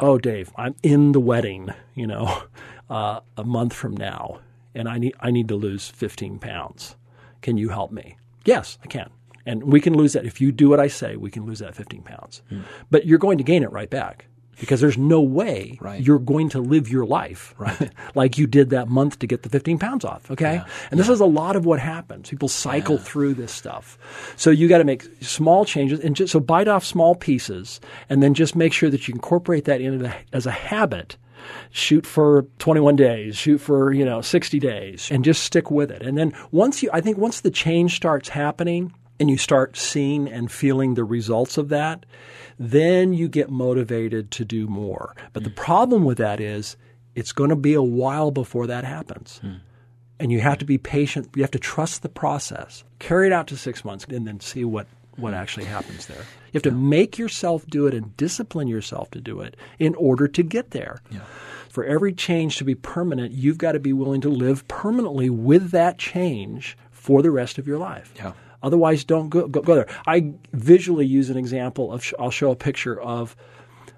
"Oh, 0.00 0.18
Dave, 0.18 0.52
I'm 0.56 0.74
in 0.82 1.12
the 1.12 1.20
wedding," 1.20 1.70
you 1.94 2.06
know, 2.06 2.44
uh, 2.90 3.20
a 3.36 3.44
month 3.44 3.72
from 3.72 3.96
now, 3.96 4.40
and 4.74 4.88
I 4.88 4.98
need 4.98 5.14
I 5.20 5.30
need 5.30 5.48
to 5.48 5.56
lose 5.56 5.88
15 5.88 6.38
pounds. 6.38 6.96
Can 7.40 7.56
you 7.56 7.70
help 7.70 7.92
me? 7.92 8.16
Yes, 8.44 8.78
I 8.82 8.86
can. 8.86 9.10
And 9.44 9.64
we 9.64 9.80
can 9.80 9.94
lose 9.94 10.12
that. 10.12 10.24
If 10.24 10.40
you 10.40 10.52
do 10.52 10.68
what 10.68 10.80
I 10.80 10.86
say, 10.86 11.16
we 11.16 11.30
can 11.30 11.44
lose 11.44 11.58
that 11.58 11.74
15 11.74 12.02
pounds. 12.02 12.42
Mm. 12.50 12.62
But 12.90 13.06
you're 13.06 13.18
going 13.18 13.38
to 13.38 13.44
gain 13.44 13.62
it 13.62 13.72
right 13.72 13.90
back 13.90 14.26
because 14.60 14.80
there's 14.80 14.98
no 14.98 15.20
way 15.20 15.78
right. 15.80 16.00
you're 16.00 16.18
going 16.18 16.48
to 16.50 16.60
live 16.60 16.88
your 16.88 17.04
life 17.04 17.54
right. 17.58 17.90
like 18.14 18.38
you 18.38 18.46
did 18.46 18.70
that 18.70 18.88
month 18.88 19.18
to 19.18 19.26
get 19.26 19.42
the 19.42 19.48
15 19.48 19.78
pounds 19.78 20.04
off. 20.04 20.30
Okay. 20.30 20.54
Yeah. 20.54 20.66
And 20.90 21.00
this 21.00 21.08
yeah. 21.08 21.14
is 21.14 21.20
a 21.20 21.26
lot 21.26 21.56
of 21.56 21.64
what 21.64 21.80
happens. 21.80 22.30
People 22.30 22.48
cycle 22.48 22.96
yeah. 22.96 23.02
through 23.02 23.34
this 23.34 23.52
stuff. 23.52 23.98
So 24.36 24.50
you 24.50 24.68
got 24.68 24.78
to 24.78 24.84
make 24.84 25.04
small 25.20 25.64
changes 25.64 26.00
and 26.00 26.14
just 26.14 26.32
so 26.32 26.40
bite 26.40 26.68
off 26.68 26.84
small 26.84 27.14
pieces 27.14 27.80
and 28.08 28.22
then 28.22 28.34
just 28.34 28.54
make 28.54 28.72
sure 28.72 28.90
that 28.90 29.08
you 29.08 29.14
incorporate 29.14 29.64
that 29.64 29.80
into 29.80 30.14
as 30.32 30.46
a 30.46 30.52
habit 30.52 31.16
shoot 31.70 32.06
for 32.06 32.46
21 32.58 32.94
days, 32.94 33.36
shoot 33.36 33.58
for, 33.58 33.92
you 33.92 34.04
know, 34.04 34.20
60 34.20 34.60
days 34.60 35.10
and 35.10 35.24
just 35.24 35.42
stick 35.42 35.72
with 35.72 35.90
it. 35.90 36.02
And 36.02 36.16
then 36.16 36.32
once 36.52 36.84
you 36.84 36.90
I 36.92 37.00
think 37.00 37.18
once 37.18 37.40
the 37.40 37.50
change 37.50 37.96
starts 37.96 38.28
happening, 38.28 38.92
and 39.20 39.30
you 39.30 39.36
start 39.36 39.76
seeing 39.76 40.28
and 40.28 40.50
feeling 40.50 40.94
the 40.94 41.04
results 41.04 41.58
of 41.58 41.68
that, 41.68 42.06
then 42.58 43.12
you 43.12 43.28
get 43.28 43.50
motivated 43.50 44.30
to 44.32 44.44
do 44.44 44.66
more. 44.66 45.14
But 45.32 45.42
mm. 45.42 45.46
the 45.46 45.50
problem 45.50 46.04
with 46.04 46.18
that 46.18 46.40
is 46.40 46.76
it's 47.14 47.32
going 47.32 47.50
to 47.50 47.56
be 47.56 47.74
a 47.74 47.82
while 47.82 48.30
before 48.30 48.66
that 48.66 48.84
happens. 48.84 49.40
Mm. 49.42 49.60
And 50.18 50.32
you 50.32 50.40
have 50.40 50.58
to 50.58 50.64
be 50.64 50.78
patient. 50.78 51.30
You 51.34 51.42
have 51.42 51.50
to 51.52 51.58
trust 51.58 52.02
the 52.02 52.08
process. 52.08 52.84
Carry 52.98 53.26
it 53.26 53.32
out 53.32 53.48
to 53.48 53.56
six 53.56 53.84
months 53.84 54.04
and 54.08 54.26
then 54.26 54.38
see 54.40 54.64
what, 54.64 54.86
what 55.16 55.34
actually 55.34 55.66
happens 55.66 56.06
there. 56.06 56.24
You 56.52 56.54
have 56.54 56.62
to 56.62 56.70
make 56.70 57.18
yourself 57.18 57.66
do 57.66 57.86
it 57.86 57.94
and 57.94 58.16
discipline 58.16 58.68
yourself 58.68 59.10
to 59.12 59.20
do 59.20 59.40
it 59.40 59.56
in 59.78 59.94
order 59.96 60.28
to 60.28 60.42
get 60.42 60.70
there. 60.70 61.00
Yeah. 61.10 61.20
For 61.68 61.84
every 61.84 62.12
change 62.12 62.56
to 62.58 62.64
be 62.64 62.74
permanent, 62.74 63.32
you've 63.32 63.58
got 63.58 63.72
to 63.72 63.80
be 63.80 63.92
willing 63.92 64.20
to 64.20 64.28
live 64.28 64.68
permanently 64.68 65.30
with 65.30 65.70
that 65.70 65.98
change 65.98 66.76
for 66.90 67.22
the 67.22 67.30
rest 67.30 67.58
of 67.58 67.66
your 67.66 67.78
life. 67.78 68.12
Yeah. 68.14 68.32
Otherwise, 68.62 69.04
don't 69.04 69.28
go, 69.28 69.48
go, 69.48 69.60
go 69.60 69.74
there. 69.74 69.88
I 70.06 70.34
visually 70.52 71.06
use 71.06 71.30
an 71.30 71.36
example 71.36 71.92
of, 71.92 72.04
sh- 72.04 72.14
I'll 72.18 72.30
show 72.30 72.50
a 72.50 72.56
picture 72.56 73.00
of 73.00 73.36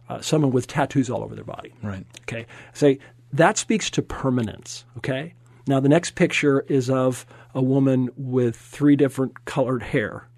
uh, 0.08 0.20
someone 0.20 0.52
with 0.52 0.66
tattoos 0.66 1.10
all 1.10 1.22
over 1.22 1.34
their 1.34 1.44
body. 1.44 1.72
Right. 1.82 2.06
Okay. 2.22 2.46
Say, 2.72 2.98
that 3.32 3.58
speaks 3.58 3.90
to 3.90 4.02
permanence. 4.02 4.84
Okay. 4.98 5.34
Now, 5.66 5.80
the 5.80 5.88
next 5.88 6.14
picture 6.14 6.60
is 6.68 6.90
of 6.90 7.26
a 7.54 7.62
woman 7.62 8.10
with 8.16 8.56
three 8.56 8.96
different 8.96 9.44
colored 9.44 9.82
hair. 9.82 10.28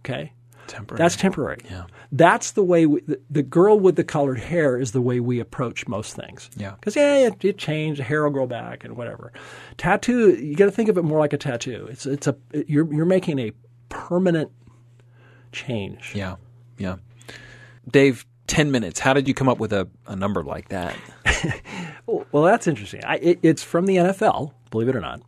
Okay. 0.00 0.32
Temporary. 0.66 0.98
That's 0.98 1.16
temporary. 1.16 1.60
Yeah. 1.70 1.84
That's 2.12 2.52
the 2.52 2.62
way 2.62 2.86
we, 2.86 3.00
the, 3.02 3.20
the, 3.30 3.42
girl 3.42 3.78
with 3.78 3.96
the 3.96 4.04
colored 4.04 4.38
hair 4.38 4.78
is 4.78 4.92
the 4.92 5.00
way 5.00 5.20
we 5.20 5.38
approach 5.38 5.86
most 5.86 6.16
things. 6.16 6.50
Yeah. 6.56 6.72
Because 6.72 6.96
yeah, 6.96 7.28
it, 7.28 7.44
it 7.44 7.58
changed, 7.58 8.00
the 8.00 8.04
hair 8.04 8.24
will 8.24 8.30
grow 8.30 8.46
back 8.46 8.84
and 8.84 8.96
whatever. 8.96 9.32
Tattoo, 9.76 10.30
you 10.30 10.56
got 10.56 10.66
to 10.66 10.72
think 10.72 10.88
of 10.88 10.98
it 10.98 11.02
more 11.02 11.18
like 11.18 11.32
a 11.32 11.38
tattoo. 11.38 11.86
It's 11.90 12.06
it's 12.06 12.26
a 12.26 12.36
you're 12.66 12.92
you're 12.92 13.06
making 13.06 13.38
a 13.38 13.52
permanent 13.88 14.50
change. 15.52 16.12
Yeah, 16.14 16.36
yeah. 16.78 16.96
Dave, 17.90 18.26
10 18.46 18.70
minutes. 18.70 19.00
How 19.00 19.12
did 19.12 19.28
you 19.28 19.34
come 19.34 19.48
up 19.48 19.58
with 19.58 19.72
a, 19.72 19.88
a 20.06 20.16
number 20.16 20.42
like 20.42 20.68
that? 20.68 20.96
well, 22.06 22.44
that's 22.44 22.66
interesting. 22.66 23.04
I, 23.04 23.16
it, 23.16 23.38
it's 23.42 23.62
from 23.62 23.86
the 23.86 23.96
NFL, 23.96 24.52
believe 24.70 24.88
it 24.88 24.96
or 24.96 25.00
not. 25.00 25.20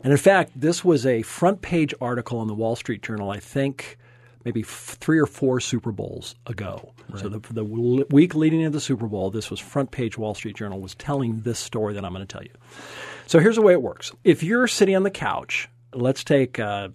And 0.00 0.12
in 0.12 0.18
fact, 0.18 0.52
this 0.54 0.84
was 0.84 1.06
a 1.06 1.22
front 1.22 1.62
page 1.62 1.94
article 2.00 2.42
in 2.42 2.48
the 2.48 2.54
Wall 2.54 2.76
Street 2.76 3.02
Journal, 3.02 3.30
I 3.30 3.40
think 3.40 3.98
maybe 4.46 4.60
f- 4.60 4.96
three 5.00 5.18
or 5.18 5.26
four 5.26 5.58
Super 5.58 5.90
Bowls 5.90 6.36
ago. 6.46 6.92
Right. 7.10 7.20
So 7.20 7.28
the, 7.28 7.40
the 7.52 7.64
week 7.64 8.34
leading 8.34 8.60
into 8.60 8.70
the 8.70 8.80
Super 8.80 9.08
Bowl, 9.08 9.30
this 9.30 9.50
was 9.50 9.58
front 9.58 9.90
page 9.90 10.16
Wall 10.16 10.34
Street 10.34 10.56
Journal 10.56 10.80
was 10.80 10.94
telling 10.94 11.40
this 11.40 11.58
story 11.58 11.94
that 11.94 12.04
I'm 12.04 12.12
going 12.12 12.24
to 12.24 12.32
tell 12.32 12.44
you. 12.44 12.52
So 13.26 13.40
here's 13.40 13.56
the 13.56 13.62
way 13.62 13.72
it 13.72 13.82
works. 13.82 14.12
If 14.22 14.44
you're 14.44 14.68
sitting 14.68 14.94
on 14.94 15.02
the 15.02 15.10
couch 15.10 15.68
let's 15.96 16.22
take 16.24 16.58
uh, 16.58 16.88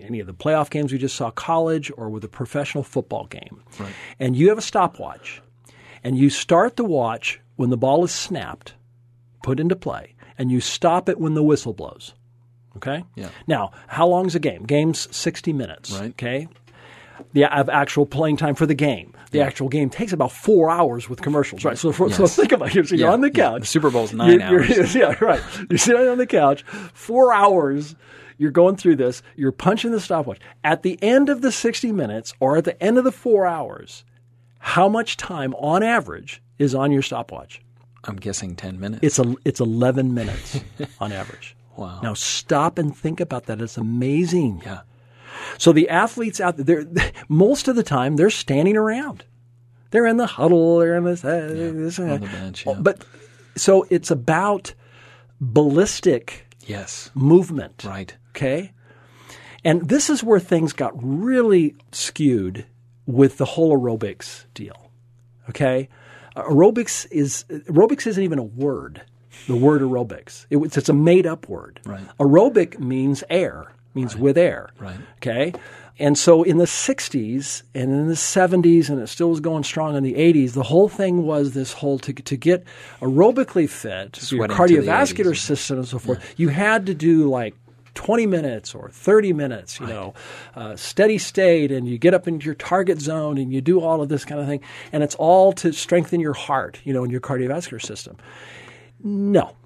any 0.00 0.20
of 0.20 0.26
the 0.26 0.34
playoff 0.34 0.70
games 0.70 0.92
we 0.92 0.98
just 0.98 1.16
saw, 1.16 1.30
college 1.30 1.90
or 1.96 2.10
with 2.10 2.24
a 2.24 2.28
professional 2.28 2.84
football 2.84 3.26
game, 3.26 3.62
right. 3.78 3.92
and 4.18 4.36
you 4.36 4.48
have 4.50 4.58
a 4.58 4.62
stopwatch, 4.62 5.40
and 6.04 6.16
you 6.18 6.30
start 6.30 6.76
the 6.76 6.84
watch 6.84 7.40
when 7.56 7.70
the 7.70 7.76
ball 7.76 8.04
is 8.04 8.12
snapped, 8.12 8.74
put 9.42 9.58
into 9.60 9.76
play, 9.76 10.14
and 10.36 10.50
you 10.50 10.60
stop 10.60 11.08
it 11.08 11.18
when 11.18 11.34
the 11.34 11.42
whistle 11.42 11.72
blows. 11.72 12.14
Okay. 12.76 13.04
Yeah. 13.16 13.30
Now, 13.46 13.72
how 13.88 14.06
long 14.06 14.26
is 14.26 14.34
a 14.34 14.38
game? 14.38 14.62
Game's 14.64 15.08
sixty 15.14 15.52
minutes. 15.52 15.90
Right. 15.92 16.10
Okay. 16.10 16.48
the 17.32 17.44
actual 17.44 18.06
playing 18.06 18.36
time 18.36 18.54
for 18.54 18.66
the 18.66 18.74
game. 18.74 19.12
The 19.32 19.40
actual 19.42 19.68
game 19.68 19.90
takes 19.90 20.12
about 20.14 20.32
four 20.32 20.70
hours 20.70 21.08
with 21.10 21.20
commercials, 21.20 21.62
right? 21.64 21.76
So, 21.76 21.92
for, 21.92 22.10
so 22.10 22.26
think 22.26 22.52
about 22.52 22.74
it. 22.74 22.88
So 22.88 22.94
you're 22.94 23.08
Yeah, 23.08 23.12
on 23.12 23.20
the 23.20 23.28
yeah. 23.28 23.34
couch. 23.50 23.60
The 23.62 23.66
Super 23.66 23.90
Bowl's 23.90 24.14
nine 24.14 24.40
You're- 24.40 24.66
you're- 24.66 24.78
hours. 24.80 24.94
yeah, 25.02 25.14
right. 25.20 25.42
You're 25.68 25.76
sitting 25.78 26.06
on 26.08 26.16
the 26.16 26.26
couch, 26.26 26.62
four 26.94 27.34
hours. 27.34 27.94
You're 28.38 28.50
going 28.52 28.76
through 28.76 28.96
this. 28.96 29.22
You're 29.36 29.52
punching 29.52 29.90
the 29.90 30.00
stopwatch. 30.00 30.38
At 30.64 30.82
the 30.82 30.98
end 31.02 31.28
of 31.28 31.42
the 31.42 31.52
60 31.52 31.92
minutes, 31.92 32.32
or 32.40 32.56
at 32.56 32.64
the 32.64 32.80
end 32.82 32.96
of 32.98 33.04
the 33.04 33.12
four 33.12 33.46
hours, 33.46 34.04
how 34.60 34.88
much 34.88 35.16
time 35.16 35.54
on 35.54 35.82
average 35.82 36.40
is 36.58 36.74
on 36.74 36.90
your 36.92 37.02
stopwatch? 37.02 37.60
I'm 38.04 38.16
guessing 38.16 38.54
10 38.56 38.78
minutes. 38.78 39.00
It's 39.02 39.18
a, 39.18 39.34
it's 39.44 39.60
11 39.60 40.14
minutes 40.14 40.60
on 41.00 41.12
average. 41.12 41.56
Wow. 41.76 42.00
Now 42.02 42.14
stop 42.14 42.78
and 42.78 42.96
think 42.96 43.20
about 43.20 43.46
that. 43.46 43.60
It's 43.60 43.76
amazing. 43.76 44.62
yeah. 44.64 44.80
So 45.58 45.72
the 45.72 45.88
athletes 45.88 46.40
out 46.40 46.56
there, 46.56 46.84
most 47.28 47.68
of 47.68 47.76
the 47.76 47.82
time, 47.84 48.16
they're 48.16 48.30
standing 48.30 48.76
around. 48.76 49.24
They're 49.90 50.06
in 50.06 50.16
the 50.16 50.26
huddle. 50.26 50.78
They're 50.78 50.96
in 50.96 51.04
this. 51.04 51.24
uh, 51.24 51.48
this 51.50 51.98
on 51.98 52.08
the 52.20 52.26
bench, 52.26 52.66
yeah. 52.66 52.74
But 52.80 53.04
so 53.56 53.86
it's 53.90 54.10
about 54.10 54.74
ballistic 55.40 56.44
Yes. 56.66 57.10
movement. 57.14 57.84
Right. 57.86 58.14
Okay. 58.38 58.72
And 59.64 59.88
this 59.88 60.08
is 60.08 60.22
where 60.22 60.38
things 60.38 60.72
got 60.72 60.92
really 60.94 61.74
skewed 61.92 62.64
with 63.06 63.38
the 63.38 63.44
whole 63.44 63.76
aerobics 63.76 64.44
deal. 64.54 64.90
Okay. 65.50 65.88
Aerobics 66.36 67.06
is 67.10 67.44
aerobics 67.50 68.06
isn't 68.06 68.22
even 68.22 68.38
a 68.38 68.44
word. 68.44 69.02
The 69.48 69.56
word 69.56 69.82
aerobics. 69.82 70.46
It, 70.50 70.56
was- 70.56 70.76
it's 70.76 70.88
a 70.88 70.92
made 70.92 71.26
up 71.26 71.48
word. 71.48 71.80
Right. 71.84 72.00
Aerobic 72.20 72.78
means 72.78 73.24
air, 73.28 73.72
means 73.94 74.16
with 74.16 74.38
air. 74.38 74.70
Right. 74.78 74.96
Okay. 75.16 75.52
And 75.98 76.16
so 76.16 76.44
in 76.44 76.58
the 76.58 76.64
60s 76.64 77.62
and 77.74 77.90
in 77.92 78.06
the 78.06 78.14
70s, 78.14 78.88
and 78.88 79.00
it 79.00 79.08
still 79.08 79.30
was 79.30 79.40
going 79.40 79.64
strong 79.64 79.96
in 79.96 80.04
the 80.04 80.14
80s, 80.14 80.52
the 80.52 80.62
whole 80.62 80.88
thing 80.88 81.24
was 81.24 81.54
this 81.54 81.72
whole 81.72 81.98
to, 82.00 82.12
to 82.12 82.36
get 82.36 82.64
aerobically 83.00 83.68
fit, 83.68 84.16
your 84.30 84.46
Sweating 84.46 84.56
cardiovascular 84.56 85.32
80s. 85.32 85.38
system 85.38 85.78
and 85.78 85.88
so 85.88 85.98
forth, 85.98 86.34
you 86.36 86.48
had 86.50 86.86
to 86.86 86.94
do 86.94 87.28
like 87.28 87.56
20 87.98 88.26
minutes 88.26 88.74
or 88.76 88.88
30 88.90 89.32
minutes, 89.32 89.80
you 89.80 89.86
know, 89.86 90.14
uh, 90.54 90.76
steady 90.76 91.18
state, 91.18 91.72
and 91.72 91.88
you 91.88 91.98
get 91.98 92.14
up 92.14 92.28
into 92.28 92.46
your 92.46 92.54
target 92.54 93.00
zone 93.00 93.38
and 93.38 93.52
you 93.52 93.60
do 93.60 93.80
all 93.80 94.00
of 94.00 94.08
this 94.08 94.24
kind 94.24 94.40
of 94.40 94.46
thing. 94.46 94.60
And 94.92 95.02
it's 95.02 95.16
all 95.16 95.52
to 95.54 95.72
strengthen 95.72 96.20
your 96.20 96.32
heart, 96.32 96.78
you 96.84 96.92
know, 96.92 97.02
and 97.02 97.10
your 97.10 97.20
cardiovascular 97.20 97.82
system. 97.84 98.16
No. 99.02 99.56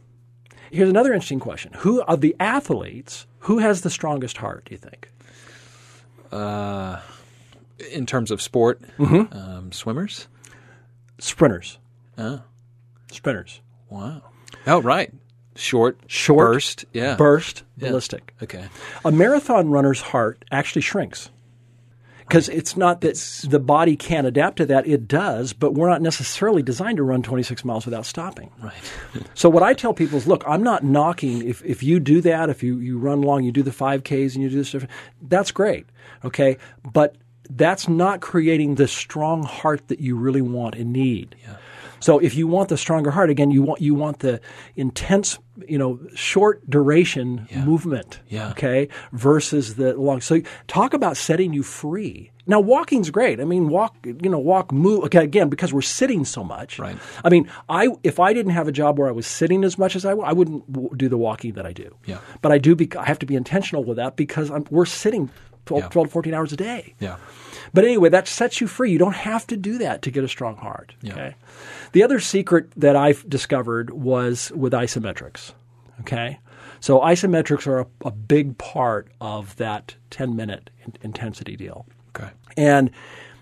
Here's 0.70 0.88
another 0.88 1.12
interesting 1.12 1.40
question. 1.40 1.72
Who 1.80 2.00
of 2.04 2.22
the 2.22 2.34
athletes, 2.40 3.26
who 3.40 3.58
has 3.58 3.82
the 3.82 3.90
strongest 3.90 4.38
heart, 4.38 4.64
do 4.64 4.72
you 4.72 4.78
think? 4.78 5.10
In 7.92 8.06
terms 8.06 8.30
of 8.30 8.40
sport, 8.40 8.80
Mm-hmm. 8.98 9.36
um, 9.36 9.72
swimmers? 9.72 10.26
Sprinters. 11.18 11.78
Oh, 12.16 12.40
Sprinters. 13.10 13.60
wow. 13.90 14.22
Oh, 14.66 14.80
right. 14.80 15.12
Short, 15.54 15.98
Short, 16.06 16.52
burst. 16.52 16.84
Yeah. 16.92 17.16
Burst, 17.16 17.62
ballistic. 17.76 18.34
Okay. 18.42 18.68
A 19.04 19.12
marathon 19.12 19.70
runner's 19.70 20.00
heart 20.00 20.44
actually 20.50 20.82
shrinks. 20.82 21.30
Because 22.20 22.48
it's 22.48 22.78
not 22.78 23.02
that 23.02 23.16
the 23.50 23.58
body 23.58 23.94
can't 23.94 24.26
adapt 24.26 24.56
to 24.56 24.66
that, 24.66 24.86
it 24.86 25.06
does, 25.06 25.52
but 25.52 25.74
we're 25.74 25.90
not 25.90 26.00
necessarily 26.00 26.62
designed 26.62 26.96
to 26.96 27.02
run 27.02 27.22
26 27.22 27.62
miles 27.62 27.84
without 27.84 28.06
stopping. 28.06 28.50
Right. 28.62 28.72
So 29.34 29.50
what 29.50 29.62
I 29.62 29.74
tell 29.74 29.92
people 29.92 30.16
is, 30.18 30.26
look, 30.26 30.42
I'm 30.46 30.62
not 30.62 30.84
knocking 30.84 31.46
if, 31.46 31.62
if 31.64 31.82
you 31.82 32.00
do 32.00 32.20
that, 32.22 32.48
if 32.48 32.62
you, 32.62 32.78
you 32.78 32.98
run 32.98 33.20
long, 33.22 33.44
you 33.44 33.52
do 33.52 33.62
the 33.62 33.70
5Ks 33.70 34.34
and 34.34 34.42
you 34.42 34.48
do 34.48 34.56
this 34.56 34.68
stuff, 34.68 34.86
that's 35.20 35.50
great, 35.50 35.86
okay? 36.24 36.56
But 36.90 37.16
that's 37.50 37.88
not 37.88 38.20
creating 38.20 38.76
the 38.76 38.88
strong 38.88 39.42
heart 39.42 39.88
that 39.88 40.00
you 40.00 40.16
really 40.16 40.42
want 40.42 40.74
and 40.76 40.92
need. 40.92 41.36
So 42.02 42.18
if 42.18 42.34
you 42.34 42.46
want 42.46 42.68
the 42.68 42.76
stronger 42.76 43.10
heart, 43.10 43.30
again, 43.30 43.50
you 43.50 43.62
want 43.62 43.80
you 43.80 43.94
want 43.94 44.18
the 44.18 44.40
intense, 44.76 45.38
you 45.68 45.78
know, 45.78 46.00
short 46.14 46.68
duration 46.68 47.46
movement, 47.64 48.20
Yeah. 48.28 48.50
okay, 48.50 48.88
versus 49.12 49.76
the 49.76 49.94
long. 49.96 50.20
So 50.20 50.40
talk 50.66 50.94
about 50.94 51.16
setting 51.16 51.52
you 51.52 51.62
free. 51.62 52.30
Now 52.46 52.58
walking's 52.58 53.10
great. 53.10 53.40
I 53.40 53.44
mean, 53.44 53.68
walk, 53.68 53.94
you 54.04 54.28
know, 54.28 54.38
walk, 54.40 54.72
move. 54.72 55.04
Okay, 55.04 55.22
again, 55.22 55.48
because 55.48 55.72
we're 55.72 55.80
sitting 55.80 56.24
so 56.24 56.42
much. 56.42 56.78
Right. 56.80 56.96
I 57.24 57.28
mean, 57.28 57.48
I 57.68 57.88
if 58.02 58.18
I 58.18 58.32
didn't 58.32 58.52
have 58.52 58.66
a 58.66 58.72
job 58.72 58.98
where 58.98 59.08
I 59.08 59.12
was 59.12 59.26
sitting 59.28 59.62
as 59.62 59.78
much 59.78 59.94
as 59.94 60.04
I, 60.04 60.10
I 60.12 60.32
wouldn't 60.32 60.98
do 60.98 61.08
the 61.08 61.16
walking 61.18 61.52
that 61.54 61.66
I 61.66 61.72
do. 61.72 61.94
Yeah. 62.04 62.18
But 62.40 62.50
I 62.50 62.58
do. 62.58 62.74
Bec- 62.74 62.96
I 62.96 63.04
have 63.04 63.20
to 63.20 63.26
be 63.26 63.36
intentional 63.36 63.84
with 63.84 63.96
that 63.98 64.16
because 64.16 64.50
I'm, 64.50 64.66
we're 64.70 64.86
sitting 64.86 65.30
12, 65.66 65.84
Yeah. 65.84 65.88
12 65.90 66.08
to 66.08 66.12
14 66.12 66.34
hours 66.34 66.52
a 66.52 66.56
day. 66.56 66.94
Yeah. 66.98 67.16
But 67.74 67.84
anyway, 67.84 68.10
that 68.10 68.28
sets 68.28 68.60
you 68.60 68.66
free. 68.66 68.92
You 68.92 68.98
don't 68.98 69.14
have 69.14 69.46
to 69.48 69.56
do 69.56 69.78
that 69.78 70.02
to 70.02 70.10
get 70.10 70.24
a 70.24 70.28
strong 70.28 70.56
heart. 70.56 70.94
Okay. 71.06 71.34
The 71.92 72.02
other 72.02 72.20
secret 72.20 72.70
that 72.76 72.96
I've 72.96 73.28
discovered 73.28 73.90
was 73.90 74.52
with 74.54 74.72
isometrics. 74.72 75.52
Okay. 76.00 76.38
So 76.80 77.00
isometrics 77.00 77.66
are 77.66 77.80
a, 77.80 77.86
a 78.04 78.10
big 78.10 78.58
part 78.58 79.08
of 79.20 79.56
that 79.56 79.94
10 80.10 80.36
minute 80.36 80.70
in- 80.84 80.94
intensity 81.02 81.56
deal. 81.56 81.86
Okay. 82.14 82.30
And 82.56 82.90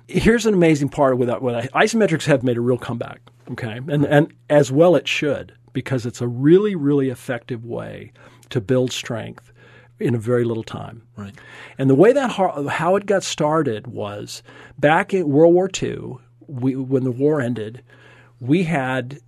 here's 0.06 0.46
an 0.46 0.54
amazing 0.54 0.88
part 0.88 1.18
with 1.18 1.28
that. 1.28 1.42
With 1.42 1.70
isometrics 1.72 2.24
have 2.26 2.42
made 2.42 2.56
a 2.56 2.60
real 2.60 2.78
comeback. 2.78 3.20
Okay, 3.52 3.80
and 3.88 4.04
and 4.04 4.32
as 4.48 4.70
well 4.70 4.94
it 4.94 5.08
should 5.08 5.54
because 5.72 6.06
it's 6.06 6.20
a 6.20 6.28
really 6.28 6.74
really 6.74 7.08
effective 7.08 7.64
way 7.64 8.12
to 8.50 8.60
build 8.60 8.92
strength 8.92 9.49
in 10.00 10.14
a 10.14 10.18
very 10.18 10.44
little 10.44 10.64
time. 10.64 11.02
Right. 11.16 11.34
And 11.78 11.88
the 11.90 11.94
way 11.94 12.12
that 12.12 12.30
how, 12.30 12.96
it 12.96 13.06
got 13.06 13.22
started 13.22 13.86
was 13.86 14.42
back 14.78 15.12
in 15.14 15.28
World 15.28 15.54
War 15.54 15.70
II, 15.80 16.14
we, 16.46 16.74
when 16.74 17.04
the 17.04 17.10
war 17.10 17.40
ended, 17.40 17.82
we 18.40 18.64
had 18.64 19.20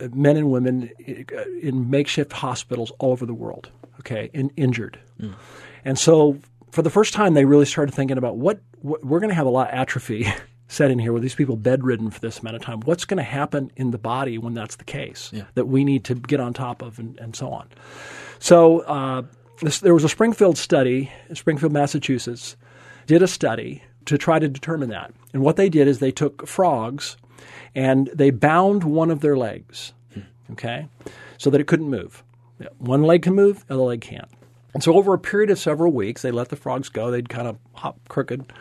uh, 0.00 0.08
men 0.12 0.36
and 0.36 0.50
women 0.50 0.90
uh, 1.06 1.42
in 1.62 1.90
makeshift 1.90 2.32
hospitals 2.32 2.90
all 2.98 3.12
over 3.12 3.26
the 3.26 3.34
world, 3.34 3.70
okay, 4.00 4.30
in, 4.32 4.50
injured. 4.56 4.98
Hmm. 5.20 5.32
And 5.84 5.98
so 5.98 6.38
for 6.72 6.82
the 6.82 6.90
first 6.90 7.14
time, 7.14 7.34
they 7.34 7.44
really 7.44 7.66
started 7.66 7.92
thinking 7.94 8.18
about 8.18 8.36
what, 8.36 8.60
what 8.80 9.04
we're 9.04 9.20
going 9.20 9.30
to 9.30 9.34
have 9.36 9.46
a 9.46 9.50
lot 9.50 9.68
of 9.68 9.74
atrophy 9.74 10.26
set 10.68 10.90
in 10.90 10.98
here 10.98 11.12
with 11.12 11.22
these 11.22 11.34
people 11.34 11.56
bedridden 11.56 12.10
for 12.10 12.20
this 12.20 12.40
amount 12.40 12.56
of 12.56 12.62
time. 12.62 12.80
What's 12.80 13.04
going 13.04 13.16
to 13.18 13.22
happen 13.22 13.70
in 13.76 13.90
the 13.90 13.98
body 13.98 14.36
when 14.38 14.54
that's 14.54 14.76
the 14.76 14.84
case 14.84 15.30
Yeah. 15.32 15.44
that 15.54 15.66
we 15.66 15.84
need 15.84 16.04
to 16.04 16.14
get 16.14 16.40
on 16.40 16.52
top 16.52 16.82
of 16.82 16.98
and, 16.98 17.18
and 17.18 17.34
so 17.34 17.48
on. 17.50 17.68
So 18.38 18.80
uh, 18.80 19.22
this, 19.60 19.80
there 19.80 19.94
was 19.94 20.04
a 20.04 20.08
Springfield 20.08 20.58
study, 20.58 21.10
in 21.28 21.34
Springfield, 21.34 21.72
Massachusetts, 21.72 22.56
did 23.06 23.22
a 23.22 23.28
study 23.28 23.82
to 24.06 24.18
try 24.18 24.38
to 24.38 24.48
determine 24.48 24.90
that. 24.90 25.12
And 25.32 25.42
what 25.42 25.56
they 25.56 25.68
did 25.68 25.88
is 25.88 25.98
they 25.98 26.12
took 26.12 26.46
frogs 26.46 27.16
and 27.74 28.10
they 28.14 28.30
bound 28.30 28.84
one 28.84 29.10
of 29.10 29.20
their 29.20 29.36
legs, 29.36 29.92
hmm. 30.14 30.20
okay, 30.52 30.88
so 31.36 31.50
that 31.50 31.60
it 31.60 31.66
couldn't 31.66 31.90
move. 31.90 32.22
One 32.78 33.02
leg 33.02 33.22
can 33.22 33.34
move, 33.34 33.66
the 33.66 33.74
other 33.74 33.84
leg 33.84 34.00
can't. 34.00 34.28
And 34.74 34.82
so 34.82 34.94
over 34.94 35.14
a 35.14 35.18
period 35.18 35.50
of 35.50 35.58
several 35.58 35.92
weeks, 35.92 36.22
they 36.22 36.30
let 36.30 36.50
the 36.50 36.56
frogs 36.56 36.88
go. 36.88 37.10
They'd 37.10 37.28
kind 37.28 37.48
of 37.48 37.58
hop 37.74 38.08
crooked, 38.08 38.52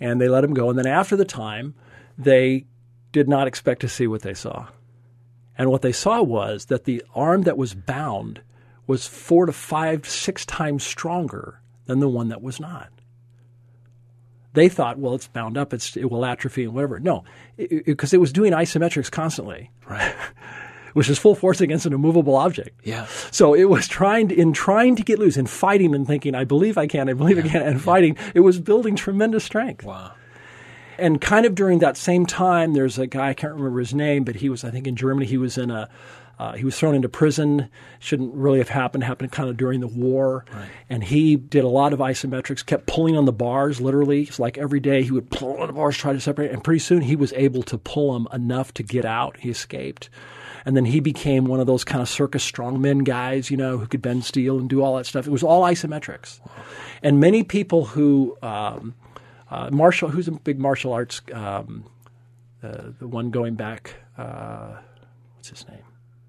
and 0.00 0.20
they 0.20 0.28
let 0.28 0.42
them 0.42 0.54
go. 0.54 0.70
And 0.70 0.78
then 0.78 0.86
after 0.86 1.16
the 1.16 1.24
time, 1.24 1.74
they 2.18 2.66
did 3.12 3.28
not 3.28 3.46
expect 3.46 3.80
to 3.80 3.88
see 3.88 4.06
what 4.06 4.22
they 4.22 4.34
saw. 4.34 4.66
And 5.56 5.70
what 5.70 5.82
they 5.82 5.92
saw 5.92 6.22
was 6.22 6.66
that 6.66 6.84
the 6.84 7.02
arm 7.14 7.42
that 7.42 7.56
was 7.56 7.74
bound 7.74 8.40
was 8.86 9.06
four 9.06 9.46
to 9.46 9.52
five, 9.52 10.08
six 10.08 10.44
times 10.44 10.84
stronger 10.84 11.60
than 11.86 12.00
the 12.00 12.08
one 12.08 12.28
that 12.28 12.42
was 12.42 12.60
not. 12.60 12.90
They 14.52 14.68
thought, 14.68 14.98
well, 14.98 15.14
it's 15.14 15.26
bound 15.26 15.58
up, 15.58 15.74
it's, 15.74 15.96
it 15.96 16.10
will 16.10 16.24
atrophy 16.24 16.64
and 16.64 16.74
whatever. 16.74 17.00
No, 17.00 17.24
because 17.56 18.14
it, 18.14 18.20
was 18.20 18.32
doing 18.32 18.52
isometrics 18.52 19.10
constantly, 19.10 19.70
Right. 19.88 20.14
which 20.92 21.08
is 21.10 21.18
full 21.18 21.34
force 21.34 21.60
against 21.60 21.86
an 21.86 21.92
immovable 21.92 22.36
object. 22.36 22.80
Yeah. 22.84 23.06
So 23.32 23.54
it 23.54 23.64
was 23.64 23.88
trying 23.88 24.28
to, 24.28 24.38
in 24.38 24.52
trying 24.52 24.94
to 24.94 25.02
get 25.02 25.18
loose 25.18 25.36
and 25.36 25.50
fighting 25.50 25.92
and 25.92 26.06
thinking, 26.06 26.36
I 26.36 26.44
believe 26.44 26.78
I 26.78 26.86
can, 26.86 27.08
I 27.08 27.14
believe 27.14 27.36
I 27.36 27.48
can, 27.48 27.62
and 27.62 27.82
fighting, 27.82 28.16
it 28.32 28.40
was 28.40 28.60
building 28.60 28.94
tremendous 28.94 29.42
strength. 29.42 29.84
Wow. 29.84 30.12
And 30.96 31.20
kind 31.20 31.46
of 31.46 31.56
during 31.56 31.80
that 31.80 31.96
same 31.96 32.24
time, 32.24 32.74
there's 32.74 32.96
a 32.96 33.08
guy 33.08 33.30
I 33.30 33.34
can't 33.34 33.54
remember 33.54 33.80
his 33.80 33.92
name, 33.92 34.22
but 34.22 34.36
he 34.36 34.48
was 34.48 34.62
I 34.62 34.70
think 34.70 34.86
in 34.86 34.94
Germany. 34.94 35.26
He 35.26 35.36
was 35.36 35.58
in 35.58 35.72
a 35.72 35.88
uh, 36.38 36.52
he 36.52 36.64
was 36.64 36.78
thrown 36.78 36.94
into 36.94 37.08
prison. 37.08 37.68
Shouldn't 38.00 38.34
really 38.34 38.58
have 38.58 38.68
happened. 38.68 39.04
Happened 39.04 39.32
kind 39.32 39.48
of 39.48 39.56
during 39.56 39.80
the 39.80 39.86
war. 39.86 40.44
And 40.88 41.04
he 41.04 41.36
did 41.36 41.64
a 41.64 41.68
lot 41.68 41.92
of 41.92 42.00
isometrics. 42.00 42.64
Kept 42.64 42.86
pulling 42.86 43.16
on 43.16 43.24
the 43.24 43.32
bars. 43.32 43.80
Literally, 43.80 44.22
it's 44.22 44.38
like 44.38 44.58
every 44.58 44.80
day 44.80 45.02
he 45.02 45.10
would 45.10 45.30
pull 45.30 45.58
on 45.58 45.66
the 45.68 45.72
bars, 45.72 45.96
try 45.96 46.12
to 46.12 46.20
separate. 46.20 46.50
And 46.50 46.62
pretty 46.62 46.80
soon 46.80 47.02
he 47.02 47.16
was 47.16 47.32
able 47.34 47.62
to 47.64 47.78
pull 47.78 48.12
them 48.12 48.26
enough 48.32 48.74
to 48.74 48.82
get 48.82 49.04
out. 49.04 49.38
He 49.38 49.50
escaped. 49.50 50.10
And 50.66 50.76
then 50.76 50.86
he 50.86 51.00
became 51.00 51.44
one 51.44 51.60
of 51.60 51.66
those 51.66 51.84
kind 51.84 52.00
of 52.00 52.08
circus 52.08 52.50
strongmen 52.50 53.04
guys, 53.04 53.50
you 53.50 53.56
know, 53.56 53.78
who 53.78 53.86
could 53.86 54.00
bend 54.00 54.24
steel 54.24 54.58
and 54.58 54.68
do 54.68 54.82
all 54.82 54.96
that 54.96 55.04
stuff. 55.06 55.26
It 55.26 55.30
was 55.30 55.42
all 55.42 55.62
isometrics. 55.62 56.40
And 57.02 57.20
many 57.20 57.42
people 57.42 57.84
who 57.84 58.36
um, 58.42 58.94
uh, 59.50 59.68
martial, 59.70 60.08
who's 60.08 60.26
a 60.26 60.32
big 60.32 60.58
martial 60.58 60.92
arts, 60.92 61.20
um, 61.32 61.84
uh, 62.62 62.90
the 62.98 63.06
one 63.06 63.30
going 63.30 63.54
back, 63.54 63.94
uh, 64.16 64.78
what's 65.36 65.50
his 65.50 65.68
name? 65.68 65.83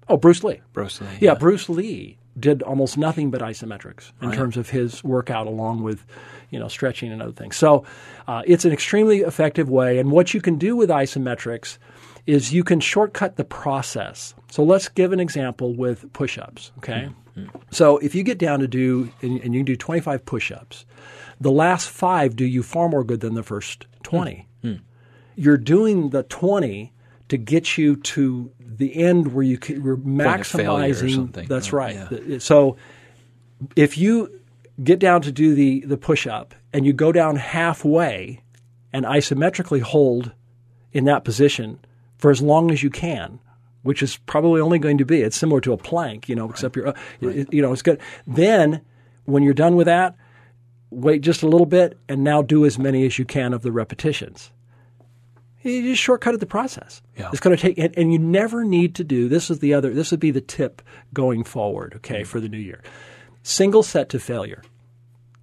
Oh, 0.08 0.16
Bruce 0.16 0.44
Lee. 0.44 0.60
Bruce 0.72 1.00
Lee. 1.00 1.06
Yeah, 1.20 1.34
Bruce 1.34 1.68
Lee 1.68 2.18
did 2.38 2.62
almost 2.62 2.96
nothing 2.98 3.30
but 3.30 3.40
isometrics 3.40 4.12
in 4.20 4.28
Right. 4.28 4.36
terms 4.36 4.56
of 4.56 4.68
his 4.70 5.02
workout, 5.02 5.46
along 5.46 5.82
with 5.82 6.04
you 6.50 6.58
know 6.58 6.68
stretching 6.68 7.10
and 7.10 7.20
other 7.22 7.32
things. 7.32 7.56
So 7.56 7.84
uh, 8.28 8.42
it's 8.46 8.64
an 8.64 8.72
extremely 8.72 9.20
effective 9.20 9.68
way. 9.70 9.98
And 9.98 10.10
what 10.10 10.34
you 10.34 10.40
can 10.40 10.56
do 10.58 10.76
with 10.76 10.90
isometrics 10.90 11.78
is 12.26 12.52
you 12.52 12.62
can 12.64 12.80
shortcut 12.80 13.36
the 13.36 13.44
process. 13.44 14.34
So 14.50 14.62
let's 14.64 14.88
give 14.88 15.12
an 15.12 15.20
example 15.20 15.74
with 15.74 16.12
push-ups. 16.12 16.72
Okay, 16.78 17.08
so 17.70 17.98
if 17.98 18.14
you 18.14 18.22
get 18.22 18.38
down 18.38 18.60
to 18.60 18.68
do 18.68 19.10
and, 19.22 19.40
and 19.40 19.54
you 19.54 19.62
do 19.62 19.76
25 19.76 20.24
push-ups, 20.24 20.86
the 21.40 21.50
last 21.50 21.88
five 21.88 22.34
do 22.34 22.44
you 22.44 22.62
far 22.62 22.88
more 22.88 23.04
good 23.04 23.20
than 23.20 23.34
the 23.34 23.42
first 23.42 23.86
20 24.04 24.46
you're 25.38 25.58
doing 25.58 26.08
the 26.10 26.22
20 26.22 26.92
to 27.28 27.36
get 27.36 27.76
you 27.76 27.96
to 27.96 28.50
the 28.60 28.94
end 29.02 29.32
where 29.34 29.44
you 29.44 29.58
can, 29.58 29.82
you're 29.82 29.96
maximizing. 29.96 31.32
That's 31.48 31.72
right. 31.72 31.96
yeah. 32.26 32.38
So 32.38 32.76
if 33.74 33.98
you 33.98 34.40
get 34.82 34.98
down 34.98 35.22
to 35.22 35.32
do 35.32 35.54
the, 35.54 35.80
the 35.86 35.96
push 35.96 36.26
up 36.26 36.54
and 36.72 36.84
you 36.86 36.92
go 36.92 37.10
down 37.12 37.36
halfway 37.36 38.42
and 38.92 39.04
isometrically 39.06 39.80
hold 39.80 40.32
in 40.92 41.04
that 41.06 41.24
position 41.24 41.78
for 42.18 42.30
as 42.30 42.40
long 42.42 42.70
as 42.70 42.82
you 42.82 42.90
can, 42.90 43.38
which 43.82 44.02
is 44.02 44.16
probably 44.18 44.60
only 44.60 44.78
going 44.78 44.98
to 44.98 45.04
be, 45.04 45.22
it's 45.22 45.36
similar 45.36 45.60
to 45.62 45.72
a 45.72 45.76
plank, 45.76 46.28
you 46.28 46.34
know, 46.36 46.48
except 46.50 46.76
you're, 46.76 46.88
uh, 46.88 46.94
it- 47.20 47.52
you 47.52 47.62
know, 47.62 47.72
it's 47.72 47.82
good. 47.82 48.00
Then 48.26 48.82
when 49.24 49.42
you're 49.42 49.54
done 49.54 49.76
with 49.76 49.86
that, 49.86 50.14
wait 50.90 51.20
just 51.22 51.42
a 51.42 51.48
little 51.48 51.66
bit 51.66 51.98
and 52.08 52.22
now 52.22 52.42
do 52.42 52.64
as 52.64 52.78
many 52.78 53.04
as 53.06 53.18
you 53.18 53.24
can 53.24 53.52
of 53.52 53.62
the 53.62 53.72
repetitions 53.72 54.50
you 55.66 55.94
just 55.94 56.06
shortcutted 56.06 56.40
the 56.40 56.46
process. 56.46 57.02
Yeah. 57.18 57.30
It's 57.32 57.40
going 57.40 57.56
to 57.56 57.60
take, 57.60 57.78
and, 57.78 57.96
and 57.98 58.12
you 58.12 58.18
never 58.18 58.64
need 58.64 58.94
to 58.96 59.04
do. 59.04 59.28
This 59.28 59.50
is 59.50 59.58
the 59.58 59.74
other. 59.74 59.92
This 59.92 60.10
would 60.10 60.20
be 60.20 60.30
the 60.30 60.40
tip 60.40 60.82
going 61.12 61.44
forward. 61.44 61.94
Okay, 61.96 62.24
for 62.24 62.40
the 62.40 62.48
new 62.48 62.58
year, 62.58 62.82
single 63.42 63.82
set 63.82 64.08
to 64.10 64.18
failure. 64.20 64.62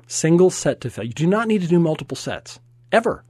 Single 0.08 0.50
set 0.50 0.82
to 0.82 0.90
failure. 0.90 1.08
You 1.08 1.14
do 1.14 1.28
not 1.28 1.48
need 1.48 1.62
to 1.62 1.68
do 1.68 1.80
multiple 1.80 2.18
sets 2.18 2.60
ever. 2.92 3.24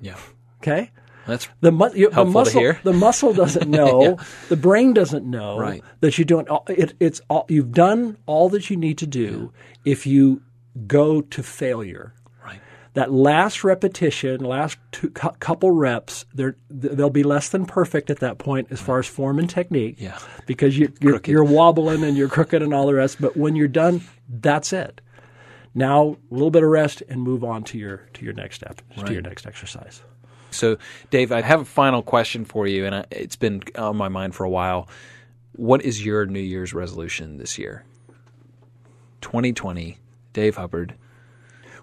Yeah. 0.00 0.16
Okay. 0.62 0.90
That's 1.26 1.48
The, 1.60 1.72
mu- 1.72 1.90
the 1.90 2.24
muscle, 2.24 2.72
the 2.84 2.92
muscle 2.94 3.34
doesn't 3.34 3.68
know, 3.78 4.18
the 4.48 4.56
brain 4.56 4.94
doesn't 4.94 5.26
know 5.26 5.58
Right. 5.58 5.82
that 6.00 6.16
you're 6.16 6.24
doing. 6.24 6.48
All, 6.48 6.64
it, 6.68 6.94
it's 7.00 7.20
all, 7.28 7.44
you've 7.48 7.72
done 7.72 8.16
all 8.26 8.48
that 8.50 8.70
you 8.70 8.76
need 8.76 8.96
to 8.98 9.06
do 9.06 9.52
if 9.84 10.06
you 10.06 10.40
go 10.86 11.20
to 11.20 11.42
failure. 11.42 12.14
That 12.98 13.12
last 13.12 13.62
repetition, 13.62 14.40
last 14.40 14.76
two, 14.90 15.08
cou- 15.10 15.30
couple 15.38 15.70
reps, 15.70 16.24
they're, 16.34 16.56
they'll 16.68 17.10
be 17.10 17.22
less 17.22 17.48
than 17.48 17.64
perfect 17.64 18.10
at 18.10 18.18
that 18.18 18.38
point 18.38 18.66
as 18.72 18.80
far 18.80 18.98
as 18.98 19.06
form 19.06 19.38
and 19.38 19.48
technique. 19.48 19.94
Yeah. 19.98 20.18
Because 20.46 20.76
you, 20.76 20.92
you're, 21.00 21.20
you're 21.24 21.44
wobbling 21.44 22.02
and 22.02 22.16
you're 22.16 22.28
crooked 22.28 22.60
and 22.60 22.74
all 22.74 22.88
the 22.88 22.94
rest. 22.94 23.20
But 23.20 23.36
when 23.36 23.54
you're 23.54 23.68
done, 23.68 24.00
that's 24.28 24.72
it. 24.72 25.00
Now 25.76 26.16
a 26.28 26.34
little 26.34 26.50
bit 26.50 26.64
of 26.64 26.70
rest 26.70 27.04
and 27.08 27.22
move 27.22 27.44
on 27.44 27.62
to 27.64 27.78
your 27.78 27.98
to 28.14 28.24
your 28.24 28.34
next 28.34 28.56
step, 28.56 28.82
to 29.06 29.12
your 29.12 29.22
next 29.22 29.46
exercise. 29.46 30.02
So, 30.50 30.78
Dave, 31.10 31.30
I 31.30 31.40
have 31.40 31.60
a 31.60 31.64
final 31.64 32.02
question 32.02 32.44
for 32.44 32.66
you, 32.66 32.84
and 32.84 33.06
it's 33.12 33.36
been 33.36 33.62
on 33.76 33.96
my 33.96 34.08
mind 34.08 34.34
for 34.34 34.42
a 34.42 34.50
while. 34.50 34.88
What 35.52 35.82
is 35.82 36.04
your 36.04 36.26
New 36.26 36.40
Year's 36.40 36.74
resolution 36.74 37.36
this 37.36 37.58
year? 37.58 37.84
2020, 39.20 39.98
Dave 40.32 40.56
Hubbard. 40.56 40.94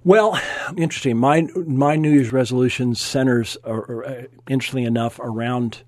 Well, 0.06 0.39
interesting. 0.78 1.18
My 1.18 1.47
my 1.56 1.95
New 1.95 2.12
Year's 2.12 2.32
resolution 2.32 2.93
centers, 2.93 3.58
are, 3.64 3.80
are, 3.91 4.06
uh, 4.06 4.24
interestingly 4.47 4.86
enough, 4.86 5.20
around 5.20 5.82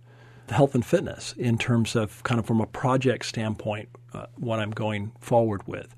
health 0.50 0.74
and 0.74 0.84
fitness 0.84 1.34
in 1.38 1.58
terms 1.58 1.96
of 1.96 2.24
kind 2.24 2.40
of 2.40 2.46
from 2.48 2.60
a 2.60 2.66
project 2.66 3.26
standpoint, 3.26 3.90
uh, 4.16 4.26
what 4.38 4.60
I'm 4.60 4.72
going 4.72 5.12
forward 5.20 5.68
with. 5.68 5.94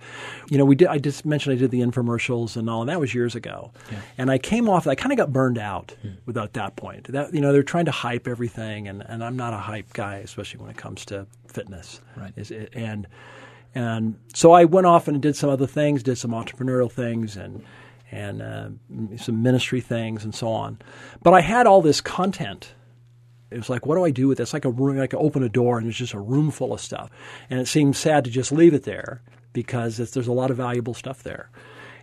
You 0.49 0.57
know, 0.57 0.65
we 0.65 0.75
did. 0.75 0.89
I 0.89 0.97
just 0.97 1.25
mentioned 1.25 1.55
I 1.55 1.59
did 1.59 1.71
the 1.71 1.79
infomercials 1.79 2.57
and 2.57 2.69
all, 2.69 2.81
and 2.81 2.89
that 2.89 2.99
was 2.99 3.15
years 3.15 3.35
ago. 3.35 3.71
And 4.17 4.29
I 4.29 4.37
came 4.37 4.67
off. 4.67 4.85
I 4.85 4.95
kind 4.95 5.13
of 5.13 5.17
got 5.17 5.31
burned 5.31 5.57
out 5.57 5.95
without 6.25 6.51
that 6.53 6.75
point. 6.75 7.05
That 7.13 7.33
you 7.33 7.39
know, 7.39 7.53
they're 7.53 7.63
trying 7.63 7.85
to 7.85 7.91
hype 7.91 8.27
everything, 8.27 8.89
and, 8.89 9.01
and 9.07 9.23
I'm 9.23 9.37
not 9.37 9.53
a 9.53 9.57
hype 9.59 9.93
guy, 9.93 10.17
especially 10.17 10.59
when 10.59 10.69
it 10.69 10.75
comes 10.77 11.05
to 11.05 11.25
fitness. 11.47 12.01
Right. 12.17 12.33
Is 12.35 12.51
it, 12.51 12.71
and 12.73 13.07
and 13.73 14.19
so 14.33 14.51
I 14.51 14.65
went 14.65 14.87
off 14.87 15.07
and 15.07 15.21
did 15.21 15.37
some 15.37 15.49
other 15.49 15.67
things, 15.67 16.03
did 16.03 16.17
some 16.17 16.31
entrepreneurial 16.31 16.91
things, 16.91 17.37
and 17.37 17.63
and 18.11 18.41
uh, 18.41 18.69
some 19.17 19.43
ministry 19.43 19.81
things, 19.81 20.23
and 20.23 20.33
so 20.33 20.47
on. 20.47 20.79
But 21.21 21.33
I 21.33 21.41
had 21.41 21.67
all 21.67 21.81
this 21.81 22.01
content. 22.01 22.73
It 23.51 23.57
was 23.57 23.69
like, 23.69 23.85
what 23.85 23.95
do 23.95 24.03
I 24.03 24.11
do 24.11 24.27
with 24.27 24.37
this? 24.37 24.53
Like 24.53 24.65
a 24.65 24.69
room, 24.69 24.99
I 24.99 25.07
open 25.15 25.43
a 25.43 25.49
door 25.49 25.77
and 25.77 25.85
there's 25.85 25.97
just 25.97 26.13
a 26.13 26.19
room 26.19 26.51
full 26.51 26.73
of 26.73 26.81
stuff, 26.81 27.09
and 27.49 27.59
it 27.59 27.67
seemed 27.67 27.95
sad 27.95 28.23
to 28.25 28.29
just 28.29 28.51
leave 28.51 28.73
it 28.73 28.83
there 28.83 29.21
because 29.53 29.97
there's 29.97 30.27
a 30.27 30.33
lot 30.33 30.51
of 30.51 30.57
valuable 30.57 30.93
stuff 30.93 31.23
there. 31.23 31.49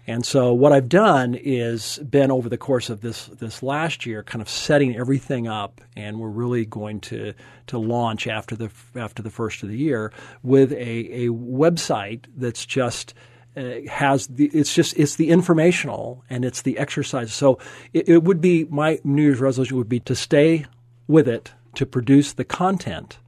And 0.08 0.24
so 0.24 0.52
what 0.54 0.72
I've 0.72 0.88
done 0.88 1.34
is 1.34 1.98
been 1.98 2.30
over 2.30 2.48
the 2.48 2.58
course 2.58 2.90
of 2.90 3.00
this 3.00 3.26
this 3.26 3.62
last 3.62 4.06
year, 4.06 4.22
kind 4.22 4.40
of 4.40 4.48
setting 4.48 4.96
everything 4.96 5.48
up, 5.48 5.80
and 5.96 6.20
we're 6.20 6.28
really 6.28 6.64
going 6.64 7.00
to 7.00 7.34
to 7.68 7.78
launch 7.78 8.28
after 8.28 8.54
the 8.54 8.70
after 8.94 9.22
the 9.22 9.30
first 9.30 9.64
of 9.64 9.68
the 9.68 9.76
year 9.76 10.12
with 10.44 10.72
a, 10.72 11.24
a 11.24 11.28
website 11.28 12.26
that's 12.36 12.64
just 12.64 13.14
Uh, 13.56 13.80
has 13.88 14.26
the 14.26 14.50
it's 14.52 14.74
just 14.74 14.94
it's 14.98 15.16
the 15.16 15.30
informational 15.30 16.22
and 16.28 16.44
it's 16.44 16.60
the 16.60 16.76
exercise. 16.76 17.32
So 17.32 17.58
it, 17.94 18.06
it 18.06 18.22
would 18.22 18.42
be 18.42 18.64
my 18.64 19.00
New 19.02 19.22
Year's 19.22 19.40
resolution 19.40 19.78
would 19.78 19.88
be 19.88 20.00
to 20.00 20.14
stay 20.14 20.66
with 21.08 21.26
it 21.26 21.52
to 21.76 21.86
produce 21.86 22.34
the 22.34 22.44
content 22.44 23.18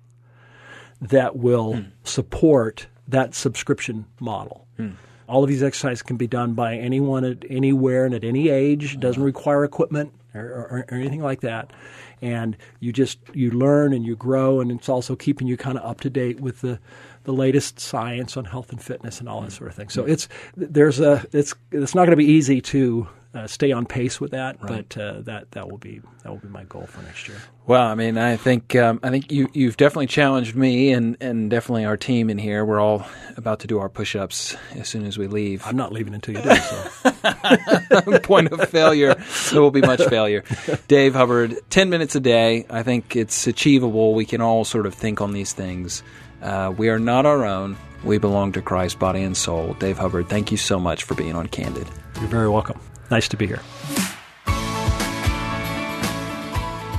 that 1.00 1.36
will 1.36 1.76
hmm. 1.76 1.82
support 2.04 2.88
that 3.06 3.34
subscription 3.34 4.04
model. 4.20 4.66
Hmm. 4.76 4.90
All 5.28 5.42
of 5.42 5.48
these 5.48 5.62
exercises 5.62 6.02
can 6.02 6.16
be 6.16 6.26
done 6.26 6.54
by 6.54 6.76
anyone 6.76 7.24
at 7.24 7.44
anywhere 7.50 8.06
and 8.06 8.14
at 8.14 8.24
any 8.24 8.48
age. 8.48 8.94
It 8.94 9.00
doesn't 9.00 9.22
require 9.22 9.64
equipment 9.64 10.12
or, 10.34 10.40
or, 10.40 10.86
or 10.90 10.94
anything 10.94 11.22
like 11.22 11.40
that. 11.42 11.72
And 12.20 12.56
you 12.80 12.92
just 12.92 13.18
you 13.32 13.50
learn 13.50 13.92
and 13.92 14.04
you 14.04 14.16
grow, 14.16 14.60
and 14.60 14.72
it's 14.72 14.88
also 14.88 15.14
keeping 15.14 15.46
you 15.46 15.56
kind 15.56 15.78
of 15.78 15.84
up 15.84 16.00
to 16.00 16.10
date 16.10 16.40
with 16.40 16.62
the 16.62 16.80
the 17.24 17.32
latest 17.32 17.78
science 17.78 18.36
on 18.36 18.46
health 18.46 18.70
and 18.70 18.82
fitness 18.82 19.20
and 19.20 19.28
all 19.28 19.42
that 19.42 19.52
sort 19.52 19.70
of 19.70 19.76
thing. 19.76 19.88
So 19.88 20.04
it's 20.04 20.28
there's 20.56 20.98
a 20.98 21.24
it's 21.32 21.54
it's 21.70 21.94
not 21.94 22.06
going 22.06 22.10
to 22.10 22.16
be 22.16 22.24
easy 22.24 22.60
to 22.62 23.06
uh, 23.34 23.46
stay 23.46 23.72
on 23.72 23.84
pace 23.84 24.20
with 24.20 24.30
that, 24.30 24.58
but 24.60 24.96
uh, 24.96 25.20
that 25.20 25.50
that 25.52 25.70
will 25.70 25.76
be 25.76 26.00
that 26.22 26.30
will 26.30 26.38
be 26.38 26.48
my 26.48 26.64
goal 26.64 26.86
for 26.86 27.02
next 27.02 27.28
year. 27.28 27.36
Well, 27.66 27.86
I 27.86 27.94
mean, 27.94 28.16
I 28.16 28.36
think 28.36 28.74
um, 28.74 29.00
I 29.02 29.10
think 29.10 29.30
you 29.30 29.50
you've 29.52 29.76
definitely 29.76 30.06
challenged 30.06 30.56
me 30.56 30.92
and 30.92 31.16
and 31.20 31.50
definitely 31.50 31.84
our 31.84 31.98
team 31.98 32.30
in 32.30 32.38
here. 32.38 32.64
We're 32.64 32.80
all 32.80 33.06
about 33.36 33.60
to 33.60 33.66
do 33.66 33.78
our 33.80 33.90
push-ups 33.90 34.56
as 34.76 34.88
soon 34.88 35.04
as 35.04 35.18
we 35.18 35.26
leave. 35.26 35.62
I'm 35.66 35.76
not 35.76 35.92
leaving 35.92 36.14
until 36.14 36.36
you 36.36 36.42
do. 36.42 36.56
So. 36.56 38.18
Point 38.22 38.50
of 38.50 38.66
failure. 38.70 39.14
There 39.52 39.60
will 39.60 39.70
be 39.70 39.82
much 39.82 40.02
failure. 40.04 40.42
Dave 40.88 41.14
Hubbard, 41.14 41.58
ten 41.68 41.90
minutes 41.90 42.14
a 42.16 42.20
day. 42.20 42.64
I 42.70 42.82
think 42.82 43.14
it's 43.14 43.46
achievable. 43.46 44.14
We 44.14 44.24
can 44.24 44.40
all 44.40 44.64
sort 44.64 44.86
of 44.86 44.94
think 44.94 45.20
on 45.20 45.32
these 45.32 45.52
things. 45.52 46.02
Uh, 46.40 46.72
we 46.76 46.88
are 46.88 46.98
not 46.98 47.26
our 47.26 47.44
own. 47.44 47.76
We 48.04 48.16
belong 48.18 48.52
to 48.52 48.62
Christ, 48.62 48.98
body 48.98 49.22
and 49.22 49.36
soul. 49.36 49.74
Dave 49.74 49.98
Hubbard, 49.98 50.28
thank 50.28 50.50
you 50.52 50.56
so 50.56 50.78
much 50.78 51.02
for 51.04 51.14
being 51.14 51.34
on 51.34 51.48
Candid. 51.48 51.88
You're 52.20 52.28
very 52.28 52.48
welcome. 52.48 52.80
Nice 53.10 53.28
to 53.28 53.36
be 53.36 53.46
here. 53.46 53.62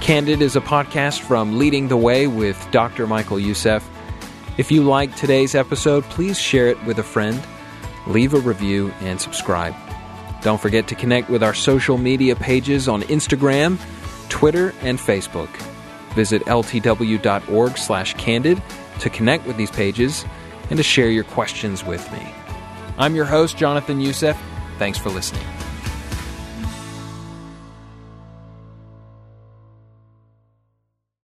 Candid 0.01 0.41
is 0.41 0.55
a 0.55 0.61
podcast 0.61 1.19
from 1.19 1.59
Leading 1.59 1.87
the 1.87 1.97
Way 1.97 2.25
with 2.25 2.67
Dr. 2.71 3.05
Michael 3.05 3.39
Youssef. 3.39 3.87
If 4.57 4.71
you 4.71 4.83
liked 4.83 5.17
today's 5.17 5.53
episode, 5.53 6.03
please 6.05 6.39
share 6.39 6.67
it 6.67 6.83
with 6.83 6.97
a 6.97 7.03
friend, 7.03 7.39
leave 8.07 8.33
a 8.33 8.39
review, 8.39 8.91
and 9.01 9.21
subscribe. 9.21 9.75
Don't 10.41 10.59
forget 10.59 10.87
to 10.87 10.95
connect 10.95 11.29
with 11.29 11.43
our 11.43 11.53
social 11.53 11.97
media 11.97 12.35
pages 12.35 12.87
on 12.87 13.03
Instagram, 13.03 13.77
Twitter, 14.29 14.73
and 14.81 14.97
Facebook. 14.97 15.49
Visit 16.15 16.43
ltw.org 16.45 17.77
slash 17.77 18.15
candid 18.15 18.61
to 18.99 19.09
connect 19.09 19.45
with 19.45 19.57
these 19.57 19.71
pages 19.71 20.25
and 20.69 20.77
to 20.77 20.83
share 20.83 21.09
your 21.09 21.23
questions 21.23 21.85
with 21.85 22.11
me. 22.11 22.33
I'm 22.97 23.15
your 23.15 23.25
host, 23.25 23.57
Jonathan 23.57 24.01
Youssef. 24.01 24.37
Thanks 24.77 24.97
for 24.97 25.09
listening. 25.09 25.45